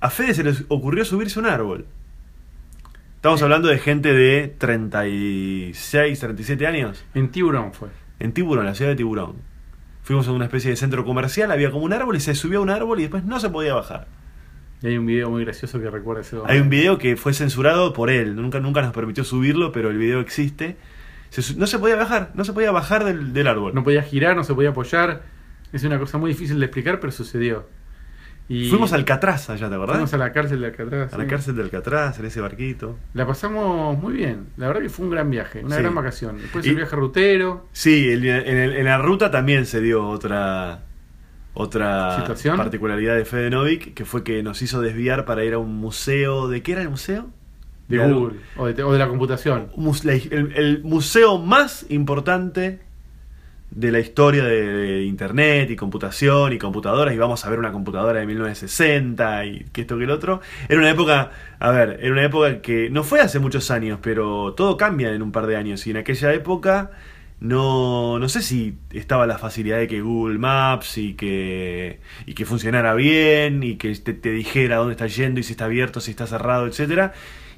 a 0.00 0.08
Fede 0.08 0.32
se 0.32 0.44
les 0.44 0.64
ocurrió 0.68 1.04
subirse 1.04 1.38
a 1.38 1.42
un 1.42 1.48
árbol. 1.48 1.86
Estamos 3.16 3.42
hablando 3.42 3.68
de 3.68 3.78
gente 3.78 4.14
de 4.14 4.48
36, 4.58 6.18
37 6.18 6.66
años. 6.66 7.04
En 7.14 7.30
Tiburón 7.30 7.74
fue. 7.74 8.01
En 8.22 8.32
Tiburón, 8.32 8.66
la 8.66 8.74
ciudad 8.76 8.92
de 8.92 8.96
Tiburón. 8.96 9.34
Fuimos 10.02 10.28
a 10.28 10.32
una 10.32 10.44
especie 10.44 10.70
de 10.70 10.76
centro 10.76 11.04
comercial, 11.04 11.50
había 11.50 11.72
como 11.72 11.84
un 11.84 11.92
árbol 11.92 12.14
y 12.14 12.20
se 12.20 12.36
subió 12.36 12.60
a 12.60 12.62
un 12.62 12.70
árbol 12.70 13.00
y 13.00 13.02
después 13.02 13.24
no 13.24 13.40
se 13.40 13.50
podía 13.50 13.74
bajar. 13.74 14.06
Y 14.80 14.86
hay 14.86 14.96
un 14.96 15.06
video 15.06 15.28
muy 15.28 15.44
gracioso 15.44 15.80
que 15.80 15.90
recuerda 15.90 16.20
ese 16.20 16.36
Hay 16.46 16.60
un 16.60 16.70
video 16.70 16.98
que 16.98 17.16
fue 17.16 17.34
censurado 17.34 17.92
por 17.92 18.10
él, 18.10 18.36
nunca, 18.36 18.60
nunca 18.60 18.80
nos 18.80 18.92
permitió 18.92 19.24
subirlo, 19.24 19.72
pero 19.72 19.90
el 19.90 19.98
video 19.98 20.20
existe. 20.20 20.76
Se 21.30 21.56
no 21.56 21.66
se 21.66 21.80
podía 21.80 21.96
bajar, 21.96 22.30
no 22.34 22.44
se 22.44 22.52
podía 22.52 22.70
bajar 22.70 23.04
del, 23.04 23.32
del 23.32 23.48
árbol. 23.48 23.74
No 23.74 23.82
podía 23.82 24.04
girar, 24.04 24.36
no 24.36 24.44
se 24.44 24.54
podía 24.54 24.70
apoyar. 24.70 25.22
Es 25.72 25.82
una 25.82 25.98
cosa 25.98 26.16
muy 26.16 26.30
difícil 26.30 26.60
de 26.60 26.66
explicar, 26.66 27.00
pero 27.00 27.10
sucedió. 27.10 27.66
Y 28.54 28.68
Fuimos 28.68 28.92
a 28.92 28.96
Alcatraz 28.96 29.48
allá, 29.48 29.68
¿te 29.70 29.74
acordás? 29.76 29.94
fuimos 29.96 30.12
a 30.12 30.18
la 30.18 30.32
cárcel 30.32 30.60
de 30.60 30.66
Alcatraz. 30.66 31.14
A 31.14 31.16
la 31.16 31.24
sí. 31.24 31.30
cárcel 31.30 31.56
de 31.56 31.62
Alcatraz, 31.62 32.18
en 32.18 32.26
ese 32.26 32.40
barquito. 32.42 32.98
La 33.14 33.26
pasamos 33.26 33.98
muy 33.98 34.12
bien. 34.12 34.48
La 34.58 34.66
verdad 34.66 34.82
que 34.82 34.90
fue 34.90 35.06
un 35.06 35.10
gran 35.12 35.30
viaje, 35.30 35.64
una 35.64 35.76
Sí. 35.76 35.80
gran 35.82 35.94
vacación. 35.94 36.36
Después 36.38 36.66
Y- 36.66 36.70
el 36.70 36.76
viaje 36.76 36.94
rutero. 36.96 37.66
Sí, 37.72 38.10
en, 38.12 38.24
el- 38.26 38.76
en 38.76 38.84
la 38.84 38.98
ruta 38.98 39.30
también 39.30 39.64
se 39.64 39.80
dio 39.80 40.06
otra 40.06 40.82
otra 41.54 42.16
¿Situación? 42.18 42.56
particularidad 42.56 43.14
de 43.16 43.24
Fede 43.26 43.50
Novik, 43.50 43.94
que 43.94 44.04
fue 44.04 44.24
que 44.24 44.42
nos 44.42 44.62
hizo 44.62 44.80
desviar 44.80 45.24
para 45.26 45.44
ir 45.44 45.52
a 45.54 45.58
un 45.58 45.74
museo. 45.76 46.48
¿De 46.48 46.62
qué 46.62 46.72
era 46.72 46.82
el 46.82 46.88
museo? 46.90 47.28
De 47.88 47.98
Google 47.98 48.38
o 48.56 48.66
de, 48.66 48.82
o 48.82 48.92
de 48.92 48.98
la 48.98 49.08
computación. 49.08 49.68
la- 50.04 50.12
el 50.14 50.80
museo 50.82 51.38
más 51.38 51.84
importante 51.90 52.80
de 53.74 53.90
la 53.90 54.00
historia 54.00 54.44
de, 54.44 55.04
internet 55.04 55.70
y 55.70 55.76
computación 55.76 56.52
y 56.52 56.58
computadoras 56.58 57.14
y 57.14 57.18
vamos 57.18 57.44
a 57.44 57.50
ver 57.50 57.58
una 57.58 57.72
computadora 57.72 58.20
de 58.20 58.26
1960 58.26 59.46
y 59.46 59.64
que 59.72 59.82
esto 59.82 59.98
que 59.98 60.04
el 60.04 60.10
otro. 60.10 60.40
Era 60.68 60.78
una 60.78 60.90
época 60.90 61.30
a 61.58 61.70
ver 61.70 61.98
era 62.00 62.12
una 62.12 62.24
época 62.24 62.60
que 62.60 62.90
no 62.90 63.04
fue 63.04 63.20
hace 63.20 63.38
muchos 63.38 63.70
años 63.70 63.98
pero 64.02 64.54
todo 64.54 64.76
cambia 64.76 65.12
en 65.12 65.22
un 65.22 65.32
par 65.32 65.46
de 65.46 65.56
años. 65.56 65.86
Y 65.86 65.90
en 65.90 65.96
aquella 65.98 66.32
época 66.32 66.90
no 67.40 68.18
no 68.18 68.28
sé 68.28 68.42
si 68.42 68.76
estaba 68.90 69.26
la 69.26 69.38
facilidad 69.38 69.78
de 69.78 69.88
que 69.88 70.00
Google 70.00 70.38
Maps 70.38 70.98
y 70.98 71.14
que 71.14 72.00
y 72.26 72.34
que 72.34 72.44
funcionara 72.46 72.94
bien 72.94 73.62
y 73.62 73.76
que 73.76 73.94
te, 73.96 74.14
te 74.14 74.30
dijera 74.30 74.76
dónde 74.76 74.92
está 74.92 75.06
yendo 75.06 75.40
y 75.40 75.42
si 75.42 75.52
está 75.52 75.64
abierto 75.64 76.00
si 76.00 76.12
está 76.12 76.26
cerrado 76.26 76.66
etcétera 76.66 77.14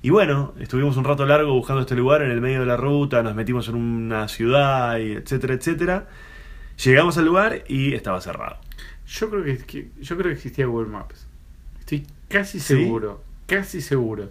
y 0.07 0.11
bueno, 0.11 0.53
estuvimos 0.61 0.97
un 0.99 1.05
rato 1.05 1.25
largo 1.25 1.55
buscando 1.55 1.81
este 1.81 1.95
lugar 1.97 2.21
en 2.23 2.31
el 2.31 2.41
medio 2.43 2.61
de 2.61 2.67
la 2.67 2.77
ruta, 2.77 3.23
nos 3.23 3.35
metimos 3.35 3.69
en 3.69 3.77
una 3.77 4.29
ciudad, 4.29 4.99
y 4.99 5.13
etcétera, 5.13 5.55
etcétera. 5.55 6.07
Llegamos 6.85 7.17
al 7.17 7.25
lugar 7.25 7.65
y 7.69 7.95
estaba 7.95 8.21
cerrado. 8.21 8.59
Yo 9.07 9.31
creo 9.31 9.45
que, 9.67 9.89
yo 10.01 10.17
creo 10.17 10.29
que 10.29 10.35
existía 10.35 10.67
Google 10.67 10.89
Maps. 10.91 11.27
Estoy 11.81 12.07
casi 12.29 12.61
¿Sí? 12.61 12.75
seguro, 12.75 13.25
casi 13.47 13.81
seguro. 13.81 14.31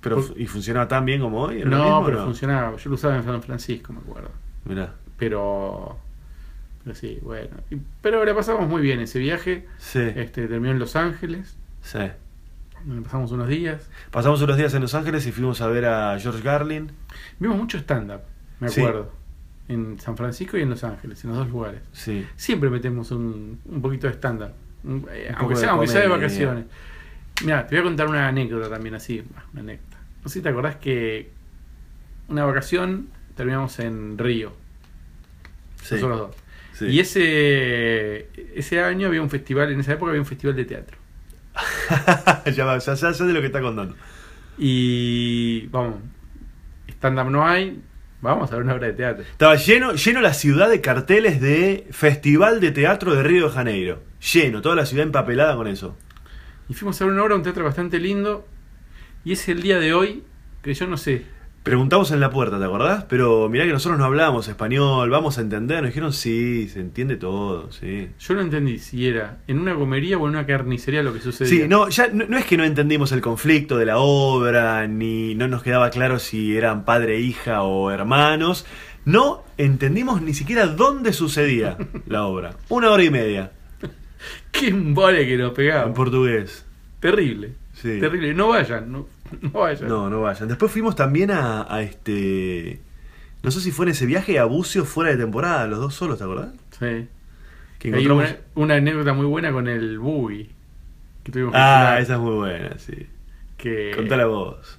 Pero, 0.00 0.24
¿Y 0.36 0.46
funcionaba 0.46 0.88
tan 0.88 1.04
bien 1.04 1.20
como 1.20 1.42
hoy? 1.42 1.60
¿Era 1.60 1.70
lo 1.70 1.76
No, 1.76 1.84
mismo 1.84 2.04
pero 2.06 2.18
no? 2.18 2.24
funcionaba. 2.24 2.76
Yo 2.76 2.88
lo 2.90 2.94
usaba 2.96 3.16
en 3.16 3.22
San 3.22 3.42
Francisco, 3.44 3.92
me 3.92 4.00
acuerdo. 4.00 4.30
Mirá, 4.64 4.92
Pero, 5.18 5.98
pero 6.82 6.96
sí, 6.96 7.20
bueno. 7.22 7.50
Pero 8.00 8.24
la 8.24 8.34
pasamos 8.34 8.68
muy 8.68 8.82
bien 8.82 8.98
ese 8.98 9.20
viaje. 9.20 9.68
sí, 9.78 10.00
Este 10.16 10.48
terminó 10.48 10.72
en 10.72 10.80
Los 10.80 10.96
Ángeles. 10.96 11.56
sí. 11.82 11.98
Pasamos 13.04 13.30
unos 13.32 13.48
días. 13.48 13.88
Pasamos 14.10 14.40
unos 14.42 14.56
días 14.56 14.74
en 14.74 14.82
Los 14.82 14.94
Ángeles 14.94 15.26
y 15.26 15.32
fuimos 15.32 15.60
a 15.60 15.66
ver 15.68 15.84
a 15.86 16.18
George 16.18 16.42
Garlin. 16.42 16.90
Vimos 17.38 17.56
mucho 17.56 17.78
stand-up, 17.78 18.20
me 18.60 18.68
Sí. 18.68 18.80
acuerdo. 18.80 19.12
En 19.68 19.98
San 20.00 20.16
Francisco 20.16 20.58
y 20.58 20.62
en 20.62 20.70
Los 20.70 20.82
Ángeles, 20.84 21.22
en 21.24 21.30
los 21.30 21.38
dos 21.38 21.48
lugares. 21.48 21.80
Sí, 21.92 22.26
Siempre 22.36 22.68
metemos 22.70 23.10
un, 23.12 23.60
un 23.64 23.82
poquito 23.82 24.06
de 24.08 24.14
stand-up. 24.14 24.50
Eh, 25.10 25.32
aunque, 25.36 25.54
de 25.54 25.60
sea, 25.60 25.70
aunque 25.70 25.86
sea 25.86 26.00
de 26.00 26.08
vacaciones. 26.08 26.64
Mira, 27.44 27.66
te 27.66 27.76
voy 27.76 27.80
a 27.80 27.84
contar 27.84 28.08
una 28.08 28.26
anécdota 28.28 28.68
también 28.68 28.94
así. 28.96 29.22
Una 29.52 29.60
anécdota. 29.60 29.98
No 30.22 30.28
sé 30.28 30.34
si 30.34 30.42
te 30.42 30.48
acordás 30.48 30.76
que 30.76 31.30
una 32.28 32.44
vacación 32.44 33.08
terminamos 33.36 33.78
en 33.78 34.18
Río. 34.18 34.52
sí. 35.82 35.94
Nosotros 35.94 36.18
dos. 36.18 36.36
sí. 36.74 36.86
Y 36.86 37.00
ese, 37.00 38.28
ese 38.56 38.80
año 38.82 39.06
había 39.08 39.22
un 39.22 39.30
festival, 39.30 39.70
en 39.72 39.80
esa 39.80 39.92
época 39.92 40.10
había 40.10 40.20
un 40.20 40.26
festival 40.26 40.56
de 40.56 40.64
teatro. 40.64 40.98
ya, 42.54 42.64
va, 42.64 42.78
ya, 42.78 42.94
ya 42.94 43.10
de 43.12 43.32
lo 43.32 43.40
que 43.40 43.46
está 43.46 43.60
contando. 43.60 43.94
Y 44.58 45.66
vamos, 45.68 45.96
stand-up 46.88 47.30
no 47.30 47.46
hay, 47.46 47.80
vamos 48.20 48.50
a 48.50 48.56
ver 48.56 48.64
una 48.64 48.74
obra 48.74 48.88
de 48.88 48.92
teatro. 48.92 49.22
Estaba 49.22 49.56
lleno, 49.56 49.94
lleno 49.94 50.20
la 50.20 50.34
ciudad 50.34 50.68
de 50.68 50.80
carteles 50.80 51.40
de 51.40 51.86
Festival 51.90 52.60
de 52.60 52.70
Teatro 52.70 53.14
de 53.14 53.22
Río 53.22 53.48
de 53.48 53.54
Janeiro. 53.54 54.02
Lleno, 54.32 54.62
toda 54.62 54.76
la 54.76 54.86
ciudad 54.86 55.04
empapelada 55.04 55.56
con 55.56 55.66
eso. 55.66 55.96
Y 56.68 56.74
fuimos 56.74 57.00
a 57.00 57.04
ver 57.04 57.14
una 57.14 57.24
obra, 57.24 57.34
un 57.34 57.42
teatro 57.42 57.64
bastante 57.64 57.98
lindo. 57.98 58.46
Y 59.24 59.32
es 59.32 59.48
el 59.48 59.62
día 59.62 59.78
de 59.78 59.94
hoy 59.94 60.24
que 60.62 60.74
yo 60.74 60.86
no 60.86 60.96
sé. 60.96 61.24
Preguntamos 61.62 62.10
en 62.10 62.18
la 62.18 62.30
puerta, 62.30 62.58
¿te 62.58 62.64
acordás? 62.64 63.04
Pero 63.08 63.48
mirá 63.48 63.64
que 63.64 63.70
nosotros 63.72 63.96
no 63.96 64.04
hablamos 64.04 64.48
español, 64.48 65.08
vamos 65.10 65.38
a 65.38 65.42
entender. 65.42 65.80
Nos 65.82 65.90
dijeron, 65.90 66.12
sí, 66.12 66.68
se 66.68 66.80
entiende 66.80 67.16
todo, 67.16 67.70
sí. 67.70 68.08
Yo 68.18 68.34
no 68.34 68.40
entendí 68.40 68.78
si 68.80 69.06
era 69.06 69.38
en 69.46 69.60
una 69.60 69.76
comería 69.76 70.18
o 70.18 70.24
en 70.24 70.30
una 70.30 70.44
carnicería 70.44 71.04
lo 71.04 71.12
que 71.12 71.20
sucedía. 71.20 71.62
Sí, 71.62 71.68
no, 71.68 71.88
ya 71.88 72.08
no, 72.08 72.24
no 72.26 72.36
es 72.36 72.46
que 72.46 72.56
no 72.56 72.64
entendimos 72.64 73.12
el 73.12 73.20
conflicto 73.20 73.78
de 73.78 73.86
la 73.86 73.98
obra, 73.98 74.88
ni 74.88 75.36
no 75.36 75.46
nos 75.46 75.62
quedaba 75.62 75.90
claro 75.90 76.18
si 76.18 76.56
eran 76.56 76.84
padre, 76.84 77.20
hija 77.20 77.62
o 77.62 77.92
hermanos. 77.92 78.66
No 79.04 79.44
entendimos 79.56 80.20
ni 80.20 80.34
siquiera 80.34 80.66
dónde 80.66 81.12
sucedía 81.12 81.76
la 82.08 82.24
obra. 82.24 82.56
Una 82.70 82.90
hora 82.90 83.04
y 83.04 83.10
media, 83.10 83.52
Qué 84.50 84.68
embole 84.68 85.26
que 85.28 85.36
nos 85.36 85.50
en 85.50 85.54
pegaba. 85.54 85.94
portugués. 85.94 86.66
Terrible. 86.98 87.52
Sí. 87.74 88.00
Terrible. 88.00 88.34
No 88.34 88.48
vayan, 88.48 88.90
no, 88.90 89.06
no 89.40 89.50
vayan. 89.60 89.88
No, 89.88 90.10
no 90.10 90.20
vayan. 90.22 90.48
Después 90.48 90.70
fuimos 90.72 90.94
también 90.96 91.30
a, 91.30 91.66
a 91.72 91.82
este... 91.82 92.80
No 93.42 93.50
sé 93.50 93.60
si 93.60 93.72
fue 93.72 93.86
en 93.86 93.90
ese 93.92 94.06
viaje 94.06 94.38
a 94.38 94.44
Bucios 94.44 94.88
fuera 94.88 95.10
de 95.10 95.16
temporada, 95.16 95.66
los 95.66 95.80
dos 95.80 95.94
solos, 95.94 96.18
¿te 96.18 96.24
acordás? 96.24 96.50
Sí. 96.78 97.08
Que 97.78 97.88
Hay 97.88 98.04
encontramos... 98.04 98.24
una, 98.54 98.62
una 98.64 98.74
anécdota 98.76 99.12
muy 99.14 99.26
buena 99.26 99.50
con 99.52 99.66
el 99.66 99.98
Boogie. 99.98 100.50
Que 101.24 101.32
tuvimos 101.32 101.52
que 101.52 101.58
Ah, 101.58 101.88
hablar, 101.88 102.02
esa 102.02 102.14
es 102.14 102.20
muy 102.20 102.34
buena, 102.34 102.78
sí. 102.78 103.06
que 103.56 103.92
Contala 103.96 104.26
vos. 104.26 104.78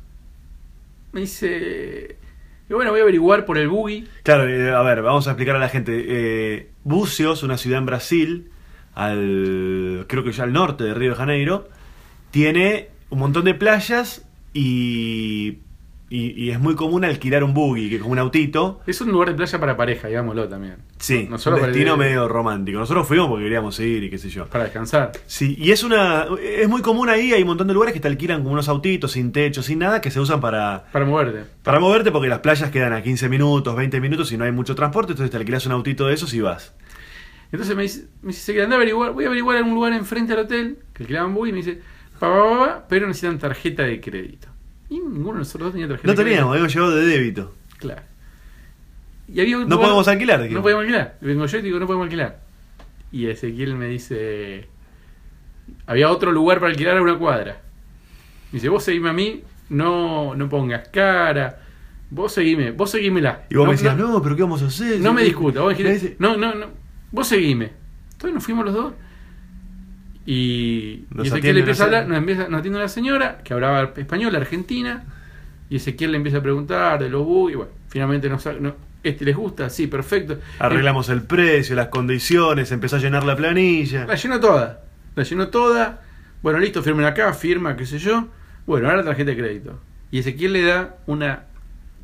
Me 1.12 1.22
dice. 1.22 2.18
Y 2.70 2.74
bueno, 2.74 2.92
voy 2.92 3.02
a 3.02 3.04
averiguar 3.04 3.46
por 3.46 3.58
el 3.58 3.68
Boogie. 3.68 4.08
Claro, 4.24 4.48
eh, 4.48 4.72
a 4.74 4.82
ver, 4.82 5.02
vamos 5.02 5.28
a 5.28 5.32
explicar 5.32 5.56
a 5.58 5.60
la 5.60 5.70
gente. 5.70 6.06
Eh, 6.08 6.70
Bucios, 6.86 7.44
una 7.44 7.58
ciudad 7.58 7.80
en 7.80 7.86
Brasil, 7.86 8.50
al 8.96 10.06
creo 10.08 10.24
que 10.24 10.32
ya 10.32 10.44
al 10.46 10.54
norte 10.54 10.84
de 10.86 10.94
Río 10.94 11.12
de 11.12 11.16
Janeiro, 11.18 11.68
tiene 12.32 12.90
un 13.10 13.20
montón 13.20 13.44
de 13.46 13.54
playas 13.54 14.26
y, 14.54 15.60
y, 16.10 16.44
y 16.44 16.52
es 16.52 16.60
muy 16.60 16.76
común 16.76 17.04
alquilar 17.04 17.44
un 17.44 17.54
buggy, 17.54 17.90
que 17.90 17.96
es 17.96 18.02
como 18.02 18.12
un 18.14 18.20
autito. 18.20 18.82
Es 18.86 19.02
un 19.02 19.12
lugar 19.12 19.30
de 19.30 19.36
playa 19.36 19.60
para 19.60 19.76
pareja, 19.76 20.08
digámoslo 20.08 20.48
también. 20.48 20.76
Sí, 20.98 21.28
un 21.30 21.56
destino 21.62 21.98
medio 21.98 22.28
romántico. 22.28 22.80
Nosotros 22.80 23.08
fuimos 23.08 23.28
porque 23.28 23.44
queríamos 23.46 23.80
ir 23.80 24.04
y 24.04 24.10
qué 24.10 24.18
sé 24.18 24.30
yo. 24.30 24.46
Para 24.48 24.66
descansar. 24.66 25.12
Sí, 25.26 25.56
y 25.60 25.72
es 25.72 25.84
una 25.84 26.28
es 26.42 26.70
muy 26.70 26.82
común 26.82 27.10
ahí, 27.10 27.34
hay 27.34 27.42
un 27.42 27.48
montón 27.48 27.68
de 27.68 27.74
lugares 27.74 27.94
que 27.94 28.00
te 28.00 28.08
alquilan 28.08 28.42
como 28.44 28.54
unos 28.54 28.70
autitos 28.70 29.12
sin 29.14 29.32
techo, 29.32 29.64
sin 29.64 29.80
nada, 29.80 30.02
que 30.02 30.12
se 30.12 30.20
usan 30.20 30.40
para, 30.40 30.86
Para 30.92 31.06
moverte. 31.06 31.44
para 31.64 31.80
moverte 31.80 32.12
porque 32.12 32.30
las 32.30 32.40
playas 32.40 32.70
quedan 32.72 32.94
a 32.94 33.02
15 33.02 33.28
minutos, 33.30 33.76
20 33.76 34.00
minutos 34.00 34.32
y 34.32 34.38
no 34.38 34.46
hay 34.46 34.52
mucho 34.52 34.76
transporte, 34.76 35.14
entonces 35.14 35.32
te 35.32 35.38
alquilas 35.38 35.66
un 35.66 35.72
autito 35.74 36.08
de 36.08 36.14
esos 36.14 36.34
y 36.34 36.42
vas. 36.42 36.74
Entonces 37.52 37.76
me 37.76 37.84
dice, 37.84 38.08
me 38.22 38.30
dice 38.30 38.40
"Ezequiel, 38.42 38.64
anda 38.66 38.76
a 38.76 38.78
averiguar, 38.78 39.12
voy 39.14 39.26
a 39.26 39.28
averiguar 39.28 39.58
en 39.58 39.66
un 39.66 39.76
lugar 39.76 39.94
enfrente 39.94 40.34
al 40.34 40.40
hotel, 40.40 40.80
que 40.94 41.04
alquilaban 41.04 41.34
buggy, 41.36 41.50
y 41.50 41.54
me 41.54 41.58
dice, 41.60 41.82
pa, 42.28 42.50
pa, 42.50 42.60
pa, 42.66 42.86
pero 42.88 43.08
necesitan 43.08 43.38
tarjeta 43.40 43.84
de 43.84 44.00
crédito. 44.02 44.48
Y 44.90 44.96
ninguno 45.00 45.34
de 45.34 45.40
nosotros 45.40 45.68
dos 45.68 45.74
tenía 45.74 45.88
tarjeta 45.88 46.08
No 46.08 46.12
de 46.12 46.16
crédito. 46.16 46.30
teníamos, 46.30 46.52
habíamos 46.52 46.74
llevado 46.74 46.96
de 46.96 47.06
débito. 47.06 47.54
Claro. 47.80 48.02
Y 49.28 49.40
había 49.42 49.58
un 49.58 49.64
No 49.64 49.70
lugar- 49.70 49.82
podemos 49.88 50.08
alquilar. 50.08 50.50
No 50.52 50.62
podemos 50.62 50.82
alquilar. 50.82 51.18
Vengo 51.22 51.46
yo 51.46 51.58
y 51.58 51.62
digo, 51.62 51.80
no 51.80 51.88
podemos 51.88 52.06
alquilar. 52.06 52.40
Y 53.12 53.28
Ezequiel 53.28 53.76
me 53.76 53.88
dice, 53.88 54.68
había 55.88 56.10
otro 56.10 56.32
lugar 56.32 56.60
para 56.60 56.72
alquilar 56.72 56.98
a 56.98 57.02
una 57.02 57.18
cuadra. 57.18 57.62
Me 58.52 58.58
dice, 58.58 58.70
vos 58.70 58.84
seguime 58.84 59.10
a 59.10 59.14
mí, 59.14 59.42
no, 59.70 60.36
no 60.36 60.50
pongas 60.50 60.88
cara, 60.90 61.60
vos 62.10 62.32
seguime, 62.34 62.72
vos 62.72 62.92
seguímela. 62.92 63.44
Y 63.50 63.56
vos 63.56 63.66
no, 63.66 63.72
me 63.72 63.78
decías, 63.78 63.98
no, 63.98 64.10
no, 64.12 64.22
pero 64.22 64.36
¿qué 64.36 64.42
vamos 64.44 64.62
a 64.64 64.68
hacer? 64.68 65.00
no 65.00 65.14
me 65.14 65.24
discutas, 65.24 65.62
vos 65.64 65.76
dijiste, 65.78 66.16
no, 66.20 66.38
no, 66.38 66.54
no, 66.56 66.68
vos 67.12 67.28
seguime. 67.28 67.72
Entonces 68.12 68.34
nos 68.36 68.44
fuimos 68.44 68.66
los 68.66 68.74
dos. 68.74 68.94
Y, 70.26 71.06
y 71.16 71.22
Ezequiel 71.22 71.56
le 71.56 71.60
empieza 71.62 71.84
a 71.84 71.86
hablar, 71.88 72.08
nos, 72.08 72.18
empieza, 72.18 72.48
nos 72.48 72.60
atiende 72.60 72.80
una 72.80 72.88
señora 72.88 73.40
que 73.44 73.54
hablaba 73.54 73.92
español, 73.96 74.36
argentina. 74.36 75.04
Y 75.70 75.78
Ezequiel 75.78 76.12
le 76.12 76.18
empieza 76.18 76.38
a 76.38 76.42
preguntar 76.42 77.02
de 77.02 77.10
los 77.10 77.26
bugs. 77.26 77.54
Y 77.54 77.56
bueno, 77.56 77.72
finalmente 77.90 78.30
nos, 78.30 78.46
no, 78.60 78.76
¿este 79.04 79.26
les 79.26 79.36
gusta? 79.36 79.70
Sí, 79.70 79.88
perfecto. 79.88 80.38
Arreglamos 80.60 81.10
el 81.10 81.24
precio, 81.24 81.76
las 81.76 81.88
condiciones, 81.88 82.72
empezó 82.72 82.98
a 82.98 83.00
llenar 83.00 83.24
la 83.26 83.36
planilla. 83.36 84.06
La 84.06 84.16
llenó 84.16 84.40
toda. 84.40 84.84
La 85.16 85.24
llenó 85.24 85.50
toda. 85.50 86.02
Bueno, 86.42 86.60
listo, 86.60 86.84
firmen 86.84 87.06
acá, 87.06 87.34
firma, 87.34 87.76
qué 87.76 87.86
sé 87.86 88.00
yo. 88.00 88.28
Bueno, 88.66 88.88
ahora 88.88 89.00
la 89.00 89.06
tarjeta 89.06 89.32
de 89.32 89.38
crédito. 89.38 89.80
Y 90.12 90.20
Ezequiel 90.20 90.54
le 90.54 90.64
da 90.64 90.98
una, 91.08 91.46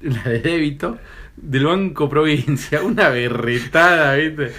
una 0.03 0.23
de 0.23 0.39
débito 0.39 0.97
del 1.38 1.65
Banco 1.65 2.10
Provincia. 2.10 2.82
Una 2.82 3.10
berretada, 3.10 4.15
¿viste? 4.15 4.51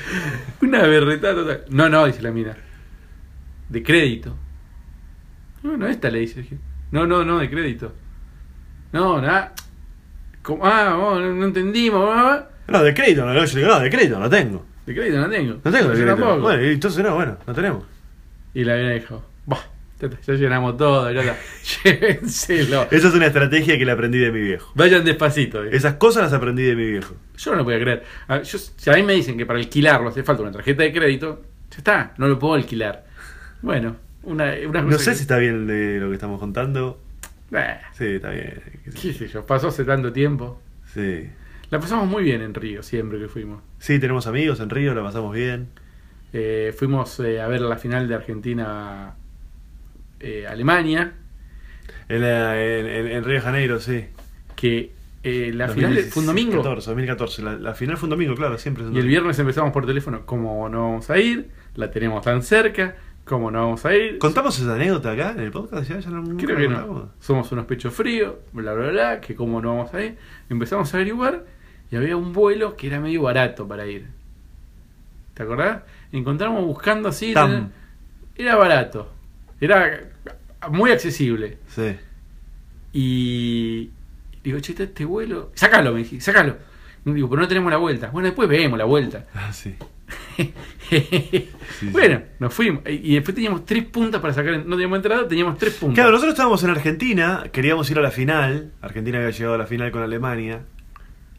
Una 0.62 0.82
berretada 0.82 1.34
total. 1.34 1.64
No, 1.70 1.88
no, 1.88 2.06
dice 2.06 2.22
la 2.22 2.30
mina. 2.30 2.56
De 3.70 3.82
crédito. 3.82 4.36
No, 5.62 5.76
no, 5.76 5.86
esta 5.86 6.10
le 6.10 6.20
dice. 6.20 6.44
No, 6.90 7.06
no, 7.06 7.24
no, 7.24 7.38
de 7.38 7.48
crédito. 7.48 7.94
No, 8.92 9.20
nada. 9.20 9.52
¿Cómo? 10.42 10.66
Ah, 10.66 10.86
no, 10.90 11.20
no 11.20 11.44
entendimos. 11.46 12.08
ah, 12.12 12.32
ah. 12.32 12.48
No, 12.68 12.82
de 12.82 12.94
crédito, 12.94 13.24
no, 13.26 13.32
yo 13.44 13.56
digo, 13.58 13.68
no, 13.68 13.80
de 13.80 13.90
crédito 13.90 14.18
no 14.18 14.28
tengo. 14.30 14.64
De 14.86 14.94
crédito 14.94 15.18
no 15.20 15.28
tengo. 15.28 15.54
No 15.64 15.70
tengo 15.70 15.88
de 15.88 15.94
crédito. 15.94 16.16
tampoco. 16.16 16.40
Bueno, 16.42 16.62
y 16.64 16.68
entonces 16.72 17.02
no, 17.04 17.14
bueno, 17.14 17.36
no 17.46 17.52
tenemos. 17.54 17.84
Y 18.54 18.64
la 18.64 18.74
mina 18.76 18.90
dijo, 18.90 19.24
bah, 19.46 19.60
ya, 20.00 20.34
llenamos 20.34 20.76
todo, 20.76 21.10
ya 21.12 21.20
está, 21.20 21.36
llévenselo. 21.84 22.88
Esa 22.90 23.08
es 23.08 23.14
una 23.14 23.26
estrategia 23.26 23.78
que 23.78 23.84
le 23.84 23.92
aprendí 23.92 24.18
de 24.18 24.32
mi 24.32 24.40
viejo. 24.40 24.72
Vayan 24.74 25.04
despacito. 25.04 25.62
dijo. 25.62 25.76
Esas 25.76 25.94
cosas 25.94 26.24
las 26.24 26.32
aprendí 26.32 26.62
de 26.62 26.74
mi 26.74 26.86
viejo. 26.90 27.14
Yo 27.36 27.50
no 27.52 27.58
lo 27.58 27.64
podía 27.64 27.80
creer. 27.80 28.04
A, 28.28 28.42
yo- 28.42 28.58
si 28.58 28.90
a 28.90 28.94
mí 28.94 29.02
me 29.02 29.12
dicen 29.12 29.36
que 29.36 29.46
para 29.46 29.58
alquilarlo 29.58 30.08
hace 30.08 30.22
falta 30.24 30.42
una 30.42 30.52
tarjeta 30.52 30.82
de 30.82 30.92
crédito, 30.92 31.42
ya 31.70 31.76
está, 31.78 32.14
no 32.18 32.26
lo 32.28 32.38
puedo 32.38 32.54
alquilar. 32.54 33.04
Bueno, 33.62 33.96
una, 34.22 34.54
una 34.68 34.82
No 34.82 34.86
cosa 34.92 34.98
sé 34.98 35.10
que- 35.10 35.16
si 35.16 35.22
está 35.22 35.38
bien 35.38 35.66
de 35.66 35.98
lo 36.00 36.08
que 36.08 36.14
estamos 36.14 36.40
contando. 36.40 37.00
Sí, 37.94 38.04
está 38.04 38.30
bien. 38.30 38.62
qué 38.84 39.12
sé 39.12 39.26
yo, 39.28 39.44
pasó 39.44 39.68
hace 39.68 39.84
tanto 39.84 40.12
tiempo. 40.12 40.60
Sí. 40.94 41.28
La 41.70 41.78
pasamos 41.80 42.08
muy 42.08 42.22
bien 42.24 42.42
en 42.42 42.54
Río, 42.54 42.82
siempre 42.82 43.18
que 43.18 43.28
fuimos. 43.28 43.62
Sí, 43.78 43.98
tenemos 43.98 44.26
amigos 44.26 44.60
en 44.60 44.70
Río, 44.70 44.94
la 44.94 45.02
pasamos 45.02 45.34
bien. 45.34 45.68
Eh, 46.32 46.72
fuimos 46.76 47.18
eh, 47.20 47.40
a 47.40 47.48
ver 47.48 47.60
la 47.60 47.76
final 47.76 48.06
de 48.08 48.14
Argentina 48.14 49.14
eh, 50.20 50.46
Alemania, 50.48 51.12
En, 52.08 52.20
la- 52.22 52.60
en, 52.62 52.86
en- 52.86 53.06
en 53.08 53.24
Río 53.24 53.34
de 53.34 53.40
Janeiro, 53.40 53.80
sí. 53.80 54.04
que 54.56 54.92
eh, 55.22 55.52
la 55.54 55.68
final 55.68 55.96
fue 56.04 56.22
un 56.22 56.26
domingo. 56.28 56.52
2014, 56.62 56.90
2014. 56.90 57.42
La, 57.42 57.52
la 57.54 57.74
final 57.74 57.96
fue 57.96 58.06
un 58.06 58.10
domingo, 58.10 58.34
claro, 58.34 58.58
siempre 58.58 58.84
es 58.84 58.90
un 58.90 58.96
Y 58.96 59.00
el 59.00 59.06
viernes 59.06 59.38
empezamos 59.38 59.72
por 59.72 59.86
teléfono, 59.86 60.24
¿cómo 60.26 60.68
no 60.68 60.82
vamos 60.82 61.10
a 61.10 61.18
ir? 61.18 61.50
La 61.74 61.90
tenemos 61.90 62.22
tan 62.24 62.42
cerca, 62.42 62.96
¿cómo 63.30 63.48
no 63.52 63.60
vamos 63.60 63.86
a 63.86 63.94
ir? 63.94 64.18
¿Contamos 64.18 64.58
esa 64.58 64.74
anécdota 64.74 65.12
acá 65.12 65.30
en 65.30 65.38
el 65.38 65.52
podcast? 65.52 65.88
¿Ya, 65.88 66.00
ya 66.00 66.10
no, 66.10 66.20
nunca 66.20 66.44
Creo 66.44 66.56
que 66.56 66.66
contamos? 66.66 67.04
no. 67.04 67.10
Somos 67.20 67.52
unos 67.52 67.64
pechos 67.64 67.94
fríos, 67.94 68.34
bla, 68.52 68.74
bla, 68.74 68.88
bla, 68.88 69.20
que 69.20 69.36
cómo 69.36 69.62
no 69.62 69.76
vamos 69.76 69.94
a 69.94 70.02
ir. 70.02 70.18
Empezamos 70.48 70.92
a 70.92 70.96
averiguar 70.96 71.44
y 71.92 71.96
había 71.96 72.16
un 72.16 72.32
vuelo 72.32 72.76
que 72.76 72.88
era 72.88 72.98
medio 72.98 73.22
barato 73.22 73.68
para 73.68 73.86
ir. 73.86 74.08
¿Te 75.34 75.44
acordás? 75.44 75.82
Encontramos 76.10 76.64
buscando 76.66 77.08
así. 77.08 77.32
Tam. 77.32 77.70
Era 78.34 78.56
barato. 78.56 79.12
Era 79.60 80.10
muy 80.68 80.90
accesible. 80.90 81.58
Sí. 81.68 81.96
Y 82.92 83.90
digo, 84.42 84.58
che, 84.58 84.72
este 84.72 85.04
vuelo. 85.04 85.52
Sácalo, 85.54 85.92
me 85.92 86.00
dije, 86.00 86.20
sácalo. 86.20 86.56
Digo, 87.04 87.30
pero 87.30 87.42
no 87.42 87.48
tenemos 87.48 87.70
la 87.70 87.78
vuelta. 87.78 88.10
Bueno, 88.10 88.26
después 88.26 88.48
vemos 88.48 88.76
la 88.76 88.86
vuelta. 88.86 89.26
Ah, 89.34 89.52
sí. 89.52 89.76
Bueno, 91.92 92.22
nos 92.38 92.52
fuimos. 92.52 92.82
Y 92.86 93.14
después 93.14 93.34
teníamos 93.34 93.64
tres 93.64 93.84
puntas 93.84 94.20
para 94.20 94.34
sacar. 94.34 94.64
No 94.66 94.76
teníamos 94.76 94.96
entrada, 94.96 95.26
teníamos 95.28 95.58
tres 95.58 95.74
puntas. 95.74 95.94
Claro, 95.94 96.10
nosotros 96.10 96.32
estábamos 96.34 96.62
en 96.64 96.70
Argentina, 96.70 97.44
queríamos 97.52 97.90
ir 97.90 97.98
a 97.98 98.02
la 98.02 98.10
final. 98.10 98.72
Argentina 98.82 99.18
había 99.18 99.30
llegado 99.30 99.54
a 99.54 99.58
la 99.58 99.66
final 99.66 99.90
con 99.90 100.02
Alemania. 100.02 100.62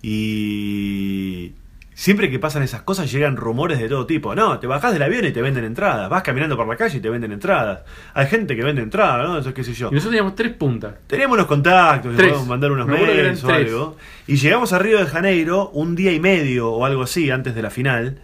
Y 0.02 1.54
siempre 1.94 2.32
que 2.32 2.40
pasan 2.40 2.64
esas 2.64 2.82
cosas 2.82 3.12
llegan 3.12 3.38
rumores 3.38 3.80
de 3.80 3.88
todo 3.88 4.06
tipo. 4.08 4.34
No, 4.34 4.58
te 4.60 4.66
bajás 4.68 4.94
del 4.94 5.04
avión 5.04 5.26
y 5.26 5.32
te 5.32 5.42
venden 5.42 5.64
entradas. 5.64 6.10
Vas 6.10 6.24
caminando 6.24 6.58
por 6.58 6.68
la 6.68 6.76
calle 6.76 6.98
y 6.98 7.02
te 7.02 7.10
venden 7.10 7.32
entradas. 7.32 7.82
Hay 8.14 8.26
gente 8.28 8.56
que 8.56 8.64
vende 8.64 8.82
entradas, 8.82 9.28
¿no? 9.28 9.38
Eso 9.38 9.54
qué 9.54 9.64
sé 9.64 9.74
yo. 9.74 9.90
Y 9.92 9.96
nosotros 9.96 10.12
teníamos 10.12 10.36
tres 10.36 10.54
puntas. 10.54 10.96
Teníamos 11.08 11.36
unos 11.36 11.48
contactos, 11.48 12.16
Tres. 12.16 12.30
podíamos 12.30 12.48
mandar 12.48 12.72
unos 12.72 12.88
mails 12.88 13.44
o 13.44 13.48
tres. 13.48 13.68
algo. 13.68 13.98
Y 14.28 14.38
llegamos 14.38 14.74
a 14.74 14.80
Río 14.80 14.98
de 14.98 15.06
Janeiro 15.06 15.70
un 15.70 15.96
día 15.96 16.12
y 16.14 16.20
medio 16.20 16.72
o 16.72 16.86
algo 16.86 17.04
así 17.04 17.30
antes 17.30 17.54
de 17.54 17.62
la 17.62 17.70
final. 17.70 18.18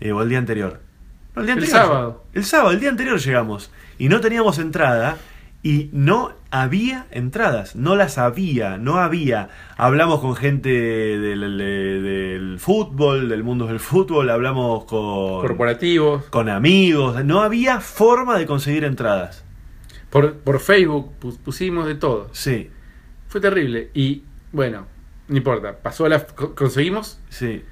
Eh, 0.00 0.12
o 0.12 0.22
el 0.22 0.28
día 0.28 0.38
anterior. 0.38 0.80
No, 1.34 1.42
el 1.42 1.46
día 1.46 1.54
El 1.54 1.60
anterior. 1.60 1.82
sábado. 1.86 2.24
El 2.32 2.44
sábado, 2.44 2.70
el 2.72 2.80
día 2.80 2.88
anterior 2.90 3.18
llegamos. 3.18 3.70
Y 3.98 4.08
no 4.08 4.20
teníamos 4.20 4.58
entrada. 4.58 5.16
Y 5.62 5.90
no 5.92 6.32
había 6.50 7.06
entradas. 7.10 7.76
No 7.76 7.94
las 7.94 8.16
había. 8.16 8.78
No 8.78 8.96
había. 8.96 9.50
Hablamos 9.76 10.20
con 10.20 10.34
gente 10.34 10.70
del, 10.70 11.40
del- 11.40 11.58
del 11.58 12.58
fútbol, 12.58 13.28
del 13.28 13.44
mundo 13.44 13.66
del 13.66 13.78
fútbol. 13.78 14.30
Hablamos 14.30 14.84
con, 14.86 15.40
Corporativos. 15.42 16.24
con 16.30 16.48
amigos. 16.48 17.22
No 17.26 17.42
había 17.42 17.80
forma 17.80 18.38
de 18.38 18.46
conseguir 18.46 18.84
entradas. 18.84 19.44
Por, 20.08 20.38
por 20.38 20.60
Facebook 20.60 21.12
pus- 21.20 21.36
pusimos 21.38 21.86
de 21.86 21.94
todo. 21.94 22.28
Sí, 22.32 22.70
Fue 23.28 23.40
terrible. 23.40 23.90
Y 23.94 24.22
bueno, 24.52 24.86
no 25.28 25.36
importa. 25.36 25.76
Pasó 25.82 26.08
la. 26.08 26.24
co- 26.26 26.54
Conseguimos. 26.54 27.20
sí. 27.28 27.62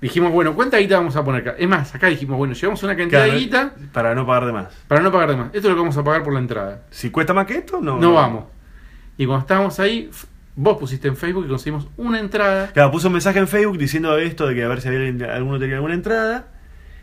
Dijimos, 0.00 0.30
bueno, 0.30 0.54
¿cuánta 0.54 0.76
guita 0.76 0.98
vamos 0.98 1.16
a 1.16 1.24
poner 1.24 1.40
acá? 1.40 1.54
Es 1.58 1.66
más, 1.68 1.94
acá 1.94 2.08
dijimos, 2.08 2.36
bueno, 2.36 2.52
llevamos 2.54 2.82
una 2.82 2.94
cantidad 2.96 3.20
Claro, 3.24 3.32
de 3.32 3.38
guita 3.38 3.74
Para 3.92 4.14
no 4.14 4.26
pagar 4.26 4.46
de 4.46 4.52
más. 4.52 4.66
para 4.88 5.00
no 5.00 5.10
pagar 5.10 5.30
de 5.30 5.36
más. 5.36 5.46
Esto 5.46 5.58
es 5.58 5.64
lo 5.64 5.70
que 5.74 5.80
vamos 5.80 5.96
a 5.96 6.04
pagar 6.04 6.22
por 6.22 6.34
la 6.34 6.40
entrada. 6.40 6.82
Si 6.90 7.10
cuesta 7.10 7.32
más 7.32 7.46
que 7.46 7.54
esto, 7.58 7.80
no. 7.80 7.98
No 7.98 8.12
vamos. 8.12 8.44
Y 9.16 9.24
cuando 9.24 9.40
estábamos 9.40 9.80
ahí, 9.80 10.10
vos 10.54 10.76
pusiste 10.76 11.08
en 11.08 11.16
Facebook 11.16 11.46
y 11.46 11.48
conseguimos 11.48 11.88
una 11.96 12.20
entrada. 12.20 12.70
Claro, 12.72 12.90
puso 12.90 13.06
un 13.06 13.14
mensaje 13.14 13.38
en 13.38 13.48
Facebook 13.48 13.78
diciendo 13.78 14.18
esto 14.18 14.46
de 14.46 14.54
que 14.54 14.64
a 14.64 14.68
ver 14.68 14.82
si 14.82 14.88
había, 14.88 15.34
alguno 15.34 15.58
tenía 15.58 15.76
alguna 15.76 15.94
entrada. 15.94 16.48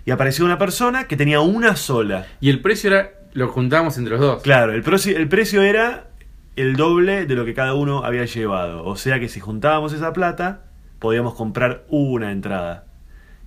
Y 0.06 0.12
apareció 0.12 0.46
una 0.46 0.60
persona 0.60 1.06
que 1.06 1.18
tenía 1.18 1.40
una 1.40 1.76
sola. 1.76 2.28
Y 2.42 2.50
el 2.52 2.62
precio 2.62 2.92
era. 2.92 3.12
Lo 3.34 3.48
juntábamos 3.48 3.98
entre 3.98 4.12
los 4.12 4.20
dos. 4.22 4.44
Claro, 4.44 4.74
el, 4.74 4.84
el 5.18 5.28
precio 5.28 5.64
era 5.64 6.10
el 6.56 6.76
doble 6.76 7.26
de 7.26 7.34
lo 7.34 7.46
que 7.46 7.56
cada 7.56 7.74
uno 7.74 8.06
había 8.06 8.26
llevado. 8.26 8.86
O 8.86 8.96
sea 8.96 9.20
que 9.20 9.28
si 9.30 9.40
juntábamos 9.40 9.94
esa 9.94 10.14
plata, 10.14 10.66
podíamos 11.04 11.34
comprar 11.34 11.84
una 11.90 12.32
entrada. 12.32 12.86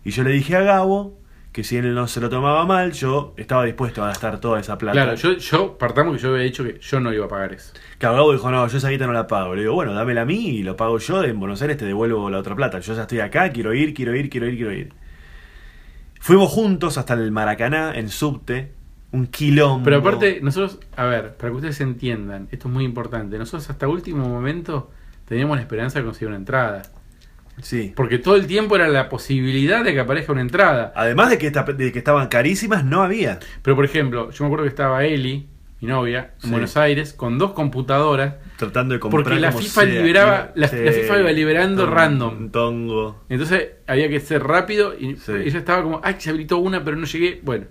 Y 0.05 0.11
yo 0.11 0.23
le 0.25 0.31
dije 0.31 0.57
a 0.57 0.61
Gabo 0.61 1.19
que 1.53 1.65
si 1.65 1.79
él 1.79 1.95
no 1.95 2.07
se 2.07 2.21
lo 2.21 2.29
tomaba 2.29 2.67
mal, 2.67 2.93
yo 2.93 3.33
estaba 3.39 3.65
dispuesto 3.65 4.05
a 4.05 4.09
gastar 4.09 4.41
toda 4.41 4.61
esa 4.61 4.77
plata. 4.77 4.93
Claro, 4.93 5.15
yo, 5.15 5.33
yo, 5.39 5.79
partamos 5.79 6.15
que 6.15 6.23
yo 6.23 6.29
había 6.29 6.43
dicho 6.43 6.63
que 6.63 6.79
yo 6.79 7.01
no 7.01 7.15
iba 7.15 7.25
a 7.25 7.29
pagar 7.29 7.55
eso. 7.55 7.73
Claro, 7.97 8.17
Gabo 8.17 8.33
dijo, 8.33 8.51
no, 8.51 8.69
yo 8.69 8.77
esa 8.77 8.91
guita 8.91 9.07
no 9.07 9.15
la 9.15 9.27
pago. 9.27 9.55
Le 9.55 9.63
digo, 9.63 9.73
bueno, 9.73 9.95
dámela 9.95 10.21
a 10.21 10.25
mí 10.27 10.51
y 10.51 10.63
lo 10.65 10.77
pago 10.77 10.99
yo. 10.99 11.25
En 11.25 11.41
Buenos 11.41 11.63
Aires 11.63 11.79
te 11.79 11.87
devuelvo 11.87 12.29
la 12.29 12.41
otra 12.41 12.55
plata. 12.55 12.79
Yo 12.81 12.95
ya 12.95 13.03
estoy 13.03 13.21
acá, 13.21 13.51
quiero 13.53 13.73
ir, 13.73 13.95
quiero 13.95 14.15
ir, 14.15 14.29
quiero 14.29 14.47
ir, 14.49 14.57
quiero 14.57 14.73
ir. 14.75 14.93
Fuimos 16.21 16.51
juntos 16.51 16.99
hasta 16.99 17.15
el 17.15 17.33
Maracaná, 17.33 17.95
en 17.95 18.11
subte. 18.11 18.75
Un 19.13 19.29
quilombo. 19.29 19.83
Pero 19.83 19.97
aparte, 19.97 20.41
nosotros, 20.43 20.79
a 20.95 21.07
ver, 21.07 21.39
para 21.39 21.49
que 21.49 21.57
ustedes 21.57 21.81
entiendan, 21.81 22.49
esto 22.51 22.69
es 22.69 22.75
muy 22.75 22.85
importante. 22.85 23.39
Nosotros 23.39 23.71
hasta 23.71 23.89
último 23.89 24.29
momento 24.29 24.91
teníamos 25.27 25.57
la 25.57 25.63
esperanza 25.63 26.01
de 26.01 26.05
conseguir 26.05 26.29
una 26.29 26.37
entrada. 26.37 26.83
Sí. 27.63 27.93
Porque 27.97 28.19
todo 28.19 28.37
el 28.37 28.47
tiempo 28.47 28.77
era 28.77 28.87
la 28.89 29.09
posibilidad 29.09 29.83
de 29.85 29.95
que 29.95 30.01
aparezca 30.01 30.33
una 30.33 30.43
entrada. 30.43 30.93
Además 30.95 31.31
de 31.31 31.39
que, 31.39 31.47
esta- 31.47 31.63
de 31.65 31.91
que 31.93 31.99
estaban 31.99 32.29
carísimas, 32.29 32.85
no 32.85 33.03
había. 33.03 33.39
Pero 33.63 33.77
por 33.77 33.85
ejemplo, 33.85 34.31
yo 34.31 34.45
me 34.45 34.47
acuerdo 34.49 34.65
que 34.65 34.69
estaba 34.71 35.05
Eli 35.05 35.49
mi 35.81 35.89
novia, 35.89 36.31
en 36.37 36.41
Sí. 36.43 36.51
Buenos 36.51 36.77
Aires, 36.79 37.13
con 37.13 37.37
dos 37.39 37.53
computadoras. 37.53 38.35
Tratando 38.57 38.95
de 38.95 39.01
comprar 39.01 39.25
Porque 39.25 39.39
la 39.41 39.49
como 39.51 39.61
FIFA 39.63 39.81
sea. 39.83 39.91
liberaba- 40.03 40.53
la- 40.55 40.69
Sí. 40.69 40.77
la 40.83 40.91
FIFA 40.93 41.21
iba 41.21 41.33
liberando 41.33 41.85
Un- 41.85 41.91
random. 41.91 42.37
Un 42.39 42.51
tongo. 42.51 43.25
Entonces 43.29 43.69
había 43.87 44.09
que 44.09 44.19
ser 44.21 44.43
rápido 44.43 44.95
y 44.99 45.17
Sí. 45.17 45.33
ella 45.33 45.59
estaba 45.59 45.83
como, 45.83 46.01
ay, 46.03 46.17
se 46.19 46.31
habilitó 46.31 46.57
una, 46.59 46.83
pero 46.83 46.97
no 46.97 47.05
llegué. 47.05 47.41
Bueno, 47.45 47.67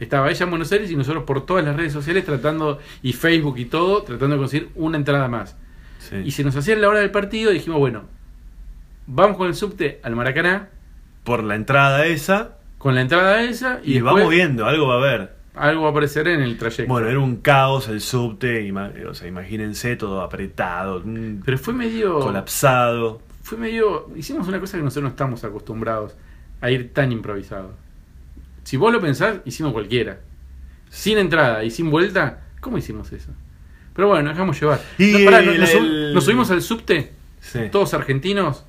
estaba 0.00 0.30
ella 0.30 0.44
en 0.44 0.50
Buenos 0.50 0.72
Aires 0.72 0.90
y 0.90 0.96
nosotros 0.96 1.24
por 1.24 1.44
todas 1.44 1.62
las 1.64 1.76
redes 1.76 1.92
sociales 1.92 2.24
tratando, 2.24 2.78
y 3.02 3.12
Facebook 3.12 3.58
y 3.58 3.66
todo, 3.66 4.02
tratando 4.04 4.36
de 4.36 4.40
conseguir 4.40 4.68
una 4.74 4.96
entrada 4.96 5.28
más. 5.28 5.56
sí. 5.98 6.16
Y 6.24 6.30
se 6.30 6.42
nos 6.44 6.56
hacía 6.56 6.74
la 6.76 6.88
hora 6.88 7.00
del 7.00 7.10
partido 7.10 7.50
y 7.50 7.54
dijimos, 7.54 7.78
bueno, 7.78 8.04
vamos 9.12 9.36
con 9.36 9.48
el 9.48 9.54
subte 9.54 10.00
al 10.02 10.14
Maracaná, 10.16 10.68
Por 11.24 11.42
la 11.44 11.54
entrada 11.54 12.06
esa. 12.06 12.56
con 12.78 12.94
la 12.94 13.02
entrada 13.02 13.42
esa, 13.42 13.80
y, 13.84 13.90
Y, 13.90 13.94
después 13.94 14.14
vamos 14.14 14.30
viendo, 14.30 14.64
algo 14.66 14.86
va 14.88 14.94
a 14.94 14.98
haber. 14.98 15.34
algo 15.54 15.82
va 15.82 15.88
a 15.88 15.90
aparecer 15.90 16.28
en 16.28 16.40
el 16.40 16.56
trayecto. 16.56 16.90
Bueno, 16.90 17.08
era 17.08 17.18
un 17.18 17.36
caos 17.36 17.88
el 17.88 18.00
subte. 18.00 18.62
ima- 18.66 18.92
o 19.08 19.14
sea, 19.14 19.28
imagínense 19.28 19.96
todo 19.96 20.22
apretado, 20.22 21.02
pero 21.44 21.58
fue 21.58 21.74
medio... 21.74 22.18
colapsado. 22.20 23.20
Fue 23.42 23.58
medio... 23.58 24.10
Hicimos 24.16 24.46
una 24.48 24.60
cosa 24.60 24.76
que 24.78 24.84
nosotros 24.84 25.02
no 25.04 25.08
estamos 25.10 25.44
acostumbrados 25.44 26.14
a 26.60 26.70
ir 26.70 26.92
tan 26.94 27.10
improvisado. 27.12 27.74
Si 28.64 28.76
vos 28.76 28.92
lo 28.92 29.00
pensás, 29.00 29.38
hicimos 29.44 29.72
cualquiera. 29.72 30.20
Sin 30.88 31.18
entrada 31.18 31.64
y 31.64 31.70
sin 31.70 31.90
vuelta, 31.90 32.42
¿cómo 32.60 32.78
hicimos 32.78 33.12
eso? 33.12 33.30
Pero 33.94 34.08
bueno, 34.08 34.22
nos 34.24 34.34
dejamos 34.34 34.60
llevar. 34.60 34.80
Y 34.98 35.12
No, 35.12 35.24
pará, 35.24 35.42
no- 35.42 35.52
el- 35.52 35.60
nos, 35.60 35.70
sub- 35.70 35.82
el- 35.82 36.14
nos 36.14 36.24
subimos 36.24 36.50
al 36.50 36.62
subte, 36.62 37.12
Sí. 37.40 37.60
todos 37.72 37.92
argentinos, 37.94 38.64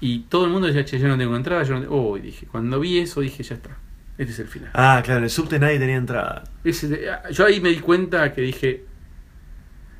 y 0.00 0.20
todo 0.20 0.44
el 0.46 0.50
mundo 0.50 0.66
decía, 0.66 0.84
che, 0.84 0.98
yo 0.98 1.08
no 1.08 1.18
tengo 1.18 1.36
entrada, 1.36 1.62
yo 1.62 1.74
no 1.74 1.80
tengo... 1.80 1.94
Oh, 2.10 2.16
y 2.16 2.20
dije, 2.22 2.46
cuando 2.46 2.80
vi 2.80 2.98
eso, 2.98 3.20
dije, 3.20 3.42
ya 3.42 3.54
está. 3.56 3.70
Este 4.18 4.32
es 4.32 4.38
el 4.40 4.48
final. 4.48 4.70
Ah, 4.74 5.00
claro, 5.04 5.18
en 5.18 5.24
el 5.24 5.30
subte 5.30 5.58
nadie 5.58 5.78
tenía 5.78 5.96
entrada. 5.96 6.44
Ese- 6.64 7.06
yo 7.30 7.46
ahí 7.46 7.60
me 7.60 7.70
di 7.70 7.78
cuenta 7.80 8.32
que 8.34 8.42
dije. 8.42 8.84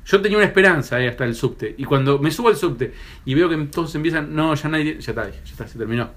Yo 0.05 0.21
tenía 0.21 0.37
una 0.37 0.45
esperanza 0.47 0.99
eh, 0.99 1.07
hasta 1.07 1.25
el 1.25 1.35
subte. 1.35 1.73
Y 1.77 1.85
cuando 1.85 2.19
me 2.19 2.31
subo 2.31 2.49
al 2.49 2.55
subte 2.55 2.93
y 3.25 3.33
veo 3.33 3.49
que 3.49 3.57
todos 3.65 3.93
empiezan. 3.95 4.35
No, 4.35 4.53
ya 4.53 4.69
nadie. 4.69 4.99
Ya 4.99 5.11
está, 5.11 5.25
dije, 5.25 5.39
ya 5.45 5.51
está, 5.51 5.67
se 5.67 5.77
terminó. 5.77 6.09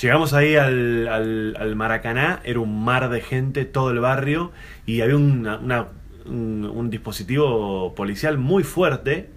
Llegamos 0.00 0.34
ahí 0.34 0.56
al, 0.56 1.08
al, 1.08 1.56
al 1.58 1.74
Maracaná, 1.76 2.40
era 2.44 2.60
un 2.60 2.84
mar 2.84 3.08
de 3.08 3.20
gente, 3.22 3.64
todo 3.64 3.90
el 3.90 3.98
barrio, 4.00 4.52
y 4.84 5.00
había 5.00 5.16
una- 5.16 5.58
una- 5.58 5.88
un, 6.26 6.64
un 6.72 6.90
dispositivo 6.90 7.94
policial 7.94 8.36
muy 8.36 8.62
fuerte, 8.62 9.30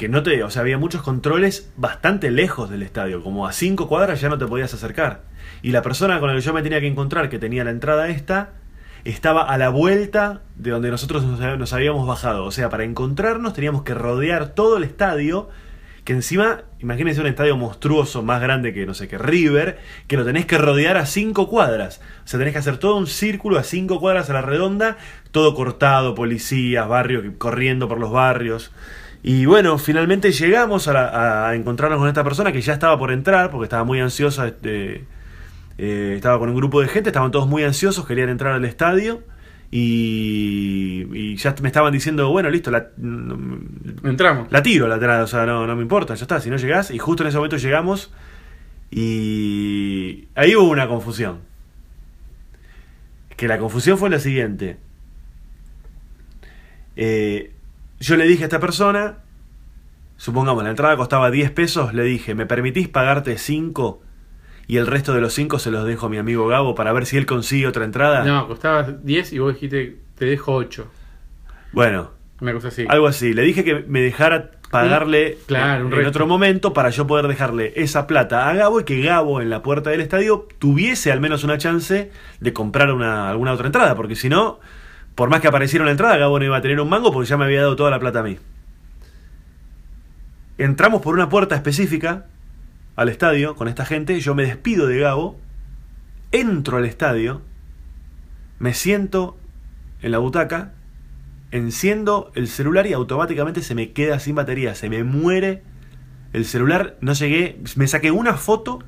que 0.00 0.08
no 0.08 0.22
te, 0.22 0.42
o 0.42 0.48
sea, 0.48 0.62
había 0.62 0.78
muchos 0.78 1.02
controles 1.02 1.70
bastante 1.76 2.30
lejos 2.30 2.70
del 2.70 2.82
estadio, 2.82 3.22
como 3.22 3.46
a 3.46 3.52
cinco 3.52 3.86
cuadras 3.86 4.18
ya 4.18 4.30
no 4.30 4.38
te 4.38 4.46
podías 4.46 4.72
acercar. 4.72 5.24
Y 5.60 5.72
la 5.72 5.82
persona 5.82 6.18
con 6.20 6.30
la 6.30 6.34
que 6.34 6.40
yo 6.40 6.54
me 6.54 6.62
tenía 6.62 6.80
que 6.80 6.86
encontrar, 6.86 7.28
que 7.28 7.38
tenía 7.38 7.64
la 7.64 7.70
entrada 7.70 8.08
esta, 8.08 8.54
estaba 9.04 9.42
a 9.42 9.58
la 9.58 9.68
vuelta 9.68 10.40
de 10.56 10.70
donde 10.70 10.90
nosotros 10.90 11.22
nos, 11.22 11.72
habíamos 11.74 12.06
bajado. 12.06 12.46
O 12.46 12.50
sea, 12.50 12.70
para 12.70 12.84
encontrarnos 12.84 13.52
teníamos 13.52 13.82
que 13.82 13.92
rodear 13.92 14.54
todo 14.54 14.78
el 14.78 14.84
estadio, 14.84 15.50
que 16.04 16.14
encima, 16.14 16.62
imagínense 16.78 17.20
un 17.20 17.26
estadio 17.26 17.58
monstruoso, 17.58 18.22
más 18.22 18.40
grande 18.40 18.72
que, 18.72 18.86
no 18.86 18.94
sé, 18.94 19.06
que 19.06 19.18
River, 19.18 19.80
que 20.06 20.16
lo 20.16 20.24
tenés 20.24 20.46
que 20.46 20.56
rodear 20.56 20.96
a 20.96 21.04
cinco 21.04 21.46
cuadras. 21.46 22.00
O 22.24 22.26
sea, 22.26 22.38
tenés 22.38 22.54
que 22.54 22.60
hacer 22.60 22.78
todo 22.78 22.96
un 22.96 23.06
círculo 23.06 23.58
a 23.58 23.64
cinco 23.64 24.00
cuadras 24.00 24.30
a 24.30 24.32
la 24.32 24.40
redonda, 24.40 24.96
todo 25.30 25.54
cortado, 25.54 26.14
policías, 26.14 26.88
barrios, 26.88 27.22
corriendo 27.36 27.86
por 27.86 28.00
los 28.00 28.10
barrios. 28.10 28.72
Y 29.22 29.44
bueno, 29.46 29.76
finalmente 29.78 30.32
llegamos 30.32 30.88
a, 30.88 30.92
la- 30.94 31.48
a 31.48 31.54
encontrarnos 31.54 31.98
con 31.98 32.08
esta 32.08 32.24
persona 32.24 32.52
que 32.52 32.60
ya 32.62 32.72
estaba 32.72 32.98
por 32.98 33.12
entrar, 33.12 33.50
porque 33.50 33.64
estaba 33.64 33.84
muy 33.84 34.00
ansiosa, 34.00 34.46
este, 34.48 35.04
eh, 35.78 36.14
estaba 36.16 36.38
con 36.38 36.48
un 36.48 36.56
grupo 36.56 36.80
de 36.80 36.88
gente, 36.88 37.10
estaban 37.10 37.30
todos 37.30 37.46
muy 37.46 37.62
ansiosos, 37.62 38.06
querían 38.06 38.30
entrar 38.30 38.54
al 38.54 38.64
estadio. 38.64 39.22
Y, 39.72 41.06
y 41.12 41.36
ya 41.36 41.54
me 41.62 41.68
estaban 41.68 41.92
diciendo, 41.92 42.28
bueno, 42.30 42.50
listo, 42.50 42.70
la, 42.72 42.88
Entramos. 44.02 44.50
la 44.50 44.62
tiro 44.64 44.88
la 44.88 44.94
entrada, 44.96 45.22
o 45.22 45.26
sea, 45.28 45.46
no, 45.46 45.64
no 45.66 45.76
me 45.76 45.82
importa, 45.82 46.14
ya 46.14 46.22
está, 46.24 46.40
si 46.40 46.50
no 46.50 46.56
llegás. 46.56 46.90
Y 46.90 46.98
justo 46.98 47.22
en 47.22 47.28
ese 47.28 47.36
momento 47.36 47.56
llegamos 47.56 48.10
y 48.90 50.26
ahí 50.34 50.56
hubo 50.56 50.70
una 50.70 50.88
confusión. 50.88 51.38
Que 53.36 53.46
la 53.48 53.58
confusión 53.58 53.96
fue 53.96 54.10
la 54.10 54.18
siguiente. 54.18 54.76
Eh, 56.96 57.52
yo 58.00 58.16
le 58.16 58.24
dije 58.26 58.42
a 58.42 58.46
esta 58.46 58.60
persona, 58.60 59.18
supongamos, 60.16 60.64
la 60.64 60.70
entrada 60.70 60.96
costaba 60.96 61.30
10 61.30 61.50
pesos, 61.52 61.94
le 61.94 62.02
dije, 62.02 62.34
¿me 62.34 62.46
permitís 62.46 62.88
pagarte 62.88 63.38
5? 63.38 64.02
Y 64.66 64.76
el 64.76 64.86
resto 64.86 65.12
de 65.14 65.20
los 65.20 65.32
5 65.34 65.58
se 65.58 65.70
los 65.70 65.84
dejo 65.84 66.06
a 66.06 66.08
mi 66.08 66.18
amigo 66.18 66.46
Gabo 66.46 66.74
para 66.74 66.92
ver 66.92 67.04
si 67.06 67.16
él 67.16 67.26
consigue 67.26 67.66
otra 67.66 67.84
entrada. 67.84 68.24
No, 68.24 68.46
costaba 68.46 68.84
10 68.84 69.32
y 69.32 69.38
vos 69.38 69.54
dijiste, 69.54 69.98
te 70.16 70.24
dejo 70.26 70.54
8. 70.54 70.86
Bueno, 71.72 72.10
Una 72.40 72.52
cosa 72.52 72.68
así. 72.68 72.86
Algo 72.88 73.06
así. 73.06 73.32
Le 73.34 73.42
dije 73.42 73.64
que 73.64 73.84
me 73.86 74.00
dejara 74.00 74.52
pagarle 74.70 75.38
claro, 75.46 75.86
en 75.86 75.90
resto. 75.90 76.08
otro 76.10 76.26
momento 76.28 76.72
para 76.72 76.90
yo 76.90 77.06
poder 77.06 77.26
dejarle 77.26 77.72
esa 77.76 78.06
plata 78.06 78.48
a 78.48 78.54
Gabo 78.54 78.80
y 78.80 78.84
que 78.84 79.02
Gabo 79.02 79.40
en 79.40 79.50
la 79.50 79.62
puerta 79.62 79.90
del 79.90 80.00
estadio 80.00 80.46
tuviese 80.60 81.10
al 81.10 81.20
menos 81.20 81.42
una 81.42 81.58
chance 81.58 82.12
de 82.38 82.52
comprar 82.52 82.92
una, 82.92 83.28
alguna 83.28 83.52
otra 83.52 83.66
entrada. 83.66 83.96
Porque 83.96 84.14
si 84.14 84.28
no, 84.28 84.60
por 85.20 85.28
más 85.28 85.42
que 85.42 85.48
apareciera 85.48 85.82
una 85.82 85.90
entrada, 85.90 86.16
Gabo 86.16 86.38
no 86.38 86.46
iba 86.46 86.56
a 86.56 86.62
tener 86.62 86.80
un 86.80 86.88
mango 86.88 87.12
porque 87.12 87.28
ya 87.28 87.36
me 87.36 87.44
había 87.44 87.60
dado 87.60 87.76
toda 87.76 87.90
la 87.90 88.00
plata 88.00 88.20
a 88.20 88.22
mí. 88.22 88.38
Entramos 90.56 91.02
por 91.02 91.12
una 91.12 91.28
puerta 91.28 91.54
específica 91.54 92.24
al 92.96 93.10
estadio 93.10 93.54
con 93.54 93.68
esta 93.68 93.84
gente. 93.84 94.18
Yo 94.20 94.34
me 94.34 94.44
despido 94.44 94.86
de 94.86 94.98
Gabo. 94.98 95.38
Entro 96.32 96.78
al 96.78 96.86
estadio. 96.86 97.42
Me 98.58 98.72
siento 98.72 99.36
en 100.00 100.12
la 100.12 100.16
butaca 100.16 100.72
enciendo 101.50 102.32
el 102.34 102.48
celular 102.48 102.86
y 102.86 102.94
automáticamente 102.94 103.60
se 103.60 103.74
me 103.74 103.92
queda 103.92 104.20
sin 104.20 104.36
batería, 104.36 104.74
se 104.74 104.88
me 104.88 105.04
muere 105.04 105.62
el 106.32 106.46
celular, 106.46 106.96
no 107.02 107.12
llegué, 107.12 107.60
me 107.76 107.88
saqué 107.88 108.10
una 108.10 108.38
foto 108.38 108.78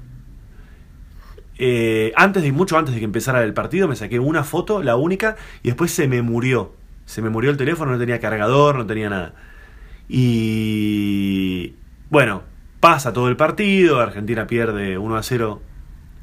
eh, 1.58 2.12
antes 2.16 2.42
de 2.42 2.52
mucho 2.52 2.78
antes 2.78 2.94
de 2.94 2.98
que 3.00 3.04
empezara 3.04 3.42
el 3.42 3.54
partido, 3.54 3.88
me 3.88 3.96
saqué 3.96 4.18
una 4.18 4.44
foto, 4.44 4.82
la 4.82 4.96
única, 4.96 5.36
y 5.62 5.68
después 5.68 5.90
se 5.92 6.08
me 6.08 6.22
murió, 6.22 6.74
se 7.06 7.22
me 7.22 7.28
murió 7.30 7.50
el 7.50 7.56
teléfono, 7.56 7.92
no 7.92 7.98
tenía 7.98 8.20
cargador, 8.20 8.76
no 8.76 8.86
tenía 8.86 9.10
nada. 9.10 9.34
Y 10.08 11.74
bueno, 12.10 12.42
pasa 12.80 13.12
todo 13.12 13.28
el 13.28 13.36
partido, 13.36 14.00
Argentina 14.00 14.46
pierde 14.46 14.98
1 14.98 15.16
a 15.16 15.22
0 15.22 15.62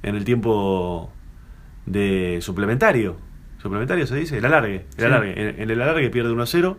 en 0.03 0.15
el 0.15 0.23
tiempo 0.25 1.11
de 1.85 2.39
suplementario. 2.41 3.17
¿Suplementario 3.61 4.07
se 4.07 4.15
dice? 4.15 4.37
El 4.37 4.45
alargue. 4.45 4.75
El 4.75 4.87
Sí. 4.97 5.03
alargue. 5.05 5.33
En, 5.49 5.61
en 5.61 5.69
el 5.69 5.81
alargue 5.81 6.09
pierde 6.09 6.31
1 6.31 6.43
a 6.43 6.45
0. 6.45 6.77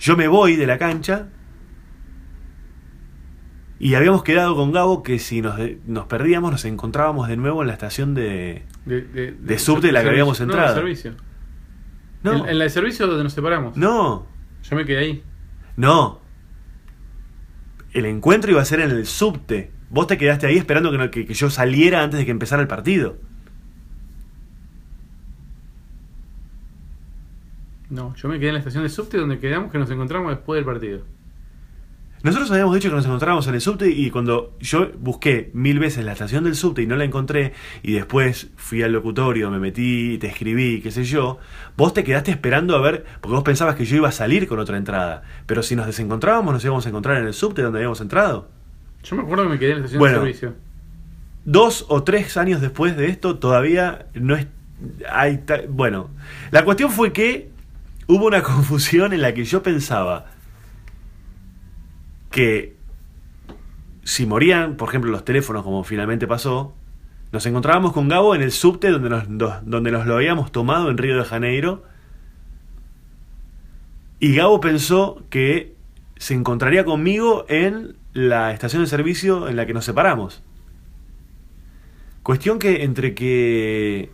Yo 0.00 0.16
me 0.16 0.28
voy 0.28 0.56
de 0.56 0.66
la 0.66 0.78
cancha. 0.78 1.28
Y 3.84 3.96
habíamos 3.96 4.22
quedado 4.22 4.54
con 4.54 4.70
Gabo 4.70 5.02
que 5.02 5.18
si 5.18 5.42
nos, 5.42 5.58
nos 5.86 6.06
perdíamos 6.06 6.52
nos 6.52 6.64
encontrábamos 6.64 7.26
de 7.26 7.36
nuevo 7.36 7.62
en 7.62 7.66
la 7.66 7.72
estación 7.72 8.14
de... 8.14 8.62
De, 8.86 9.00
de, 9.02 9.32
de 9.32 9.58
subte 9.58 9.90
la 9.90 10.04
que 10.04 10.10
habíamos 10.10 10.38
No, 10.38 10.44
entrado. 10.44 10.68
de 10.68 10.80
servicio. 10.82 11.14
No, 12.22 12.44
En, 12.44 12.50
en 12.50 12.58
la 12.58 12.64
de 12.64 12.70
servicio 12.70 13.08
donde 13.08 13.24
nos 13.24 13.32
separamos. 13.32 13.76
no, 13.76 14.24
Yo 14.62 14.76
me 14.76 14.84
quedé 14.84 14.98
ahí. 14.98 15.22
no. 15.76 16.20
El 17.92 18.06
encuentro 18.06 18.52
iba 18.52 18.62
a 18.62 18.64
ser 18.64 18.78
en 18.78 18.92
el 18.92 19.04
subte. 19.04 19.72
Vos 19.90 20.06
te 20.06 20.16
quedaste 20.16 20.46
ahí 20.46 20.58
esperando 20.58 20.92
que, 20.92 20.98
no- 20.98 21.10
que- 21.10 21.26
que 21.26 21.34
yo 21.34 21.50
saliera 21.50 22.04
antes 22.04 22.20
de 22.20 22.24
que 22.24 22.30
empezara 22.30 22.62
el 22.62 22.68
partido. 22.68 23.16
No, 27.90 28.14
yo 28.14 28.28
me 28.28 28.38
quedé 28.38 28.48
en 28.50 28.54
la 28.54 28.58
estación 28.60 28.84
de 28.84 28.88
subte 28.88 29.18
donde 29.18 29.40
quedamos 29.40 29.70
que 29.72 29.78
nos 29.78 29.90
encontramos 29.90 30.30
después 30.30 30.56
del 30.56 30.64
partido. 30.64 31.02
Nosotros 32.22 32.50
habíamos 32.52 32.74
dicho 32.76 32.88
que 32.88 32.94
nos 32.94 33.04
encontrábamos 33.04 33.48
en 33.48 33.54
el 33.54 33.60
subte 33.60 33.90
y 33.90 34.10
cuando 34.10 34.56
yo 34.60 34.90
busqué 35.00 35.50
mil 35.54 35.80
veces 35.80 36.04
la 36.04 36.12
estación 36.12 36.44
del 36.44 36.54
subte 36.54 36.80
y 36.82 36.86
no 36.86 36.94
la 36.94 37.02
encontré 37.04 37.52
y 37.82 37.92
después 37.94 38.48
fui 38.56 38.82
al 38.82 38.92
locutorio, 38.92 39.50
me 39.50 39.58
metí, 39.58 40.18
te 40.18 40.28
escribí, 40.28 40.80
qué 40.80 40.92
sé 40.92 41.02
yo, 41.04 41.38
vos 41.76 41.92
te 41.92 42.04
quedaste 42.04 42.30
esperando 42.30 42.76
a 42.76 42.80
ver, 42.80 43.04
porque 43.20 43.34
vos 43.34 43.42
pensabas 43.42 43.74
que 43.74 43.84
yo 43.84 43.96
iba 43.96 44.08
a 44.08 44.12
salir 44.12 44.46
con 44.46 44.60
otra 44.60 44.76
entrada, 44.76 45.22
pero 45.46 45.64
si 45.64 45.74
nos 45.74 45.86
desencontrábamos 45.86 46.54
nos 46.54 46.64
íbamos 46.64 46.86
a 46.86 46.90
encontrar 46.90 47.16
en 47.18 47.26
el 47.26 47.34
subte 47.34 47.60
donde 47.62 47.78
habíamos 47.80 48.00
entrado. 48.00 48.48
Yo 49.02 49.16
me 49.16 49.22
acuerdo 49.22 49.42
que 49.44 49.50
me 49.50 49.58
quedé 49.58 49.70
en 49.72 49.78
la 49.80 49.84
estación 49.86 49.98
Bueno. 49.98 50.18
de 50.20 50.24
servicio. 50.26 50.54
Dos 51.44 51.86
o 51.88 52.04
tres 52.04 52.36
años 52.36 52.60
después 52.60 52.96
de 52.96 53.06
esto 53.08 53.38
todavía 53.38 54.06
no 54.14 54.36
es... 54.36 54.46
Hay 55.10 55.38
ta- 55.38 55.62
bueno, 55.68 56.10
la 56.52 56.64
cuestión 56.64 56.90
fue 56.90 57.12
que 57.12 57.50
hubo 58.06 58.26
una 58.26 58.42
confusión 58.44 59.12
en 59.12 59.22
la 59.22 59.34
que 59.34 59.44
yo 59.44 59.60
pensaba 59.62 60.26
que 62.32 62.74
si 64.02 64.26
morían, 64.26 64.76
por 64.76 64.88
ejemplo, 64.88 65.12
los 65.12 65.24
teléfonos, 65.24 65.62
como 65.62 65.84
finalmente 65.84 66.26
pasó, 66.26 66.74
nos 67.30 67.46
encontrábamos 67.46 67.92
con 67.92 68.08
Gabo 68.08 68.34
en 68.34 68.42
el 68.42 68.50
subte 68.50 68.90
donde 68.90 69.08
nos, 69.08 69.24
do- 69.28 69.60
donde 69.64 69.92
nos 69.92 70.06
lo 70.06 70.16
habíamos 70.16 70.50
tomado 70.50 70.90
en 70.90 70.98
Río 70.98 71.16
de 71.16 71.24
Janeiro. 71.24 71.84
Y 74.18 74.34
Gabo 74.34 74.60
pensó 74.60 75.22
que 75.30 75.74
se 76.16 76.34
encontraría 76.34 76.84
conmigo 76.84 77.44
en 77.48 77.96
la 78.12 78.52
estación 78.52 78.82
de 78.82 78.88
servicio 78.88 79.48
en 79.48 79.56
la 79.56 79.66
que 79.66 79.74
nos 79.74 79.84
separamos. 79.84 80.42
Cuestión 82.22 82.58
que 82.58 82.84
entre 82.84 83.14
que 83.14 84.10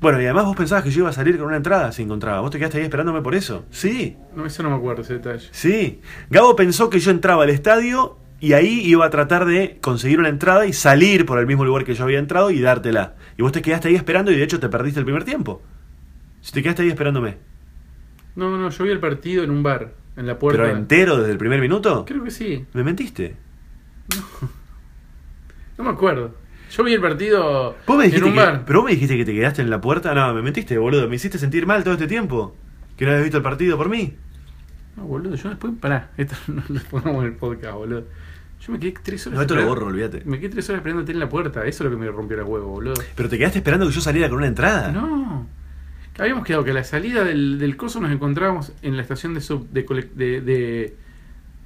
Bueno, 0.00 0.20
y 0.20 0.24
además 0.24 0.44
vos 0.44 0.56
pensabas 0.56 0.84
que 0.84 0.90
yo 0.90 1.00
iba 1.00 1.10
a 1.10 1.12
salir 1.12 1.36
con 1.38 1.46
una 1.48 1.56
entrada 1.56 1.90
si 1.90 2.02
encontraba. 2.02 2.40
¿Vos 2.40 2.50
te 2.52 2.58
quedaste 2.58 2.78
ahí 2.78 2.84
esperándome 2.84 3.20
por 3.20 3.34
eso? 3.34 3.64
Sí, 3.70 4.16
No, 4.36 4.46
eso 4.46 4.62
no 4.62 4.70
me 4.70 4.76
acuerdo, 4.76 5.02
ese 5.02 5.14
detalle. 5.14 5.48
sí. 5.50 6.00
Gabo 6.30 6.54
pensó 6.54 6.88
que 6.88 7.00
yo 7.00 7.10
entraba 7.10 7.42
al 7.42 7.50
estadio 7.50 8.16
y 8.40 8.52
ahí 8.52 8.80
iba 8.84 9.04
a 9.04 9.10
tratar 9.10 9.44
de 9.44 9.78
conseguir 9.80 10.20
una 10.20 10.28
entrada 10.28 10.66
y 10.66 10.72
salir 10.72 11.26
por 11.26 11.40
el 11.40 11.46
mismo 11.48 11.64
lugar 11.64 11.84
que 11.84 11.94
yo 11.94 12.04
había 12.04 12.20
entrado 12.20 12.52
y 12.52 12.60
dártela. 12.60 13.16
Y 13.36 13.42
vos 13.42 13.50
te 13.50 13.60
quedaste 13.60 13.88
ahí 13.88 13.96
esperando 13.96 14.30
y 14.30 14.36
de 14.36 14.44
hecho 14.44 14.60
te 14.60 14.68
perdiste 14.68 15.00
el 15.00 15.04
primer 15.04 15.24
tiempo. 15.24 15.60
Si 16.42 16.52
te 16.52 16.62
quedaste 16.62 16.82
ahí 16.82 16.88
esperándome. 16.88 17.36
No, 18.36 18.56
no, 18.56 18.70
yo 18.70 18.84
vi 18.84 18.90
el 18.90 19.00
partido 19.00 19.42
en 19.42 19.50
un 19.50 19.64
bar, 19.64 19.94
en 20.16 20.28
la 20.28 20.38
puerta. 20.38 20.62
¿Pero 20.62 20.76
entero 20.76 21.16
desde 21.16 21.32
el 21.32 21.38
primer 21.38 21.60
minuto? 21.60 22.04
Creo 22.04 22.22
que 22.22 22.30
sí, 22.30 22.64
¿Me 22.72 22.84
mentiste? 22.84 23.34
no 25.78 25.84
me 25.84 25.90
acuerdo. 25.90 26.34
Yo 26.70 26.84
vi 26.84 26.92
el 26.94 27.00
partido 27.00 27.76
¿Vos 27.86 27.96
me 27.96 28.04
dijiste 28.04 28.24
en 28.26 28.32
un 28.32 28.38
que, 28.38 28.44
bar. 28.44 28.64
¿Pero 28.66 28.80
vos 28.80 28.86
me 28.86 28.92
dijiste 28.94 29.16
que 29.16 29.24
te 29.24 29.32
quedaste 29.34 29.62
en 29.62 29.70
la 29.70 29.80
puerta? 29.80 30.14
No, 30.14 30.34
me 30.34 30.42
mentiste, 30.42 30.76
boludo. 30.78 31.08
Me 31.08 31.16
hiciste 31.16 31.38
sentir 31.38 31.66
mal 31.66 31.82
todo 31.82 31.94
este 31.94 32.06
tiempo. 32.06 32.54
Que 32.96 33.04
no 33.04 33.10
habías 33.12 33.24
visto 33.24 33.38
el 33.38 33.42
partido 33.42 33.76
por 33.76 33.88
mí. 33.88 34.14
No, 34.96 35.04
boludo, 35.04 35.34
yo 35.36 35.48
después, 35.48 35.72
pará, 35.80 36.10
esto 36.16 36.34
no 36.48 36.62
lo 36.68 36.80
pongamos 36.90 37.22
en 37.24 37.30
el 37.32 37.36
podcast, 37.36 37.74
boludo. 37.74 38.04
Yo 38.60 38.72
me 38.72 38.80
quedé 38.80 38.94
tres 39.02 39.24
horas 39.26 39.36
No, 39.36 39.42
esto 39.42 39.54
lo 39.54 39.66
borro, 39.66 39.86
olvídate. 39.86 40.22
Me 40.24 40.40
quedé 40.40 40.48
tres 40.50 40.68
horas 40.68 40.80
esperándote 40.80 41.12
en 41.12 41.20
la 41.20 41.28
puerta, 41.28 41.60
eso 41.64 41.84
es 41.84 41.90
lo 41.90 41.96
que 41.96 42.04
me 42.04 42.10
rompió 42.10 42.36
la 42.36 42.44
huevo, 42.44 42.66
boludo. 42.68 42.94
Pero 43.14 43.28
te 43.28 43.38
quedaste 43.38 43.58
esperando 43.58 43.86
que 43.86 43.92
yo 43.92 44.00
saliera 44.00 44.28
con 44.28 44.38
una 44.38 44.48
entrada. 44.48 44.90
No. 44.90 45.46
Habíamos 46.18 46.44
quedado 46.44 46.64
que 46.64 46.72
a 46.72 46.74
la 46.74 46.82
salida 46.82 47.22
del, 47.22 47.60
del 47.60 47.76
coso 47.76 48.00
nos 48.00 48.10
encontrábamos 48.10 48.72
en 48.82 48.96
la 48.96 49.02
estación 49.02 49.34
de 49.34 49.40
sub 49.40 49.68
de, 49.70 49.84
de, 50.16 50.40
de- 50.40 50.96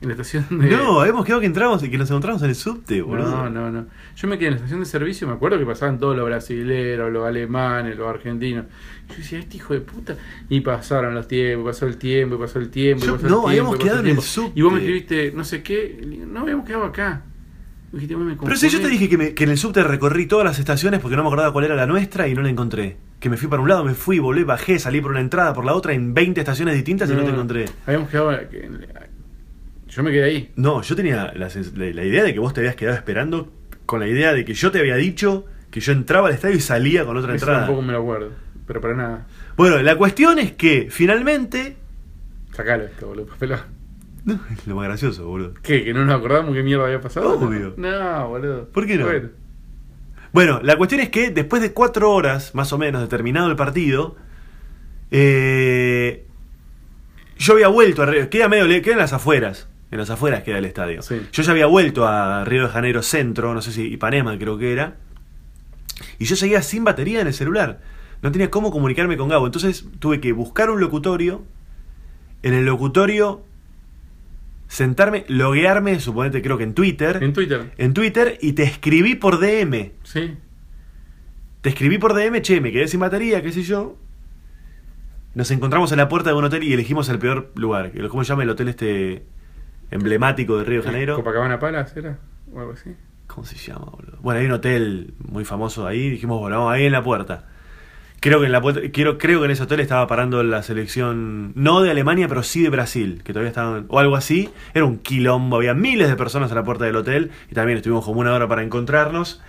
en 0.03 0.09
la 0.09 0.13
estación 0.15 0.45
de 0.59 0.71
No, 0.71 1.01
habíamos 1.01 1.25
quedado 1.25 1.41
que 1.41 1.47
entramos 1.47 1.83
y 1.83 1.91
que 1.91 1.97
nos 1.97 2.11
encontramos 2.11 2.43
en 2.43 2.49
el 2.51 2.55
subte, 2.55 3.01
boludo. 3.03 3.31
no, 3.31 3.51
no, 3.51 3.71
no. 3.71 3.87
Yo 4.17 4.29
me 4.29 4.37
quedé 4.39 4.49
en 4.49 4.53
la 4.55 4.57
estación 4.57 4.81
de 4.81 4.87
servicio, 4.87 5.27
me 5.29 5.35
acuerdo 5.35 5.59
que 5.59 5.65
pasaban 5.67 5.99
todos 5.99 6.17
los 6.17 6.27
brasileros, 6.27 7.13
los 7.13 7.27
alemanes, 7.27 7.97
los 7.97 8.09
argentinos. 8.09 8.67
Yo 9.09 9.17
decía, 9.17 9.39
este 9.39 9.57
hijo 9.57 9.75
de 9.75 9.81
puta. 9.81 10.17
Y 10.49 10.61
pasaron 10.61 11.15
los 11.15 11.27
tiempos, 11.29 11.75
pasó 11.75 11.87
el 11.87 11.97
tiempo, 11.97 12.35
y 12.35 12.39
pasó 12.39 12.59
el 12.59 12.69
tiempo, 12.71 13.05
y 13.05 13.09
Yo- 13.09 13.15
pasó 13.15 13.27
el 13.27 13.31
no, 13.33 13.37
tiempo, 13.39 13.49
habíamos 13.49 13.77
y 13.77 13.79
quedado 13.79 14.01
en 14.01 14.07
el 14.09 14.21
subte. 14.21 14.53
Y 14.59 14.63
vos 14.63 14.73
me 14.73 14.79
escribiste, 14.81 15.33
no 15.35 15.45
sé 15.45 15.63
qué. 15.63 16.01
y 16.03 16.17
No, 16.27 16.41
habíamos 16.41 16.67
quedado 16.67 16.85
acá. 16.85 17.23
Y 17.93 17.97
dijiste, 17.97 18.15
"Vos 18.15 18.25
me 18.25 18.37
Pero 18.37 18.57
si 18.57 18.67
yo 18.69 18.79
te 18.79 18.85
confundí". 18.85 18.91
dije 18.99 19.09
que, 19.11 19.19
me- 19.19 19.35
que 19.35 19.45
en 19.45 19.51
el 19.51 19.59
subte 19.59 19.83
recorrí 19.85 20.25
todas 20.27 20.47
las 20.47 20.59
estaciones 20.59 20.99
porque 21.01 21.15
no 21.17 21.23
me 21.23 21.29
acordaba 21.29 21.53
cuál 21.53 21.67
era 21.67 21.75
la 21.75 21.87
nuestra 21.87 22.27
y 22.27 22.35
no 22.35 22.41
la 22.43 22.49
encontré. 22.49 22.97
Que 23.21 23.29
me 23.29 23.37
fui 23.37 23.49
para 23.49 23.61
un 23.61 23.69
lado, 23.69 23.85
me 23.85 23.93
fui, 23.95 24.19
volví, 24.19 24.45
bajé, 24.45 24.79
salí 24.79 25.01
por 25.03 25.11
una 25.11 25.21
entrada, 25.21 25.53
por 25.53 25.65
la 25.67 25.75
otra, 25.75 25.93
en 25.93 26.15
20 26.15 26.41
estaciones 26.41 26.75
distintas 26.75 27.11
y 27.11 27.15
no, 27.15 27.23
te 27.23 27.31
encontré. 27.31 27.67
Habíamos 27.87 28.09
quedado. 28.09 28.31
Yo 29.95 30.03
me 30.03 30.11
quedé 30.11 30.25
ahí. 30.25 30.53
No, 30.57 30.81
yo 30.81 30.97
tenía 30.97 31.35
la, 31.35 32.05
idea 32.05 32.25
de 32.25 32.33
que 32.33 32.39
vos 32.39 32.55
te 32.55 32.61
habías 32.61 32.77
quedado 32.77 32.97
esperando 32.97 33.53
con 33.85 34.01
la 34.01 34.09
idea 34.09 34.33
de 34.33 34.45
que 34.47 34.55
yo 34.55 34.71
te 34.71 34.79
había 34.79 34.97
dicho 34.97 35.45
que 35.71 35.81
yo 35.81 35.93
entraba 35.93 36.29
al 36.29 36.35
estadio 36.35 36.57
y 36.57 36.61
salía 36.61 37.05
con 37.05 37.17
otra 37.19 37.35
Eso 37.35 37.45
entrada. 37.45 37.67
tampoco 37.67 37.83
me 37.83 37.93
lo 37.93 38.01
acuerdo. 38.01 38.31
Pero 38.67 38.81
para 38.81 38.95
nada. 38.95 39.27
Bueno, 39.57 39.83
la 39.83 39.97
cuestión 39.97 40.39
es 40.39 40.53
que 40.53 40.89
finalmente. 40.91 41.77
Sacalo 42.53 42.85
esto, 42.85 43.09
boludo. 43.09 43.27
papelón. 43.27 43.61
No, 44.25 44.41
es 44.51 44.67
lo 44.67 44.77
más 44.77 44.87
gracioso, 44.87 45.27
boludo. 45.27 45.55
¿Qué? 45.63 45.85
¿Que 45.85 45.93
no 45.93 46.07
nos 46.07 46.15
acordamos 46.15 46.55
qué 46.55 46.63
mierda 46.63 46.87
había 46.87 47.01
pasado? 47.01 47.39
Obvio. 47.39 47.75
No, 47.77 48.29
boludo. 48.29 48.69
¿Por 48.69 48.87
qué 48.87 48.97
no? 48.97 49.05
Bueno. 49.05 49.29
Bueno, 50.33 50.61
la 50.63 50.77
cuestión 50.77 51.03
es 51.03 51.11
que 51.11 51.31
después 51.31 51.61
de 51.61 51.75
cuatro 51.75 52.11
horas, 52.11 52.55
más 52.55 52.73
o 52.73 52.79
menos, 52.79 53.03
de 53.03 53.09
terminado 53.09 53.51
el 53.51 53.57
partido, 53.57 54.17
eh, 55.11 56.27
yo 57.37 57.53
había 57.53 57.69
vuelto 57.69 58.03
a 58.03 58.11
queda 58.31 58.49
medio, 58.49 58.81
queda 58.81 58.95
en 58.95 58.99
las 58.99 59.13
afueras, 59.13 59.69
en 59.93 59.99
las 59.99 60.11
afueras 60.11 60.43
queda 60.43 60.59
el 60.59 60.65
estadio. 60.65 61.03
Sí. 61.03 61.21
Yo 61.33 61.43
ya 61.43 61.53
había 61.53 61.67
vuelto 61.67 62.09
a 62.09 62.45
Río 62.45 62.63
de 62.65 62.69
Janeiro 62.69 63.03
Centro, 63.03 63.55
no 63.55 63.63
sé 63.63 63.73
si 63.73 63.83
Ipanema 63.93 64.37
creo 64.39 64.57
que 64.59 64.73
era, 64.73 64.97
y 66.19 66.25
yo 66.25 66.35
seguía 66.35 66.63
sin 66.63 66.83
batería 66.83 67.21
en 67.21 67.27
el 67.29 67.35
celular. 67.35 67.81
No 68.23 68.33
tenía 68.33 68.51
cómo 68.51 68.71
comunicarme 68.71 69.17
con 69.17 69.29
Gabo, 69.29 69.47
entonces 69.47 69.85
tuve 69.99 70.21
que 70.21 70.33
buscar 70.33 70.71
un 70.71 70.81
locutorio, 70.81 71.45
en 72.43 72.55
el 72.55 72.65
locutorio 72.65 73.43
sentarme, 74.67 75.27
loguearme, 75.29 76.01
suponete 76.01 76.41
creo 76.41 76.57
que 76.57 76.65
en 76.65 76.73
Twitter, 76.75 77.19
En 77.23 77.35
Twitter. 77.35 77.73
en 77.77 77.93
Twitter 77.93 78.39
y 78.41 78.55
te 78.55 78.63
escribí 78.63 79.15
por 79.15 79.39
DM. 79.41 79.93
Sí. 80.05 80.35
Te 81.61 81.69
escribí 81.69 81.99
por 81.99 82.15
DM, 82.15 82.41
che, 82.41 82.61
me 82.63 82.73
quedé 82.73 82.89
sin 82.89 83.01
batería, 83.01 83.43
qué 83.43 83.53
sé 83.53 83.63
yo. 83.63 83.97
Nos 85.35 85.51
encontramos 85.51 85.93
en 85.93 85.99
la 85.99 86.09
puerta 86.09 86.31
de 86.31 86.37
un 86.37 86.45
hotel 86.45 86.63
y 86.63 86.73
elegimos 86.73 87.09
el 87.11 87.19
peor 87.19 87.53
lugar. 87.55 87.93
¿Cómo 88.09 88.25
se 88.25 88.29
llama 88.31 88.43
el 88.43 88.51
hotel 88.51 88.69
este 88.69 89.25
emblemático 89.93 90.59
de 90.59 90.65
Río 90.65 90.81
de 90.81 90.87
Janeiro? 90.87 91.17
Copacabana 91.17 91.59
Palace 91.59 92.01
era. 92.01 92.19
O 92.53 92.61
algo 92.61 92.73
así. 92.73 92.97
¿Cómo 93.27 93.47
se 93.47 93.57
llama, 93.57 93.87
boludo? 93.87 94.19
Bueno, 94.21 94.41
hay 94.41 94.47
un 94.47 94.53
hotel 94.53 95.15
muy 95.19 95.45
famoso 95.45 95.87
ahí. 95.87 96.11
Dijimos, 96.11 96.41
bueno, 96.41 96.59
vamos 96.59 96.75
ahí 96.75 96.85
en 96.85 96.93
la 96.93 97.03
puerta. 97.03 97.47
Creo 98.21 98.39
que 98.41 98.47
en 98.47 98.53
la 98.53 98.61
puerta, 98.61 98.81
quiero, 98.93 99.19
creo 99.19 99.41
que 99.41 99.47
en 99.47 99.51
ese 99.51 99.65
hotel 99.65 99.81
estaba 99.81 100.07
parando 100.07 100.43
la 100.45 100.63
selección, 100.63 101.53
no 101.57 101.81
de 101.81 101.91
Alemania, 101.91 102.29
pero 102.29 102.43
sí 102.43 102.63
de 102.63 102.69
Brasil, 102.69 103.21
que 103.25 103.33
todavía 103.33 103.49
estaban, 103.49 103.87
o 103.89 103.99
algo 103.99 104.17
así. 104.17 104.49
Era 104.75 104.85
un 104.85 104.99
quilombo, 104.99 105.57
había 105.57 105.75
miles 105.75 106.09
de 106.09 106.15
personas 106.15 106.53
a 106.53 106.55
la 106.55 106.63
puerta 106.63 106.85
del 106.85 106.95
hotel 106.95 107.31
y 107.51 107.55
también 107.55 107.79
estuvimos 107.79 108.05
como 108.05 108.21
una 108.21 108.33
hora 108.33 108.47
para 108.47 108.63
encontrarnos. 108.63 109.43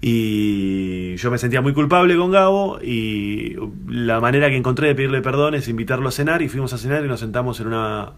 Y 0.00 1.16
yo 1.16 1.30
me 1.30 1.38
sentía 1.38 1.60
muy 1.60 1.72
culpable 1.72 2.16
con 2.16 2.30
Gabo 2.30 2.80
y 2.82 3.56
la 3.86 4.20
manera 4.20 4.50
que 4.50 4.56
encontré 4.56 4.88
de 4.88 4.94
pedirle 4.94 5.22
perdón 5.22 5.54
es 5.54 5.68
invitarlo 5.68 6.08
a 6.08 6.12
cenar 6.12 6.42
y 6.42 6.48
fuimos 6.48 6.72
a 6.72 6.78
cenar 6.78 7.04
y 7.04 7.08
nos 7.08 7.20
sentamos 7.20 7.60
en 7.60 7.68
una 7.68 8.12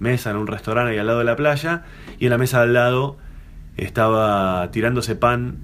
mesa 0.00 0.30
en 0.30 0.36
un 0.36 0.48
restaurante 0.48 0.92
ahí 0.92 0.98
al 0.98 1.06
lado 1.06 1.20
de 1.20 1.24
la 1.24 1.36
playa 1.36 1.84
y 2.18 2.24
en 2.24 2.30
la 2.30 2.38
mesa 2.38 2.62
al 2.62 2.72
lado 2.72 3.18
estaba 3.76 4.70
tirándose 4.72 5.14
pan 5.14 5.58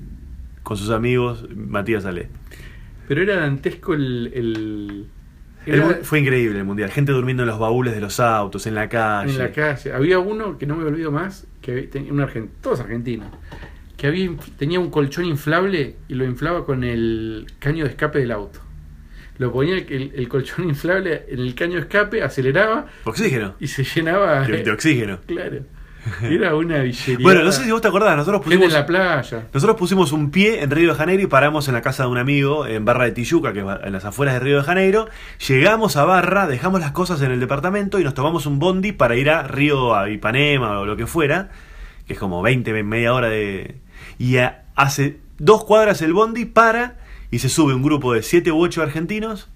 con 0.63 0.77
sus 0.77 0.91
amigos 0.91 1.47
Matías 1.55 2.05
Ale. 2.05 2.29
Pero 3.09 3.23
era 3.23 3.37
dantesco 3.37 3.95
el. 3.95 4.31
el 4.35 5.07
era 5.65 5.99
fue 6.03 6.21
increíble 6.21 6.59
el 6.59 6.65
mundial, 6.65 6.91
gente 6.91 7.11
durmiendo 7.11 7.43
en 7.43 7.49
los 7.49 7.59
baúles 7.59 7.93
de 7.93 8.01
los 8.01 8.21
autos, 8.21 8.69
en 8.69 8.77
la 8.77 8.89
calle. 8.89 9.33
en 9.33 9.39
la 9.39 9.51
calle. 9.51 9.93
Había 9.93 10.21
uno 10.21 10.59
que 10.59 10.67
no 10.67 10.77
me 10.77 10.85
olvido 10.85 11.11
más, 11.11 11.47
que 11.61 11.83
tenía 11.83 12.13
un 12.13 12.21
argentino, 12.21 12.55
todos 12.61 12.79
argentinos, 12.81 13.29
que 13.97 14.07
había, 14.07 14.31
tenía 14.57 14.79
un 14.79 14.91
colchón 14.91 15.25
inflable 15.25 15.97
y 16.07 16.15
lo 16.15 16.25
inflaba 16.25 16.65
con 16.65 16.85
el 16.85 17.47
caño 17.59 17.85
de 17.85 17.91
escape 17.91 18.21
del 18.21 18.31
auto. 18.31 18.61
Lo 19.39 19.53
ponía 19.53 19.75
el, 19.77 20.13
el- 20.15 20.29
colchón 20.29 20.65
inflable 20.69 21.25
en 21.29 21.39
el 21.41 21.55
caño 21.55 21.75
de 21.75 21.81
escape, 21.81 22.23
aceleraba 22.23 22.87
Oxígeno. 23.05 23.55
y 23.61 23.67
se 23.69 23.85
llenaba. 23.85 24.41
De, 24.43 24.63
de 24.63 24.71
oxígeno. 24.71 25.19
Claro. 25.27 25.59
Era 26.23 26.55
una 26.55 26.79
villería. 26.83 27.19
Bueno, 27.21 27.43
no 27.43 27.51
sé 27.51 27.65
si 27.65 27.71
vos 27.73 27.81
te 27.81 27.89
acordás, 27.89 28.17
nosotros 28.17 28.41
pusimos, 28.43 28.67
en 28.67 28.73
la 28.75 28.87
playa. 28.87 29.49
nosotros 29.53 29.77
pusimos 29.77 30.13
un 30.13 30.31
pie 30.31 30.63
en 30.63 30.71
Río 30.71 30.91
de 30.93 30.95
Janeiro 30.97 31.21
y 31.25 31.27
paramos 31.27 31.67
en 31.67 31.75
la 31.75 31.83
casa 31.83 32.05
de 32.05 32.11
un 32.11 32.19
amigo 32.19 32.65
en 32.65 32.85
Barra 32.85 33.07
de 33.07 33.11
Tijuca, 33.11 33.53
que 33.53 33.59
es 33.59 33.67
en 33.83 33.93
las 33.93 34.05
afueras 34.05 34.35
de 34.35 34.39
Río 34.41 34.59
de 34.59 34.63
Janeiro. 34.63 35.09
Llegamos 35.49 35.97
a 35.97 36.05
Barra, 36.05 36.47
dejamos 36.47 36.81
las 36.81 36.93
cosas 36.93 37.21
en 37.23 37.33
el 37.33 37.41
departamento 37.41 37.99
y 37.99 38.05
nos 38.05 38.15
tomamos 38.15 38.47
un 38.47 38.61
bondi 38.61 38.93
para 38.93 39.17
ir 39.17 39.29
a 39.31 39.43
Río, 39.49 39.97
a 39.97 40.09
Ipanema 40.09 40.79
o 40.79 40.87
lo 40.87 40.97
que 40.97 41.09
fuera, 41.09 41.51
que 42.07 42.13
es 42.13 42.19
como 42.21 42.41
20, 42.41 42.85
media 42.85 43.13
hora 43.13 43.29
de... 43.29 43.75
Y 44.17 44.37
a- 44.37 44.63
hace 44.77 45.19
dos 45.39 45.65
cuadras 45.65 46.03
el 46.03 46.13
bondi 46.13 46.45
para 46.45 46.99
y 47.37 47.39
se 47.39 47.49
sube 47.51 47.75
un 47.75 47.83
grupo 47.83 48.15
de 48.15 48.23
7 48.23 48.51
u 48.51 48.59
8 48.63 48.83
argentinos 48.83 49.49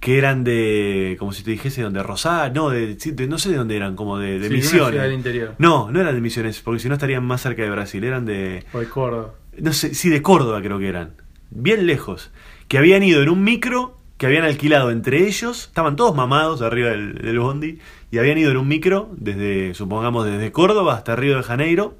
que 0.00 0.16
eran 0.18 0.44
de, 0.44 1.16
como 1.18 1.32
si 1.32 1.42
te 1.42 1.50
dijese, 1.50 1.82
de 1.88 2.02
Rosario, 2.02 2.52
no, 2.54 2.70
de, 2.70 2.94
de- 2.94 3.26
no 3.26 3.38
sé 3.38 3.48
de 3.50 3.56
dónde 3.56 3.74
eran, 3.76 3.96
como 3.96 4.18
de, 4.18 4.38
de 4.38 4.48
Sí, 4.48 4.54
Misiones. 4.54 5.00
del 5.02 5.12
interior. 5.12 5.54
No, 5.58 5.90
no 5.90 6.00
eran 6.00 6.14
de 6.14 6.20
Misiones, 6.20 6.60
porque 6.60 6.78
si 6.80 6.88
no 6.88 6.94
estarían 6.94 7.24
más 7.24 7.40
cerca 7.42 7.62
de 7.62 7.70
Brasil, 7.70 8.04
eran 8.04 8.24
de, 8.24 8.64
O 8.72 8.78
de 8.78 8.86
Córdoba. 8.88 9.34
no 9.58 9.72
sé, 9.72 9.94
sí, 9.94 10.08
de 10.08 10.22
Córdoba 10.22 10.60
creo 10.62 10.78
que 10.78 10.88
eran, 10.88 11.12
bien 11.50 11.86
lejos, 11.86 12.30
que 12.68 12.78
habían 12.78 13.02
ido 13.02 13.22
en 13.22 13.28
un 13.28 13.42
micro, 13.42 13.96
que 14.18 14.26
habían 14.26 14.44
alquilado 14.44 14.90
entre 14.92 15.26
ellos, 15.26 15.64
estaban 15.68 15.96
todos 15.96 16.14
mamados 16.14 16.62
arriba 16.62 16.90
del, 16.90 17.14
del 17.14 17.38
bondi, 17.40 17.78
y 18.12 18.18
habían 18.18 18.38
ido 18.38 18.50
en 18.52 18.56
un 18.58 18.68
micro, 18.68 19.10
desde, 19.16 19.74
supongamos, 19.74 20.26
desde 20.26 20.52
Córdoba 20.52 20.94
hasta 20.94 21.16
Río 21.16 21.36
de 21.38 21.42
Janeiro, 21.42 21.96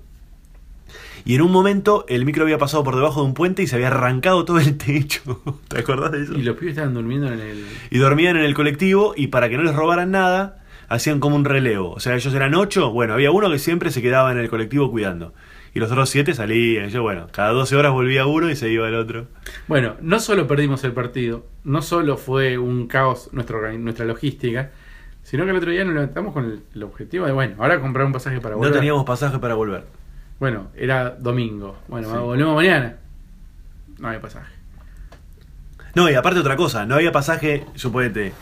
y 1.29 1.35
en 1.35 1.43
un 1.43 1.53
momento 1.53 2.07
el 2.09 2.24
micro 2.24 2.43
había 2.45 2.57
pasado 2.57 2.83
por 2.83 2.97
debajo 2.97 3.20
de 3.20 3.26
un 3.26 3.35
puente 3.35 3.62
y 3.62 3.66
se 3.66 3.76
había 3.76 3.89
arrancado 3.89 4.47
todo 4.47 4.59
el 4.59 4.79
techo. 4.79 5.43
¿Te 5.68 5.81
acordás 5.81 6.11
de 6.12 6.22
eso? 6.22 6.33
Y 6.35 6.43
los 6.43 6.57
pibes 6.57 6.72
estaban 6.72 6.95
durmiendo 6.95 7.31
en 7.31 7.39
el. 7.39 7.66
y 7.91 7.99
dormían 7.99 8.37
en 8.39 8.45
el 8.45 8.55
colectivo 8.55 9.12
y 9.14 9.26
para 9.26 9.51
que 9.51 9.59
no 9.59 9.62
les 9.62 9.74
robaran 9.76 10.11
nada, 10.11 10.64
hacían 10.89 11.20
como 11.20 11.37
un 11.37 11.45
relevo. 11.45 11.93
O 11.93 12.01
sea, 12.01 12.14
ellos 12.14 12.33
eran 12.33 12.55
ocho, 12.55 12.91
bueno, 12.93 13.12
había 13.12 13.31
uno 13.31 13.51
que 13.51 13.59
siempre 13.59 13.91
se 13.91 14.01
quedaba 14.01 14.33
en 14.33 14.39
el 14.39 14.49
colectivo 14.49 14.91
cuidando. 14.91 15.35
Y 15.74 15.81
los 15.81 15.91
otros 15.93 16.09
siete 16.09 16.33
salían. 16.33 16.89
Yo, 16.89 17.03
bueno, 17.03 17.26
cada 17.31 17.51
12 17.51 17.76
horas 17.76 17.93
volvía 17.93 18.24
uno 18.24 18.49
y 18.51 18.57
se 18.57 18.70
iba 18.70 18.89
el 18.89 18.95
otro. 18.95 19.26
Bueno, 19.68 19.97
no 20.01 20.18
solo 20.20 20.47
perdimos 20.47 20.83
el 20.85 20.93
partido, 20.93 21.45
no 21.62 21.83
solo 21.83 22.16
fue 22.16 22.57
un 22.57 22.87
caos 22.87 23.29
nuestro 23.33 23.70
nuestra 23.79 24.07
logística, 24.07 24.70
sino 25.22 25.45
que 25.45 25.51
el 25.51 25.57
otro 25.59 25.70
día 25.70 25.85
nos 25.85 25.93
levantamos 25.93 26.33
con 26.33 26.47
el, 26.47 26.61
el 26.74 26.83
objetivo 26.85 27.26
de, 27.26 27.33
bueno, 27.33 27.57
ahora 27.59 27.83
comprar 27.83 28.07
un 28.07 28.12
pasaje 28.14 28.41
para 28.41 28.55
No 28.55 28.61
volver. 28.61 28.72
teníamos 28.72 29.05
pasaje 29.05 29.39
para 29.39 29.55
volver. 29.55 29.85
Bueno, 30.39 30.68
era 30.76 31.11
domingo. 31.11 31.78
Bueno, 31.89 32.09
Sí. 32.11 32.16
volvemos 32.16 32.55
mañana. 32.55 32.97
No 33.99 34.09
hay 34.09 34.18
pasaje. 34.18 34.53
No, 35.95 36.09
y 36.09 36.14
aparte 36.14 36.39
otra 36.39 36.57
cosa, 36.57 36.86
no 36.86 36.95
había 36.95 37.11
pasaje, 37.11 37.64
suponete, 37.74 38.32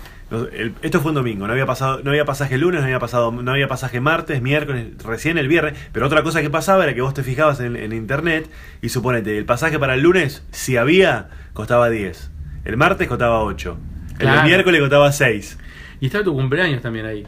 el- 0.53 0.74
esto 0.82 1.01
fue 1.01 1.12
un 1.12 1.14
domingo, 1.14 1.47
no 1.47 1.53
había 1.53 1.64
pasado, 1.64 2.01
no 2.03 2.11
había 2.11 2.24
pasaje 2.26 2.59
lunes, 2.59 2.80
no 2.80 2.86
había 2.86 2.99
pasado, 2.99 3.30
no 3.30 3.51
había 3.51 3.68
pasaje 3.68 4.01
martes, 4.01 4.42
miércoles, 4.42 4.88
recién 5.03 5.38
el 5.38 5.49
viernes, 5.49 5.74
pero 5.92 6.07
otra 6.07 6.22
cosa 6.22 6.42
que 6.42 6.51
pasaba 6.51 6.84
era 6.84 6.94
que 6.94 7.01
vos 7.01 7.14
te 7.14 7.22
fijabas 7.22 7.61
en, 7.61 7.76
en 7.76 7.92
internet 7.92 8.51
y 8.82 8.88
suponete, 8.90 9.38
el 9.38 9.47
pasaje 9.47 9.78
para 9.78 9.94
el 9.94 10.03
lunes, 10.03 10.44
si 10.51 10.76
había, 10.76 11.28
costaba 11.55 11.88
10. 11.88 12.30
El 12.64 12.76
martes 12.76 13.07
contaba 13.09 13.40
8. 13.42 13.78
El 14.18 14.42
miércoles 14.42 14.80
contaba 14.80 15.12
6. 15.12 15.57
Y 16.01 16.07
estaba 16.07 16.24
tu 16.24 16.34
cumpleaños 16.34 16.82
también 16.82 17.07
ahí. 17.07 17.26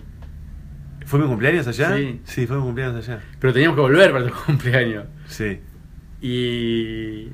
¿Fue 1.08 1.18
mi 1.18 1.26
cumpleaños 1.26 1.66
allá? 1.66 1.96
Sí. 2.24 2.46
fue 2.46 2.56
mi 2.58 2.62
cumpleaños 2.64 3.08
allá. 3.08 3.22
Pero 3.40 3.54
teníamos 3.54 3.76
que 3.76 3.80
volver 3.80 4.12
para 4.12 4.26
tu 4.26 4.34
cumpleaños. 4.46 5.06
Sí. 5.26 5.58
Y. 6.20 7.28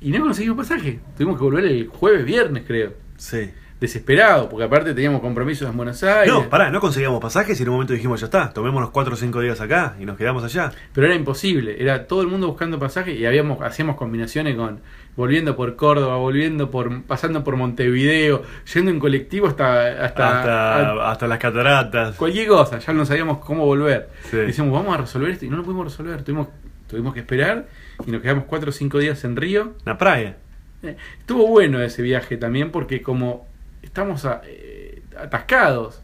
Y 0.00 0.10
no 0.12 0.20
conseguimos 0.20 0.58
pasaje. 0.58 1.00
Tuvimos 1.16 1.38
que 1.38 1.42
volver 1.42 1.64
el 1.64 1.88
jueves, 1.88 2.24
viernes, 2.24 2.62
creo. 2.64 2.94
Sí. 3.16 3.50
Desesperado, 3.82 4.48
porque 4.48 4.64
aparte 4.64 4.94
teníamos 4.94 5.20
compromisos 5.20 5.68
en 5.68 5.76
Buenos 5.76 6.04
Aires. 6.04 6.32
No, 6.32 6.48
pará, 6.48 6.70
no 6.70 6.80
conseguíamos 6.80 7.20
pasajes 7.20 7.58
y 7.58 7.64
en 7.64 7.68
un 7.68 7.74
momento 7.74 7.92
dijimos, 7.92 8.20
ya 8.20 8.26
está, 8.26 8.52
tomémonos 8.52 8.90
4 8.90 9.12
o 9.12 9.16
5 9.16 9.40
días 9.40 9.60
acá 9.60 9.96
y 9.98 10.04
nos 10.04 10.16
quedamos 10.16 10.44
allá. 10.44 10.70
Pero 10.92 11.08
era 11.08 11.16
imposible. 11.16 11.82
Era 11.82 12.06
todo 12.06 12.22
el 12.22 12.28
mundo 12.28 12.46
buscando 12.46 12.78
pasaje 12.78 13.12
y 13.12 13.26
habíamos, 13.26 13.60
hacíamos 13.60 13.96
combinaciones 13.96 14.54
con 14.54 14.78
volviendo 15.16 15.56
por 15.56 15.74
Córdoba, 15.74 16.16
volviendo 16.16 16.70
por, 16.70 17.02
pasando 17.02 17.42
por 17.42 17.56
Montevideo, 17.56 18.44
yendo 18.72 18.92
en 18.92 19.00
colectivo 19.00 19.48
hasta, 19.48 20.04
hasta, 20.04 20.38
hasta, 20.38 21.10
hasta 21.10 21.26
las 21.26 21.38
cataratas. 21.38 22.14
cualquier 22.14 22.46
cosa. 22.46 22.78
Ya 22.78 22.92
no 22.92 23.04
sabíamos 23.04 23.38
cómo 23.38 23.66
volver. 23.66 24.10
Sí. 24.30 24.36
Decíamos, 24.36 24.72
vamos 24.72 24.94
a 24.94 25.00
resolver 25.00 25.32
esto 25.32 25.44
y 25.44 25.48
no 25.48 25.56
lo 25.56 25.64
pudimos 25.64 25.86
resolver. 25.86 26.22
Tuvimos, 26.22 26.46
tuvimos 26.86 27.14
que 27.14 27.18
esperar 27.18 27.66
y 28.06 28.12
nos 28.12 28.22
quedamos 28.22 28.44
cuatro 28.44 28.70
o 28.70 28.72
cinco 28.72 28.98
días 29.00 29.24
en 29.24 29.34
Río. 29.34 29.72
Una 29.84 29.98
praia. 29.98 30.36
Eh, 30.84 30.96
Estuvo 31.18 31.48
bueno 31.48 31.82
ese 31.82 32.00
viaje 32.02 32.36
también 32.36 32.70
porque 32.70 33.02
como 33.02 33.50
estamos 33.82 34.24
a- 34.24 34.40
eh, 34.44 35.02
atascados, 35.18 36.02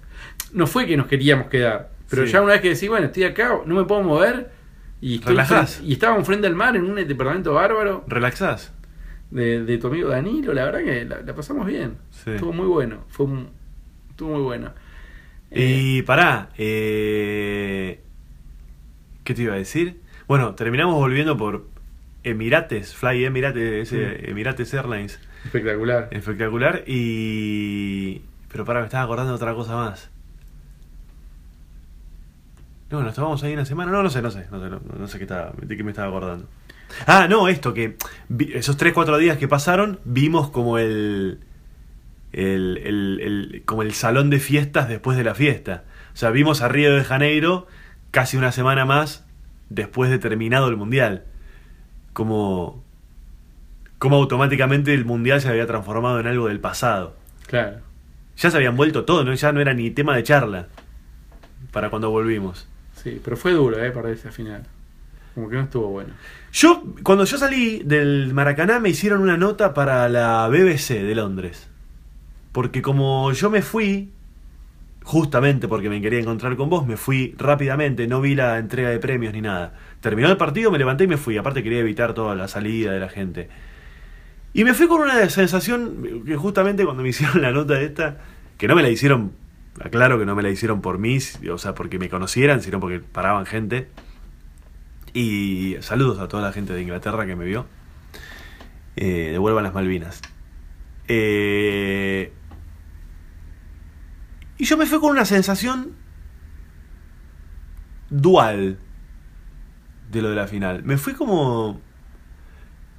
no 0.52 0.66
fue 0.66 0.86
que 0.86 0.96
nos 0.96 1.06
queríamos 1.06 1.46
quedar, 1.48 1.90
pero 2.10 2.26
Sí. 2.26 2.32
ya 2.32 2.42
una 2.42 2.52
vez 2.52 2.60
que 2.62 2.70
decís, 2.70 2.88
bueno, 2.88 3.06
estoy 3.06 3.24
acá, 3.24 3.60
no 3.64 3.74
me 3.74 3.84
puedo 3.84 4.02
mover, 4.02 4.50
y, 5.00 5.20
Relajás. 5.20 5.80
y 5.84 5.92
estábamos 5.92 6.26
frente 6.26 6.46
al 6.46 6.54
mar 6.54 6.74
en 6.76 6.84
un 6.84 6.96
departamento 6.96 7.54
bárbaro 7.54 8.04
Relaxás. 8.08 8.72
de, 9.30 9.62
de 9.64 9.78
tu 9.78 9.86
amigo 9.86 10.08
Danilo, 10.08 10.52
la 10.52 10.64
verdad 10.64 10.80
que 10.84 11.04
la, 11.04 11.20
la 11.22 11.34
pasamos 11.34 11.66
bien, 11.66 11.96
Sí. 12.10 12.30
estuvo 12.32 12.52
muy 12.52 12.66
bueno, 12.66 13.04
fue 13.08 13.26
un- 13.26 13.50
estuvo 14.10 14.34
muy 14.34 14.42
bueno. 14.42 14.72
Eh, 15.50 15.78
Y 15.80 16.02
pará, 16.02 16.50
eh, 16.58 18.00
¿qué 19.24 19.34
te 19.34 19.42
iba 19.42 19.54
a 19.54 19.58
decir? 19.58 20.00
Bueno, 20.26 20.54
terminamos 20.54 20.94
volviendo 20.96 21.36
por 21.36 21.66
Emirates, 22.24 22.94
Fly 22.94 23.24
Emirates, 23.24 23.92
ese. 23.92 24.28
Emirates 24.30 24.74
Airlines, 24.74 25.18
espectacular. 25.44 26.08
espectacular. 26.10 26.84
Y. 26.86 28.22
Pero 28.50 28.64
pará, 28.64 28.80
me 28.80 28.86
estaba 28.86 29.04
acordando 29.04 29.32
de 29.32 29.36
otra 29.36 29.54
cosa 29.54 29.76
más. 29.76 30.10
No, 32.90 33.02
nos 33.02 33.14
tomamos 33.14 33.42
ahí 33.42 33.52
una 33.52 33.64
semana. 33.66 33.92
No, 33.92 34.02
no 34.02 34.10
sé, 34.10 34.22
no 34.22 34.30
sé, 34.30 34.46
no 34.50 34.60
sé, 34.60 34.70
no, 34.98 35.06
sé 35.08 35.18
qué 35.18 35.24
estaba, 35.24 35.52
de 35.60 35.76
qué 35.76 35.84
me 35.84 35.90
estaba 35.90 36.08
acordando. 36.08 36.46
Ah, 37.06 37.26
no, 37.28 37.48
esto, 37.48 37.74
que 37.74 37.96
esos 38.54 38.78
3-4 38.78 39.18
días 39.18 39.36
que 39.36 39.46
pasaron, 39.46 40.00
vimos 40.04 40.48
como 40.48 40.78
el, 40.78 41.40
el, 42.32 42.78
el- 42.78 43.20
el- 43.20 43.62
como 43.66 43.82
el 43.82 43.92
salón 43.92 44.30
de 44.30 44.40
fiestas 44.40 44.88
después 44.88 45.18
de 45.18 45.24
la 45.24 45.34
fiesta. 45.34 45.84
O 46.14 46.16
sea, 46.16 46.30
vimos 46.30 46.62
a 46.62 46.68
Río 46.68 46.94
de 46.96 47.04
Janeiro 47.04 47.66
casi 48.10 48.38
una 48.38 48.52
semana 48.52 48.86
más 48.86 49.26
después 49.68 50.08
de 50.10 50.18
terminado 50.18 50.68
el 50.68 50.76
Mundial. 50.78 51.24
Como, 52.14 52.82
como 53.98 54.16
automáticamente 54.16 54.94
el 54.94 55.04
Mundial 55.04 55.40
se 55.40 55.48
había 55.48 55.66
transformado 55.66 56.20
en 56.20 56.26
algo 56.26 56.48
del 56.48 56.60
pasado. 56.60 57.16
Claro. 57.46 57.78
Ya 58.36 58.50
se 58.50 58.56
habían 58.56 58.76
vuelto 58.76 59.04
todo, 59.04 59.24
¿no? 59.24 59.34
ya 59.34 59.52
no 59.52 59.60
era 59.60 59.74
ni 59.74 59.90
tema 59.90 60.14
de 60.14 60.22
charla 60.22 60.68
para 61.72 61.90
cuando 61.90 62.10
volvimos. 62.10 62.68
Sí, 62.94 63.20
pero 63.22 63.36
fue 63.36 63.52
duro, 63.52 63.82
eh, 63.82 63.90
perder 63.90 64.14
esa 64.14 64.30
final. 64.30 64.64
Como 65.34 65.48
que 65.48 65.56
no 65.56 65.62
estuvo 65.62 65.88
bueno. 65.88 66.14
Yo, 66.52 66.82
cuando 67.02 67.24
yo 67.24 67.38
salí 67.38 67.82
del 67.84 68.32
Maracaná, 68.34 68.80
me 68.80 68.88
hicieron 68.88 69.20
una 69.20 69.36
nota 69.36 69.74
para 69.74 70.08
la 70.08 70.48
BBC 70.48 71.02
de 71.02 71.14
Londres. 71.14 71.68
Porque 72.52 72.82
como 72.82 73.32
yo 73.32 73.50
me 73.50 73.62
fui, 73.62 74.10
justamente 75.04 75.68
porque 75.68 75.88
me 75.88 76.00
quería 76.00 76.18
encontrar 76.18 76.56
con 76.56 76.68
vos, 76.68 76.86
me 76.86 76.96
fui 76.96 77.34
rápidamente, 77.38 78.08
no 78.08 78.20
vi 78.20 78.34
la 78.34 78.58
entrega 78.58 78.90
de 78.90 78.98
premios 78.98 79.32
ni 79.32 79.40
nada. 79.40 79.74
Terminó 80.00 80.28
el 80.28 80.36
partido, 80.36 80.70
me 80.70 80.78
levanté 80.78 81.04
y 81.04 81.06
me 81.08 81.16
fui. 81.16 81.36
Aparte 81.36 81.62
quería 81.62 81.80
evitar 81.80 82.14
toda 82.14 82.34
la 82.34 82.48
salida 82.48 82.92
de 82.92 83.00
la 83.00 83.08
gente. 83.08 83.48
Y 84.52 84.64
me 84.64 84.74
fui 84.74 84.88
con 84.88 85.00
una 85.00 85.28
sensación 85.28 86.24
que 86.24 86.36
justamente 86.36 86.84
cuando 86.84 87.02
me 87.02 87.08
hicieron 87.10 87.42
la 87.42 87.52
nota 87.52 87.80
esta, 87.80 88.18
que 88.56 88.68
no 88.68 88.74
me 88.74 88.82
la 88.82 88.90
hicieron, 88.90 89.32
aclaro 89.80 90.18
que 90.18 90.26
no 90.26 90.34
me 90.34 90.42
la 90.42 90.50
hicieron 90.50 90.80
por 90.80 90.98
mí, 90.98 91.18
o 91.50 91.58
sea, 91.58 91.74
porque 91.74 91.98
me 91.98 92.08
conocieran, 92.08 92.62
sino 92.62 92.80
porque 92.80 93.00
paraban 93.00 93.46
gente. 93.46 93.88
Y 95.14 95.76
saludos 95.80 96.18
a 96.18 96.28
toda 96.28 96.42
la 96.42 96.52
gente 96.52 96.72
de 96.72 96.82
Inglaterra 96.82 97.26
que 97.26 97.36
me 97.36 97.44
vio. 97.44 97.66
Eh, 98.96 99.30
devuelvan 99.32 99.64
las 99.64 99.74
Malvinas. 99.74 100.20
Eh, 101.06 102.32
y 104.58 104.64
yo 104.64 104.76
me 104.76 104.86
fui 104.86 104.98
con 104.98 105.10
una 105.10 105.24
sensación 105.24 105.92
dual 108.10 108.78
de 110.10 110.22
lo 110.22 110.30
de 110.30 110.36
la 110.36 110.46
final. 110.46 110.82
Me 110.82 110.98
fui 110.98 111.14
como 111.14 111.80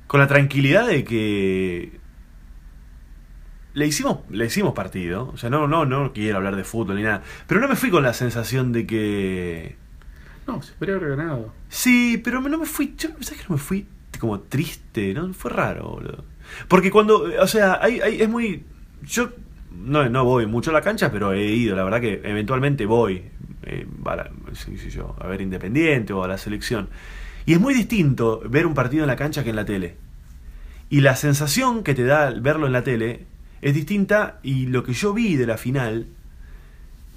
con 0.09 0.19
la 0.19 0.27
tranquilidad 0.27 0.87
de 0.87 1.05
que 1.05 1.99
le 3.73 3.85
hicimos 3.85 4.19
le 4.29 4.45
hicimos 4.47 4.73
partido, 4.73 5.29
o 5.33 5.37
sea, 5.37 5.49
no 5.49 5.67
no 5.67 5.85
no 5.85 6.11
quiero 6.11 6.37
hablar 6.37 6.55
de 6.55 6.63
fútbol 6.63 6.95
ni 6.97 7.03
nada, 7.03 7.21
pero 7.47 7.61
no 7.61 7.67
me 7.67 7.75
fui 7.75 7.89
con 7.91 8.03
la 8.03 8.13
sensación 8.13 8.71
de 8.71 8.85
que 8.87 9.75
No, 10.47 10.61
se 10.63 10.73
podría 10.73 10.95
haber 10.95 11.15
ganado. 11.15 11.53
Sí, 11.69 12.19
pero 12.23 12.41
no 12.41 12.57
me 12.57 12.65
fui. 12.65 12.95
Yo, 12.97 13.09
¿Sabes 13.19 13.41
que 13.41 13.47
no 13.49 13.55
me 13.55 13.61
fui 13.61 13.85
como 14.19 14.39
triste? 14.39 15.13
¿no? 15.13 15.31
Fue 15.33 15.51
raro, 15.51 15.89
boludo. 15.91 16.25
Porque 16.67 16.89
cuando. 16.89 17.25
O 17.39 17.47
sea, 17.47 17.77
hay, 17.79 18.01
hay- 18.01 18.21
es 18.23 18.27
muy. 18.27 18.63
Yo 19.03 19.29
no, 19.71 20.09
no 20.09 20.25
voy 20.25 20.47
mucho 20.47 20.71
a 20.71 20.73
la 20.73 20.81
cancha, 20.81 21.11
pero 21.11 21.33
he 21.33 21.45
ido. 21.45 21.75
La 21.75 21.83
verdad 21.83 22.01
que 22.01 22.21
eventualmente 22.23 22.87
voy. 22.87 23.23
eh, 23.63 23.85
a, 24.05 24.15
la- 24.15 24.31
sí, 24.53 24.75
sí, 24.79 24.89
yo, 24.89 25.15
a 25.19 25.27
ver 25.27 25.41
Independiente 25.41 26.11
o 26.13 26.23
a 26.23 26.27
la 26.27 26.39
selección. 26.39 26.89
Y 27.49 27.53
es 27.53 27.59
muy 27.59 27.73
distinto 27.73 28.43
ver 28.47 28.67
un 28.67 28.75
partido 28.75 29.03
en 29.03 29.07
la 29.07 29.15
cancha 29.15 29.43
que 29.43 29.49
en 29.49 29.55
la 29.55 29.65
tele. 29.65 29.95
Y 30.91 31.01
la 31.01 31.15
sensación 31.15 31.81
que 31.83 31.95
te 31.95 32.03
da 32.05 32.29
verlo 32.29 32.67
en 32.67 32.73
la 32.73 32.83
tele 32.83 33.25
es 33.63 33.73
distinta. 33.73 34.37
Y 34.43 34.67
lo 34.67 34.83
que 34.83 34.93
yo 34.93 35.15
vi 35.15 35.35
de 35.35 35.47
la 35.47 35.57
final 35.57 36.05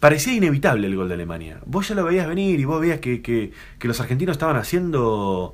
parecía 0.00 0.32
inevitable 0.32 0.86
el 0.86 0.96
gol 0.96 1.08
de 1.08 1.14
Alemania. 1.16 1.58
Vos 1.66 1.86
ya 1.86 1.94
lo 1.94 2.04
veías 2.04 2.26
venir 2.26 2.58
y 2.58 2.64
vos 2.64 2.80
veías 2.80 2.98
que, 3.00 3.20
que- 3.20 3.52
que 3.78 3.88
los 3.88 4.00
argentinos 4.00 4.32
estaban 4.36 4.56
haciendo 4.56 5.52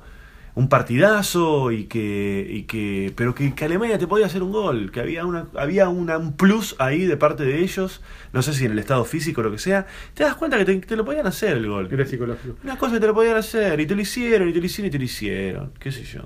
un 0.55 0.67
partidazo 0.69 1.71
y 1.71 1.85
que, 1.85 2.45
y 2.49 2.63
que 2.63 3.13
pero 3.15 3.33
que, 3.35 3.53
que 3.55 3.65
Alemania 3.65 3.97
te 3.97 4.07
podía 4.07 4.25
hacer 4.25 4.43
un 4.43 4.51
gol, 4.51 4.91
que 4.91 4.99
había 4.99 5.25
una 5.25 5.47
había 5.55 5.89
una- 5.89 6.17
un 6.17 6.33
plus 6.35 6.75
ahí 6.79 7.05
de 7.05 7.15
parte 7.17 7.43
de 7.43 7.59
ellos, 7.61 8.01
no 8.33 8.41
sé 8.41 8.53
si 8.53 8.65
en 8.65 8.71
el 8.73 8.79
estado 8.79 9.05
físico 9.05 9.41
o 9.41 9.43
lo 9.45 9.51
que 9.51 9.57
sea, 9.59 9.85
te 10.13 10.23
das 10.23 10.35
cuenta 10.35 10.57
que 10.57 10.65
te, 10.65 10.75
te 10.79 10.95
lo 10.95 11.05
podían 11.05 11.27
hacer 11.27 11.57
el 11.57 11.67
gol. 11.67 11.87
Era 11.91 12.05
psicológico. 12.05 12.55
Una 12.63 12.77
cosa 12.77 12.95
que 12.95 12.99
te 12.99 13.07
lo 13.07 13.13
podían 13.13 13.37
hacer 13.37 13.79
y 13.79 13.85
te 13.85 13.95
lo 13.95 14.01
hicieron 14.01 14.49
y 14.49 14.53
te 14.53 14.59
lo 14.59 14.65
hicieron 14.65 14.87
y 14.87 14.91
te 14.91 14.97
lo 14.97 15.03
hicieron, 15.05 15.71
qué 15.79 15.91
sé 15.91 16.03
yo. 16.03 16.21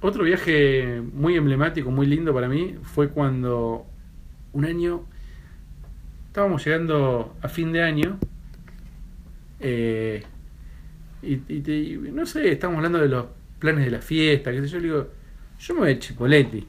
Otro 0.00 0.24
viaje 0.24 1.00
muy 1.14 1.36
emblemático, 1.36 1.90
muy 1.92 2.06
lindo 2.06 2.34
para 2.34 2.48
mí, 2.48 2.74
fue 2.82 3.10
cuando 3.10 3.86
un 4.52 4.64
año 4.64 5.04
estábamos 6.28 6.64
llegando 6.64 7.36
a 7.42 7.48
fin 7.48 7.72
de 7.72 7.82
año 7.82 8.18
eh, 9.60 10.24
y, 11.22 11.34
y 11.34 11.98
no 12.12 12.26
sé, 12.26 12.50
estábamos 12.50 12.78
hablando 12.78 12.98
de 12.98 13.08
los 13.08 13.26
planes 13.62 13.84
de 13.84 13.90
la 13.92 14.00
fiesta, 14.02 14.50
qué 14.52 14.60
sé 14.60 14.68
yo, 14.68 14.78
le 14.78 14.84
digo, 14.84 15.08
yo 15.60 15.74
me 15.74 15.80
voy 15.80 15.90
a 15.92 15.98
Chipoletti. 15.98 16.66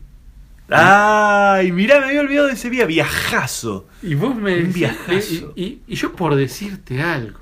Ay, 0.70 1.72
mirá, 1.72 2.00
me 2.00 2.06
había 2.08 2.22
olvidado 2.22 2.48
de 2.48 2.54
ese 2.54 2.70
día, 2.70 2.86
viajazo. 2.86 3.88
Y 4.02 4.16
vos 4.16 4.36
me 4.36 4.56
Un 4.56 4.68
decís- 4.70 4.74
viajazo. 4.74 5.54
y, 5.56 5.64
y- 5.64 5.82
y 5.88 5.96
yo 5.96 6.14
por 6.14 6.36
decirte 6.36 7.02
algo, 7.02 7.40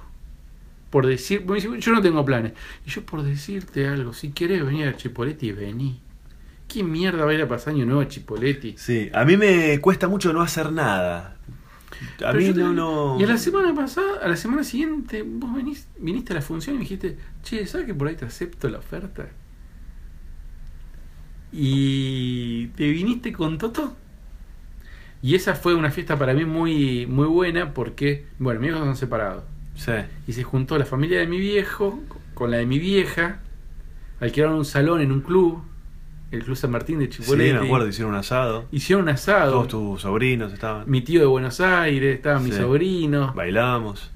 por 0.89 1.05
decir, 1.05 1.45
me 1.45 1.59
yo 1.59 1.91
no 1.91 2.01
tengo 2.01 2.25
planes, 2.25 2.53
y 2.85 2.89
yo 2.89 3.03
por 3.05 3.21
decirte 3.23 3.87
algo, 3.87 4.13
si 4.13 4.31
querés 4.31 4.65
venir 4.65 4.87
a 4.87 4.95
Chipoletti, 4.97 5.51
vení. 5.51 5.99
¿Qué 6.67 6.83
mierda 6.83 7.25
va 7.25 7.31
a 7.31 7.33
ir 7.33 7.41
a 7.41 7.47
pasar 7.49 7.73
año 7.73 7.85
nuevo 7.85 8.01
a 8.01 8.07
Chipoletti? 8.07 8.75
Sí, 8.77 9.09
a 9.13 9.25
mí 9.25 9.35
me 9.37 9.79
cuesta 9.81 10.07
mucho 10.07 10.31
no 10.33 10.41
hacer 10.41 10.71
nada. 10.71 11.35
A 12.25 12.31
Pero 12.31 12.35
mí 12.37 12.53
no. 12.73 13.17
Y 13.19 13.23
a 13.25 13.27
la 13.27 13.37
semana 13.37 13.75
pasada, 13.75 14.19
a 14.23 14.27
la 14.27 14.35
semana 14.37 14.63
siguiente, 14.63 15.21
vos 15.23 15.53
venís, 15.53 15.87
viniste 15.99 16.33
a 16.33 16.37
la 16.37 16.41
función 16.41 16.75
y 16.75 16.79
me 16.79 16.83
dijiste, 16.83 17.17
che, 17.43 17.67
¿sabes 17.67 17.85
que 17.85 17.93
por 17.93 18.07
ahí 18.07 18.15
te 18.15 18.25
acepto 18.25 18.69
la 18.69 18.79
oferta? 18.79 19.27
Y 21.51 22.67
te 22.75 22.87
viniste 22.89 23.33
con 23.33 23.57
Toto. 23.57 23.95
Y 25.21 25.35
esa 25.35 25.53
fue 25.53 25.75
una 25.75 25.91
fiesta 25.91 26.17
para 26.17 26.33
mí 26.33 26.45
muy, 26.45 27.05
muy 27.05 27.27
buena 27.27 27.73
porque, 27.73 28.25
bueno, 28.39 28.59
mis 28.59 28.69
hijos 28.71 28.81
son 28.81 28.95
separados. 28.95 29.43
Sí. 29.75 29.91
Y 30.27 30.33
se 30.33 30.43
juntó 30.43 30.77
la 30.77 30.85
familia 30.85 31.19
de 31.19 31.27
mi 31.27 31.39
viejo 31.39 31.99
con 32.33 32.49
la 32.51 32.57
de 32.57 32.65
mi 32.65 32.79
vieja. 32.79 33.39
Alquilaron 34.19 34.57
un 34.57 34.65
salón 34.65 35.01
en 35.01 35.11
un 35.11 35.21
club, 35.21 35.61
el 36.31 36.43
Club 36.43 36.55
San 36.55 36.71
Martín 36.71 36.99
de 36.99 37.05
Sí, 37.11 37.21
Chipoleti. 37.21 37.53
me 37.53 37.65
acuerdo, 37.65 37.87
hicieron 37.87 38.13
un 38.13 38.19
asado. 38.19 38.65
Hicieron 38.71 39.03
un 39.03 39.09
asado. 39.09 39.51
Todos 39.51 39.67
tus 39.67 40.01
sobrinos 40.01 40.53
estaban. 40.53 40.89
Mi 40.89 41.01
tío 41.01 41.19
de 41.21 41.25
Buenos 41.27 41.59
Aires, 41.61 42.15
estaban 42.15 42.43
mis 42.43 42.55
Sí. 42.55 42.61
sobrinos. 42.61 43.35
Bailamos. 43.35 44.10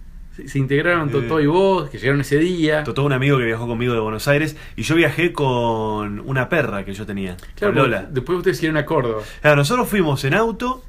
Se, 0.46 0.60
integraron 0.60 1.10
Eh. 1.10 1.12
Totó 1.12 1.40
y 1.40 1.46
vos, 1.46 1.90
que 1.90 1.98
llegaron 1.98 2.22
ese 2.22 2.38
día. 2.38 2.84
Totó 2.84 3.04
un 3.04 3.14
amigo 3.14 3.38
que 3.38 3.46
viajó 3.46 3.68
conmigo 3.68 3.94
de 3.94 4.00
Buenos 4.00 4.28
Aires 4.28 4.56
y 4.76 4.84
yo 4.84 4.96
viajé 4.96 5.34
con 5.34 6.20
una 6.22 6.50
perra 6.50 6.84
que 6.86 6.94
yo 6.94 7.06
tenía, 7.06 7.38
Claro, 7.56 7.74
con 7.74 7.84
Lola. 7.84 8.08
después 8.10 8.38
ustedes 8.38 8.58
hicieron 8.58 8.78
a 8.78 8.86
Córdoba. 8.86 9.22
Claro, 9.42 9.56
nosotros 9.58 9.88
fuimos 9.88 10.24
en 10.26 10.34
auto 10.34 10.84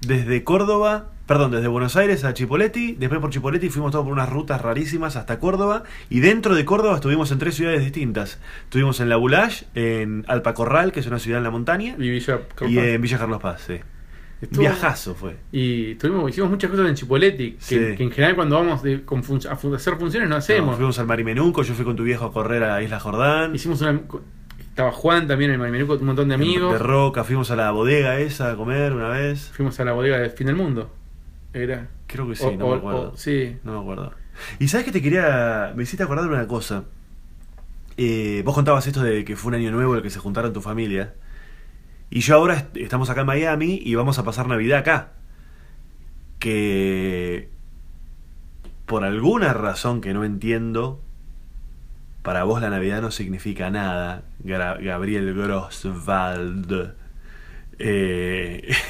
desde 0.00 0.44
Córdoba, 0.44 1.10
perdón, 1.26 1.52
desde 1.52 1.68
Buenos 1.68 1.96
Aires 1.96 2.24
a 2.24 2.34
Chipoleti, 2.34 2.92
después 2.92 3.20
por 3.20 3.30
Chipoleti 3.30 3.70
fuimos 3.70 3.92
todos 3.92 4.04
por 4.04 4.12
unas 4.12 4.28
rutas 4.28 4.60
rarísimas 4.60 5.16
hasta 5.16 5.38
Córdoba 5.38 5.84
y 6.10 6.20
dentro 6.20 6.54
de 6.54 6.64
Córdoba 6.64 6.96
estuvimos 6.96 7.30
en 7.32 7.38
tres 7.38 7.54
ciudades 7.54 7.80
distintas. 7.82 8.38
Estuvimos 8.64 9.00
en 9.00 9.08
La 9.08 9.16
Bulash, 9.16 9.62
en 9.74 10.24
Alpacorral, 10.28 10.92
que 10.92 11.00
es 11.00 11.06
una 11.06 11.18
ciudad 11.18 11.38
en 11.38 11.44
la 11.44 11.50
montaña, 11.50 11.94
Y 11.98 12.10
Villa 12.10 12.40
y 12.68 12.78
en 12.78 13.00
Villa 13.00 13.18
Carlos 13.18 13.40
Paz, 13.40 13.62
sí. 13.66 13.80
Estuvo- 14.44 14.60
Viajazo 14.60 15.14
fue. 15.14 15.36
Y 15.52 15.94
tuvimos, 15.96 16.30
hicimos 16.30 16.50
muchas 16.50 16.70
cosas 16.70 16.88
en 16.88 16.94
Chipoletti, 16.94 17.52
que, 17.52 17.60
Sí. 17.60 17.76
que 17.96 18.02
en 18.02 18.10
general 18.10 18.34
cuando 18.36 18.56
vamos 18.56 18.82
de, 18.82 19.04
con 19.04 19.22
fun- 19.22 19.40
a 19.48 19.52
hacer 19.52 19.96
funciones 19.96 20.28
no 20.28 20.34
No, 20.34 20.38
hacemos. 20.38 20.76
fuimos 20.76 20.98
al 20.98 21.06
Marimenuco, 21.06 21.62
yo 21.62 21.74
fui 21.74 21.84
con 21.84 21.96
tu 21.96 22.02
viejo 22.04 22.24
a 22.24 22.32
correr 22.32 22.62
a 22.64 22.82
Isla 22.82 22.98
Jordán. 23.00 23.54
Hicimos 23.54 23.80
una. 23.82 24.00
Estaba 24.58 24.90
Juan 24.90 25.28
también 25.28 25.52
en 25.52 25.60
el 25.60 25.86
con 25.86 25.98
un 26.00 26.06
montón 26.06 26.28
de 26.28 26.34
amigos. 26.34 26.72
De 26.72 26.78
Roca, 26.80 27.22
fuimos 27.22 27.50
a 27.52 27.56
la 27.56 27.70
bodega 27.70 28.18
esa 28.18 28.50
a 28.50 28.56
comer 28.56 28.92
una 28.92 29.08
vez. 29.08 29.50
Fuimos 29.54 29.78
a 29.78 29.84
la 29.84 29.92
bodega 29.92 30.18
del 30.18 30.30
fin 30.30 30.48
del 30.48 30.56
mundo. 30.56 30.92
Era. 31.52 31.88
Creo 32.08 32.28
que 32.28 32.34
sí, 32.34 32.44
O- 32.44 32.56
no 32.56 32.66
o- 32.66 32.70
me 32.72 32.76
acuerdo. 32.78 33.12
o- 33.12 33.16
sí. 33.16 33.56
No 33.62 33.72
me 33.74 33.78
acuerdo. 33.80 34.12
Y 34.58 34.66
sabes 34.66 34.84
que 34.84 34.90
te 34.90 35.00
quería. 35.00 35.72
Me 35.76 35.84
hiciste 35.84 36.02
acordar 36.02 36.24
de 36.24 36.34
una 36.34 36.48
cosa. 36.48 36.84
Eh, 37.96 38.42
vos 38.44 38.54
contabas 38.54 38.84
esto 38.88 39.02
de 39.02 39.24
que 39.24 39.36
fue 39.36 39.50
un 39.50 39.54
año 39.54 39.70
nuevo 39.70 39.94
el 39.94 40.02
que 40.02 40.10
se 40.10 40.18
juntaron 40.18 40.52
tu 40.52 40.60
familia. 40.60 41.14
Y 42.10 42.20
yo 42.20 42.36
ahora 42.36 42.54
est- 42.54 42.76
estamos 42.76 43.10
acá 43.10 43.22
en 43.22 43.26
Miami 43.26 43.80
y 43.84 43.94
vamos 43.94 44.18
a 44.18 44.24
pasar 44.24 44.46
Navidad 44.46 44.78
acá. 44.80 45.12
Que. 46.38 47.48
Por 48.86 49.04
alguna 49.04 49.52
razón 49.52 50.00
que 50.00 50.12
no 50.14 50.24
entiendo. 50.24 51.00
Para 52.22 52.44
vos 52.44 52.60
la 52.60 52.70
Navidad 52.70 53.02
no 53.02 53.10
significa 53.10 53.70
nada. 53.70 54.22
Gra- 54.42 54.82
Gabriel 54.82 55.34
Grosswald. 55.34 56.94
Eh. 57.78 58.68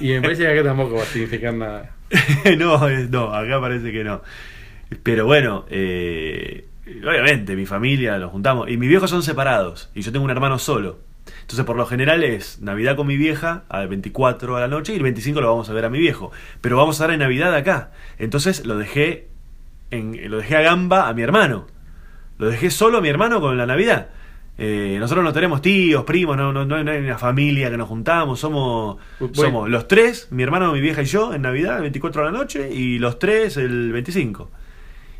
Y 0.00 0.08
me 0.14 0.22
parece 0.22 0.42
que 0.42 0.48
acá 0.48 0.64
tampoco 0.64 0.96
va 0.96 1.02
a 1.02 1.06
significar 1.06 1.54
nada. 1.54 1.94
no, 2.58 2.88
es- 2.88 3.08
no, 3.10 3.32
acá 3.32 3.60
parece 3.60 3.92
que 3.92 4.02
no. 4.02 4.20
Pero 5.04 5.26
bueno, 5.26 5.64
eh, 5.70 6.66
obviamente 7.06 7.54
mi 7.54 7.66
familia 7.66 8.18
los 8.18 8.32
juntamos. 8.32 8.68
Y 8.68 8.76
mis 8.78 8.88
viejos 8.88 9.10
son 9.10 9.22
separados. 9.22 9.90
Y 9.94 10.00
yo 10.02 10.10
tengo 10.10 10.24
un 10.24 10.30
hermano 10.32 10.58
solo. 10.58 10.98
Entonces 11.42 11.64
por 11.64 11.76
lo 11.76 11.86
general 11.86 12.24
es 12.24 12.60
Navidad 12.60 12.96
con 12.96 13.06
mi 13.06 13.16
vieja 13.16 13.64
al 13.68 13.88
24 13.88 14.56
a 14.56 14.60
la 14.60 14.68
noche 14.68 14.92
y 14.92 14.96
el 14.96 15.02
25 15.02 15.40
lo 15.40 15.50
vamos 15.50 15.68
a 15.68 15.72
ver 15.72 15.84
a 15.84 15.90
mi 15.90 15.98
viejo. 15.98 16.32
Pero 16.60 16.76
vamos 16.76 17.00
a 17.00 17.04
dar 17.04 17.12
en 17.12 17.20
Navidad 17.20 17.54
acá. 17.54 17.90
Entonces 18.18 18.64
lo 18.64 18.78
dejé, 18.78 19.28
en, 19.90 20.30
lo 20.30 20.38
dejé 20.38 20.56
a 20.56 20.62
gamba 20.62 21.08
a 21.08 21.14
mi 21.14 21.22
hermano. 21.22 21.66
Lo 22.38 22.48
dejé 22.48 22.70
solo 22.70 22.98
a 22.98 23.00
mi 23.00 23.08
hermano 23.08 23.40
con 23.40 23.56
la 23.58 23.66
Navidad. 23.66 24.08
Eh, 24.58 24.96
nosotros 25.00 25.24
no 25.24 25.32
tenemos 25.32 25.62
tíos, 25.62 26.04
primos, 26.04 26.36
no, 26.36 26.52
no, 26.52 26.64
no 26.64 26.76
hay 26.76 26.98
una 26.98 27.18
familia 27.18 27.70
que 27.70 27.76
nos 27.76 27.88
juntamos, 27.88 28.38
somos, 28.38 28.98
Bueno. 29.18 29.34
somos 29.34 29.70
los 29.70 29.88
tres, 29.88 30.28
mi 30.30 30.42
hermano, 30.42 30.72
mi 30.72 30.80
vieja 30.80 31.02
y 31.02 31.06
yo, 31.06 31.32
en 31.32 31.42
Navidad, 31.42 31.76
el 31.76 31.82
24 31.82 32.24
de 32.24 32.30
la 32.30 32.38
noche, 32.38 32.70
y 32.70 32.98
los 32.98 33.18
tres 33.18 33.56
el 33.56 33.92
25. 33.92 34.50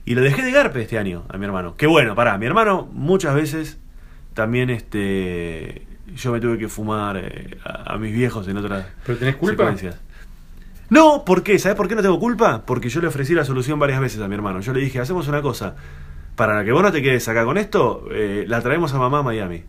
Y 0.05 0.15
lo 0.15 0.21
dejé 0.21 0.43
de 0.43 0.53
garpe 0.53 0.83
este 0.83 0.99
año 0.99 1.25
a 1.29 1.39
mi 1.39 1.47
hermano. 1.47 1.77
Que 1.77 1.87
bueno, 1.87 2.15
pará, 2.15 2.37
mi 2.39 2.47
hermano 2.47 2.89
muchas 2.93 3.35
veces 3.35 3.79
también 4.35 4.71
este 4.71 5.87
yo 6.15 6.33
me 6.33 6.41
tuve 6.41 6.59
que 6.59 6.69
fumar 6.69 7.17
eh, 7.17 7.59
a, 7.65 7.95
a 7.95 7.99
mis 7.99 8.13
viejos 8.13 8.47
en 8.49 8.57
otras 8.57 8.87
¿Pero 9.07 9.19
tenés 9.19 9.37
culpa? 9.37 9.65
secuencias. 9.65 9.97
No, 10.91 11.25
¿por 11.25 11.43
qué? 11.43 11.59
¿Sabes 11.59 11.77
por 11.77 11.89
qué 11.89 11.95
no 11.95 12.03
tengo 12.03 12.21
culpa? 12.21 12.65
Porque 12.67 12.89
yo 12.91 13.01
le 13.01 13.07
ofrecí 13.07 13.35
la 13.35 13.45
solución 13.45 13.79
varias 13.79 14.01
veces 14.01 14.21
a 14.21 14.29
mi 14.29 14.35
hermano. 14.35 14.61
Yo 14.61 14.73
le 14.75 14.81
dije, 14.81 15.01
hacemos 15.01 15.27
una 15.29 15.41
cosa. 15.41 15.75
Para 16.37 16.65
que 16.65 16.73
vos 16.73 16.83
no 16.83 16.93
te 16.93 17.03
quedes 17.03 17.27
acá 17.29 17.45
con 17.45 17.57
esto, 17.57 18.05
eh, 18.11 18.45
la 18.47 18.61
traemos 18.61 18.93
a 18.93 18.99
mamá 18.99 19.21
a 19.21 19.23
Miami. 19.23 19.65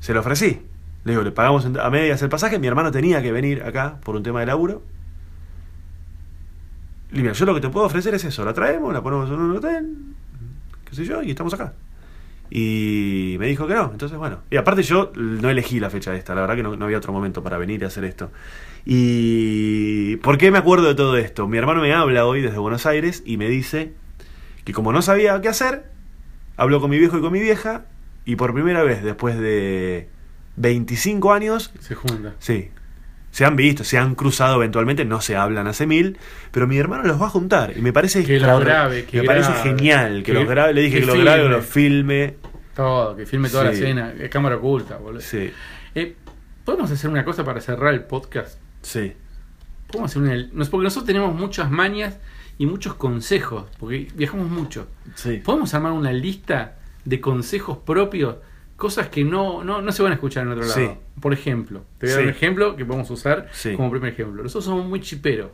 Se 0.00 0.14
lo 0.14 0.20
ofrecí. 0.20 0.62
Le 1.04 1.12
digo, 1.12 1.22
le 1.22 1.32
pagamos 1.32 1.66
a 1.66 1.90
medias 1.90 2.22
el 2.22 2.28
pasaje. 2.28 2.58
Mi 2.58 2.66
hermano 2.66 2.90
tenía 2.92 3.22
que 3.22 3.32
venir 3.32 3.62
acá 3.62 3.98
por 4.04 4.14
un 4.16 4.22
tema 4.22 4.40
de 4.40 4.46
laburo. 4.46 4.82
Y 7.12 7.20
mira, 7.20 7.32
yo 7.32 7.44
lo 7.46 7.54
que 7.54 7.60
te 7.60 7.68
puedo 7.68 7.86
ofrecer 7.86 8.14
es 8.14 8.24
eso. 8.24 8.44
La 8.44 8.52
traemos, 8.52 8.92
la 8.92 9.02
ponemos 9.02 9.28
en 9.30 9.36
un 9.36 9.56
hotel, 9.56 9.96
qué 10.88 10.94
sé 10.96 11.04
yo, 11.04 11.22
y 11.22 11.30
estamos 11.30 11.54
acá. 11.54 11.72
Y 12.50 13.36
me 13.38 13.46
dijo 13.46 13.66
que 13.66 13.74
no. 13.74 13.90
Entonces, 13.92 14.16
bueno. 14.18 14.40
Y 14.50 14.56
aparte 14.56 14.82
yo 14.82 15.12
no 15.16 15.50
elegí 15.50 15.80
la 15.80 15.90
fecha 15.90 16.14
esta. 16.14 16.34
La 16.34 16.42
verdad 16.42 16.56
que 16.56 16.62
no, 16.62 16.76
no 16.76 16.84
había 16.84 16.98
otro 16.98 17.12
momento 17.12 17.42
para 17.42 17.58
venir 17.58 17.84
a 17.84 17.88
hacer 17.88 18.04
esto. 18.04 18.30
Y... 18.84 20.16
¿Por 20.16 20.38
qué 20.38 20.50
me 20.50 20.58
acuerdo 20.58 20.86
de 20.86 20.94
todo 20.94 21.16
esto? 21.16 21.46
Mi 21.48 21.58
hermano 21.58 21.82
me 21.82 21.92
habla 21.92 22.24
hoy 22.26 22.40
desde 22.40 22.58
Buenos 22.58 22.86
Aires 22.86 23.22
y 23.26 23.36
me 23.36 23.48
dice 23.48 23.92
que 24.64 24.72
como 24.72 24.92
no 24.92 25.02
sabía 25.02 25.40
qué 25.40 25.48
hacer, 25.48 25.90
habló 26.56 26.80
con 26.80 26.90
mi 26.90 26.98
viejo 26.98 27.18
y 27.18 27.20
con 27.20 27.32
mi 27.32 27.40
vieja 27.40 27.84
y 28.24 28.36
por 28.36 28.52
primera 28.54 28.82
vez 28.82 29.02
después 29.02 29.38
de 29.38 30.08
25 30.56 31.32
años, 31.32 31.72
Se 31.80 31.94
junta. 31.94 32.34
sí, 32.38 32.70
se 33.36 33.44
han 33.44 33.54
visto, 33.54 33.84
se 33.84 33.98
han 33.98 34.14
cruzado 34.14 34.54
eventualmente, 34.56 35.04
no 35.04 35.20
se 35.20 35.36
hablan 35.36 35.66
hace 35.66 35.86
mil, 35.86 36.16
pero 36.52 36.66
mi 36.66 36.78
hermano 36.78 37.02
los 37.04 37.20
va 37.20 37.26
a 37.26 37.28
juntar 37.28 37.76
y 37.76 37.82
me 37.82 37.92
parece 37.92 38.24
Que 38.24 38.40
los 38.40 38.48
extraordin- 38.48 38.64
grabe, 38.64 39.04
que 39.04 39.20
me 39.20 39.26
parece 39.26 39.52
genial 39.62 40.16
que, 40.22 40.32
Que- 40.32 40.32
los 40.32 40.48
grabe, 40.48 40.72
le 40.72 40.80
dije 40.80 40.94
que 40.94 41.00
que, 41.00 41.06
los 41.06 41.18
grabe, 41.18 41.40
filme. 41.42 41.56
los 41.56 41.66
filme, 41.66 42.34
Todo, 42.74 43.14
que 43.14 43.26
filme 43.26 43.50
toda 43.50 43.64
la 43.64 43.72
escena. 43.72 44.14
Es 44.18 44.30
cámara 44.30 44.56
oculta, 44.56 44.96
boludo. 44.96 45.20
sí, 45.20 45.50
Eh, 45.94 46.16
¿Podemos 46.64 46.90
hacer 46.90 47.10
una 47.10 47.24
cosa 47.26 47.44
para 47.44 47.60
cerrar 47.60 47.92
el 47.92 48.04
podcast? 48.04 48.58
sí, 48.80 49.12
Podemos 49.88 50.10
hacer 50.10 50.22
una. 50.22 50.64
Porque 50.70 50.84
nosotros 50.84 51.04
tenemos 51.04 51.34
muchas 51.34 51.70
mañas 51.70 52.18
y 52.58 52.64
muchos 52.64 52.94
consejos. 52.94 53.66
Porque 53.78 54.08
viajamos 54.14 54.48
mucho. 54.48 54.88
sí. 55.14 55.42
¿Podemos 55.44 55.74
armar 55.74 55.92
una 55.92 56.10
lista 56.12 56.76
de 57.04 57.20
consejos 57.20 57.78
propios? 57.84 58.36
Cosas 58.76 59.08
que 59.08 59.24
no, 59.24 59.64
no, 59.64 59.80
no 59.80 59.90
se 59.92 60.02
van 60.02 60.12
a 60.12 60.16
escuchar 60.16 60.44
en 60.44 60.52
otro 60.52 60.64
lado. 60.66 60.74
Sí. 60.74 60.88
Por 61.20 61.32
ejemplo, 61.32 61.82
te 61.98 62.06
voy 62.06 62.12
a 62.12 62.14
dar 62.16 62.22
Sí. 62.24 62.28
un 62.28 62.34
ejemplo 62.34 62.76
que 62.76 62.84
podemos 62.84 63.10
usar 63.10 63.48
Sí. 63.52 63.74
como 63.74 63.90
primer 63.90 64.12
ejemplo. 64.12 64.42
Nosotros 64.42 64.64
somos 64.66 64.84
muy 64.86 65.00
chiperos. 65.00 65.50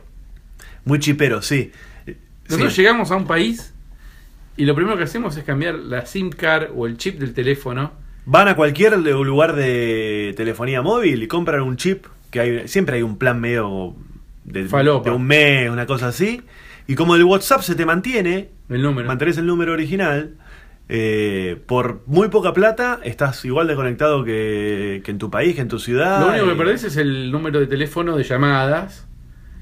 Muy 0.85 0.99
chipero, 0.99 1.41
sí. 1.41 1.71
Nosotros 2.49 2.75
llegamos 2.75 3.09
a 3.11 3.15
un 3.15 3.25
país 3.25 3.73
y 4.57 4.65
lo 4.65 4.75
primero 4.75 4.97
que 4.97 5.03
hacemos 5.03 5.37
es 5.37 5.43
cambiar 5.45 5.75
la 5.75 6.05
SIM 6.05 6.29
card 6.29 6.71
o 6.75 6.85
el 6.85 6.97
chip 6.97 7.17
del 7.19 7.33
teléfono. 7.33 7.93
Van 8.25 8.47
a 8.49 8.55
cualquier 8.55 8.97
lugar 8.99 9.55
de 9.55 10.33
telefonía 10.35 10.81
móvil 10.81 11.23
y 11.23 11.27
compran 11.27 11.61
un 11.61 11.77
chip, 11.77 12.05
que 12.31 12.39
hay, 12.41 12.67
siempre 12.67 12.97
hay 12.97 13.03
un 13.03 13.17
plan 13.17 13.39
medio 13.39 13.95
de, 14.43 14.65
de 14.67 15.09
un 15.11 15.23
mes, 15.25 15.69
una 15.69 15.85
cosa 15.85 16.09
así. 16.09 16.41
Y 16.87 16.95
como 16.95 17.15
el 17.15 17.23
WhatsApp 17.23 17.61
se 17.61 17.75
te 17.75 17.85
mantiene, 17.85 18.49
El 18.69 18.81
número. 18.81 19.07
mantenés 19.07 19.37
el 19.37 19.45
número 19.45 19.71
original, 19.71 20.35
eh, 20.89 21.61
por 21.65 22.01
muy 22.07 22.27
poca 22.29 22.53
plata 22.53 22.99
estás 23.03 23.43
igual 23.45 23.67
de 23.67 23.75
conectado 23.75 24.23
que, 24.23 25.01
que 25.03 25.11
en 25.11 25.17
tu 25.17 25.29
país, 25.31 25.55
que 25.55 25.61
en 25.61 25.67
tu 25.69 25.79
ciudad. 25.79 26.19
Lo 26.21 26.29
único 26.29 26.47
que 26.49 26.55
perdés 26.55 26.83
es 26.83 26.97
el 26.97 27.31
número 27.31 27.59
de 27.59 27.67
teléfono 27.67 28.15
de 28.17 28.23
llamadas, 28.23 29.07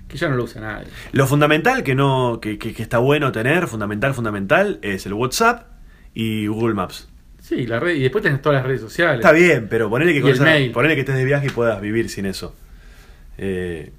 que 0.07 0.17
ya 0.17 0.27
no 0.29 0.35
lo 0.35 0.43
usa 0.45 0.61
nadie. 0.61 0.87
Lo 1.13 1.27
fundamental 1.27 1.83
que 1.83 1.95
no 1.95 2.39
que, 2.41 2.57
que- 2.57 2.73
que 2.73 2.81
está 2.83 2.97
bueno 2.97 3.31
tener, 3.31 3.67
fundamental, 3.67 4.13
fundamental, 4.13 4.79
es 4.81 5.05
el 5.05 5.13
WhatsApp 5.13 5.67
y 6.13 6.47
Google 6.47 6.73
Maps. 6.73 7.07
Sí, 7.39 7.65
la 7.67 7.79
red, 7.79 7.95
y 7.95 8.01
después 8.01 8.23
tenés 8.23 8.41
todas 8.41 8.57
las 8.59 8.65
redes 8.65 8.81
sociales. 8.81 9.17
Está 9.19 9.31
bien, 9.31 9.67
pero 9.69 9.89
ponele 9.89 10.13
que, 10.13 10.21
con 10.21 10.31
esa- 10.31 10.45
ponele 10.73 10.95
que 10.95 11.01
estés 11.01 11.15
de 11.15 11.25
viaje 11.25 11.47
y 11.47 11.49
puedas 11.49 11.79
vivir 11.81 12.09
sin 12.09 12.25
eso. 12.25 12.55
Eh, 13.37 13.91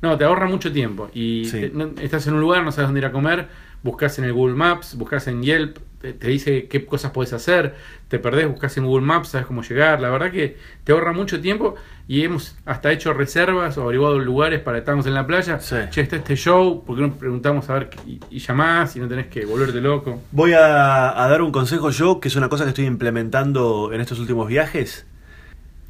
No, 0.00 0.16
te 0.16 0.24
ahorra 0.24 0.46
mucho 0.46 0.70
tiempo. 0.72 1.10
Y 1.12 1.44
Sí. 1.46 1.60
te- 1.60 1.70
no- 1.70 1.90
estás 2.00 2.26
en 2.28 2.34
un 2.34 2.40
lugar, 2.40 2.62
no 2.62 2.70
sabes 2.70 2.88
dónde 2.88 3.00
ir 3.00 3.06
a 3.06 3.12
comer, 3.12 3.48
buscas 3.82 4.16
en 4.18 4.24
el 4.26 4.32
Google 4.32 4.54
Maps, 4.54 4.94
buscas 4.96 5.26
en 5.26 5.42
Yelp, 5.42 5.78
te, 6.00 6.12
te 6.12 6.28
dice 6.28 6.68
qué 6.68 6.84
cosas 6.84 7.12
puedes 7.12 7.32
hacer, 7.32 7.74
te 8.08 8.18
perdés, 8.18 8.48
buscas 8.48 8.76
en 8.76 8.86
Google 8.86 9.06
Maps, 9.06 9.28
sabes 9.28 9.46
cómo 9.46 9.62
llegar. 9.62 10.00
La 10.00 10.10
verdad 10.10 10.30
que 10.30 10.56
te 10.84 10.92
ahorra 10.92 11.12
mucho 11.12 11.40
tiempo 11.40 11.74
y 12.06 12.24
hemos 12.24 12.56
hasta 12.64 12.90
hecho 12.92 13.12
reservas 13.12 13.76
o 13.76 13.82
averiguado 13.82 14.18
lugares 14.18 14.60
para 14.60 14.78
estarnos 14.78 15.06
en 15.06 15.14
la 15.14 15.26
playa. 15.26 15.60
Sí. 15.60 15.76
Che, 15.90 16.00
está 16.00 16.16
este 16.16 16.36
show, 16.36 16.84
¿por 16.84 16.96
qué 16.96 17.02
no 17.02 17.14
preguntamos 17.14 17.68
a 17.68 17.74
ver 17.74 17.90
y, 18.06 18.20
y 18.30 18.38
llamás 18.38 18.96
y 18.96 19.00
no 19.00 19.08
tenés 19.08 19.26
que 19.26 19.44
volverte 19.44 19.80
loco? 19.80 20.22
Voy 20.32 20.52
a, 20.52 21.22
a 21.22 21.28
dar 21.28 21.42
un 21.42 21.52
consejo 21.52 21.90
yo, 21.90 22.20
que 22.20 22.28
es 22.28 22.36
una 22.36 22.48
cosa 22.48 22.64
que 22.64 22.70
estoy 22.70 22.86
implementando 22.86 23.92
en 23.92 24.00
estos 24.00 24.18
últimos 24.18 24.48
viajes. 24.48 25.06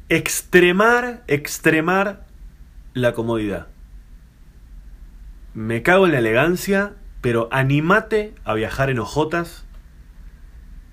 Extremar, 0.09 1.23
extremar 1.27 2.25
la 2.93 3.13
comodidad. 3.13 3.67
Me 5.53 5.81
cago 5.83 6.05
en 6.05 6.13
la 6.13 6.19
elegancia, 6.19 6.93
pero 7.21 7.49
animate 7.51 8.33
a 8.43 8.53
viajar 8.53 8.89
en 8.89 8.99
ojotas. 8.99 9.65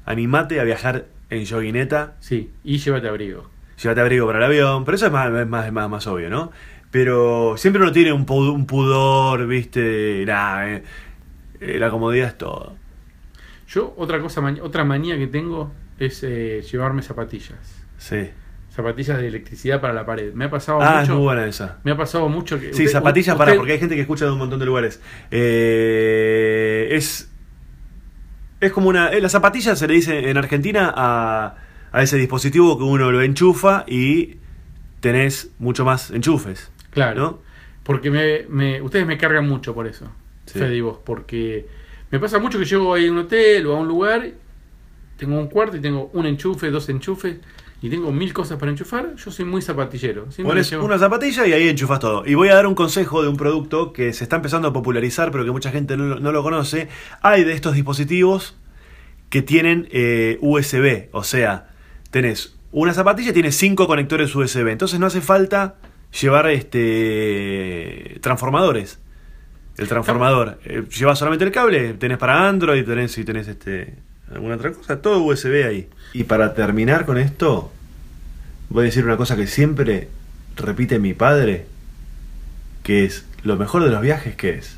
Animate 0.06 0.58
a 0.60 0.64
viajar 0.64 1.06
en 1.30 1.44
yoguineta. 1.44 2.16
Sí, 2.20 2.52
y 2.64 2.78
llévate 2.78 3.08
abrigo. 3.08 3.50
Llévate 3.82 4.00
abrigo 4.00 4.26
para 4.26 4.38
el 4.38 4.44
avión, 4.44 4.84
pero 4.86 4.94
eso 4.96 5.06
es 5.06 5.12
más, 5.12 5.30
es 5.32 5.46
más, 5.46 5.66
es 5.66 5.72
más, 5.72 5.90
más 5.90 6.06
obvio, 6.06 6.30
¿no? 6.30 6.50
Pero 6.90 7.56
siempre 7.58 7.82
uno 7.82 7.92
tiene 7.92 8.12
un, 8.12 8.24
pu- 8.24 8.50
un 8.54 8.66
pudor, 8.66 9.46
¿viste? 9.46 10.24
Nah, 10.26 10.66
eh, 10.66 10.82
eh, 11.60 11.78
la 11.78 11.90
comodidad 11.90 12.28
es 12.28 12.38
todo. 12.38 12.76
Yo, 13.68 13.92
otra 13.98 14.20
cosa, 14.20 14.40
otra 14.62 14.84
manía 14.84 15.18
que 15.18 15.26
tengo 15.26 15.72
es 15.98 16.22
eh, 16.22 16.62
llevarme 16.70 17.02
zapatillas. 17.02 17.58
Sí. 17.98 18.30
zapatillas 18.70 19.18
de 19.18 19.26
electricidad 19.28 19.80
para 19.80 19.92
la 19.94 20.06
pared. 20.06 20.32
Me 20.34 20.44
ha 20.44 20.50
pasado 20.50 20.78
Ah, 20.80 21.00
es 21.02 21.08
mucho. 21.08 21.14
muy 21.18 21.24
buena 21.24 21.46
esa. 21.46 21.78
Me 21.82 21.90
ha 21.90 21.96
pasado 21.96 22.28
mucho 22.28 22.60
que. 22.60 22.66
Sí, 22.72 22.84
usted- 22.84 22.92
zapatillas 22.92 23.34
usted- 23.34 23.38
para, 23.44 23.56
porque 23.56 23.72
hay 23.72 23.78
gente 23.80 23.94
que 23.96 24.02
escucha 24.02 24.24
de 24.26 24.30
un 24.32 24.38
montón 24.38 24.60
de 24.60 24.66
lugares. 24.66 25.00
Eh, 25.30 26.88
es. 26.92 27.30
Es 28.60 28.72
como 28.72 28.88
una. 28.88 29.08
eh, 29.10 29.20
la 29.20 29.28
zapatilla 29.28 29.76
se 29.76 29.86
le 29.86 29.94
dice 29.94 30.30
en 30.30 30.36
Argentina 30.36 30.92
a, 30.96 31.56
a 31.92 32.02
ese 32.02 32.16
dispositivo 32.16 32.78
que 32.78 32.84
uno 32.84 33.10
lo 33.12 33.22
enchufa 33.22 33.84
y 33.86 34.36
tenés 35.00 35.50
mucho 35.58 35.84
más 35.84 36.10
enchufes. 36.10 36.70
Claro. 36.90 37.20
¿no? 37.20 37.38
Porque 37.82 38.10
me, 38.10 38.46
me- 38.48 38.80
ustedes 38.82 39.06
me 39.06 39.18
cargan 39.18 39.46
mucho 39.48 39.74
por 39.74 39.86
eso, 39.86 40.10
Sí. 40.46 40.58
Fede 40.60 40.76
y 40.76 40.80
vos, 40.80 40.98
porque 41.04 41.66
me 42.10 42.18
pasa 42.20 42.38
mucho 42.38 42.58
que 42.58 42.64
llego 42.64 42.94
ahí 42.94 43.06
a 43.08 43.12
un 43.12 43.18
hotel 43.18 43.66
o 43.66 43.76
a 43.76 43.80
un 43.80 43.88
lugar, 43.88 44.28
tengo 45.16 45.38
un 45.38 45.48
cuarto 45.48 45.76
y 45.76 45.80
tengo 45.80 46.08
un 46.12 46.24
enchufe, 46.26 46.70
dos 46.70 46.88
enchufes, 46.88 47.36
y 47.82 47.90
tengo 47.90 48.10
mil 48.12 48.32
cosas 48.32 48.58
para 48.58 48.70
enchufar, 48.70 49.14
yo 49.16 49.30
soy 49.30 49.44
muy 49.44 49.60
zapatillero. 49.62 50.26
Pones 50.42 50.70
llevo- 50.70 50.84
una 50.84 50.98
zapatilla 50.98 51.46
y 51.46 51.52
ahí 51.52 51.68
enchufas 51.68 52.00
todo. 52.00 52.24
Y 52.26 52.34
voy 52.34 52.48
a 52.48 52.54
dar 52.54 52.66
un 52.66 52.74
consejo 52.74 53.22
de 53.22 53.28
un 53.28 53.36
producto 53.36 53.92
que 53.92 54.12
se 54.12 54.24
está 54.24 54.36
empezando 54.36 54.68
a 54.68 54.72
popularizar, 54.72 55.30
pero 55.30 55.44
que 55.44 55.50
mucha 55.50 55.70
gente 55.70 55.96
no, 55.96 56.04
lo- 56.06 56.20
no 56.20 56.32
lo 56.32 56.42
conoce. 56.42 56.88
Hay 57.22 57.44
de 57.44 57.52
estos 57.52 57.74
dispositivos 57.74 58.56
que 59.28 59.42
tienen 59.42 59.88
eh, 59.90 60.38
USB, 60.40 61.08
o 61.12 61.22
sea, 61.24 61.68
tenés 62.10 62.56
una 62.72 62.94
zapatilla 62.94 63.30
y 63.30 63.32
tiene 63.34 63.52
cinco 63.52 63.86
conectores 63.86 64.34
USB. 64.34 64.68
Entonces 64.68 64.98
no 65.00 65.06
hace 65.06 65.20
falta 65.20 65.76
llevar 66.20 66.48
este 66.50 68.18
transformadores. 68.22 69.00
El 69.76 69.88
transformador. 69.88 70.58
Eh, 70.64 70.84
llevas 70.98 71.18
solamente 71.18 71.44
el 71.44 71.52
cable, 71.52 71.94
tenés 71.94 72.16
para 72.18 72.48
Android, 72.48 72.84
tenés 72.84 73.12
si 73.12 73.24
tenés 73.24 73.46
este 73.48 73.96
alguna 74.30 74.56
otra 74.56 74.72
cosa, 74.72 75.00
todo 75.00 75.22
USB 75.22 75.64
ahí. 75.66 75.88
Y 76.12 76.24
para 76.24 76.54
terminar 76.54 77.06
con 77.06 77.18
esto, 77.18 77.72
voy 78.68 78.82
a 78.82 78.84
decir 78.86 79.04
una 79.04 79.16
cosa 79.16 79.36
que 79.36 79.46
siempre 79.46 80.08
repite 80.56 80.98
mi 80.98 81.14
padre, 81.14 81.66
que 82.82 83.04
es 83.04 83.24
lo 83.42 83.56
mejor 83.56 83.84
de 83.84 83.90
los 83.90 84.00
viajes 84.00 84.34
que 84.36 84.50
es 84.58 84.76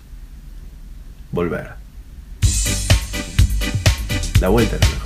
volver. 1.31 1.71
La 4.41 4.49
vuelta 4.49 4.77
es 4.77 4.98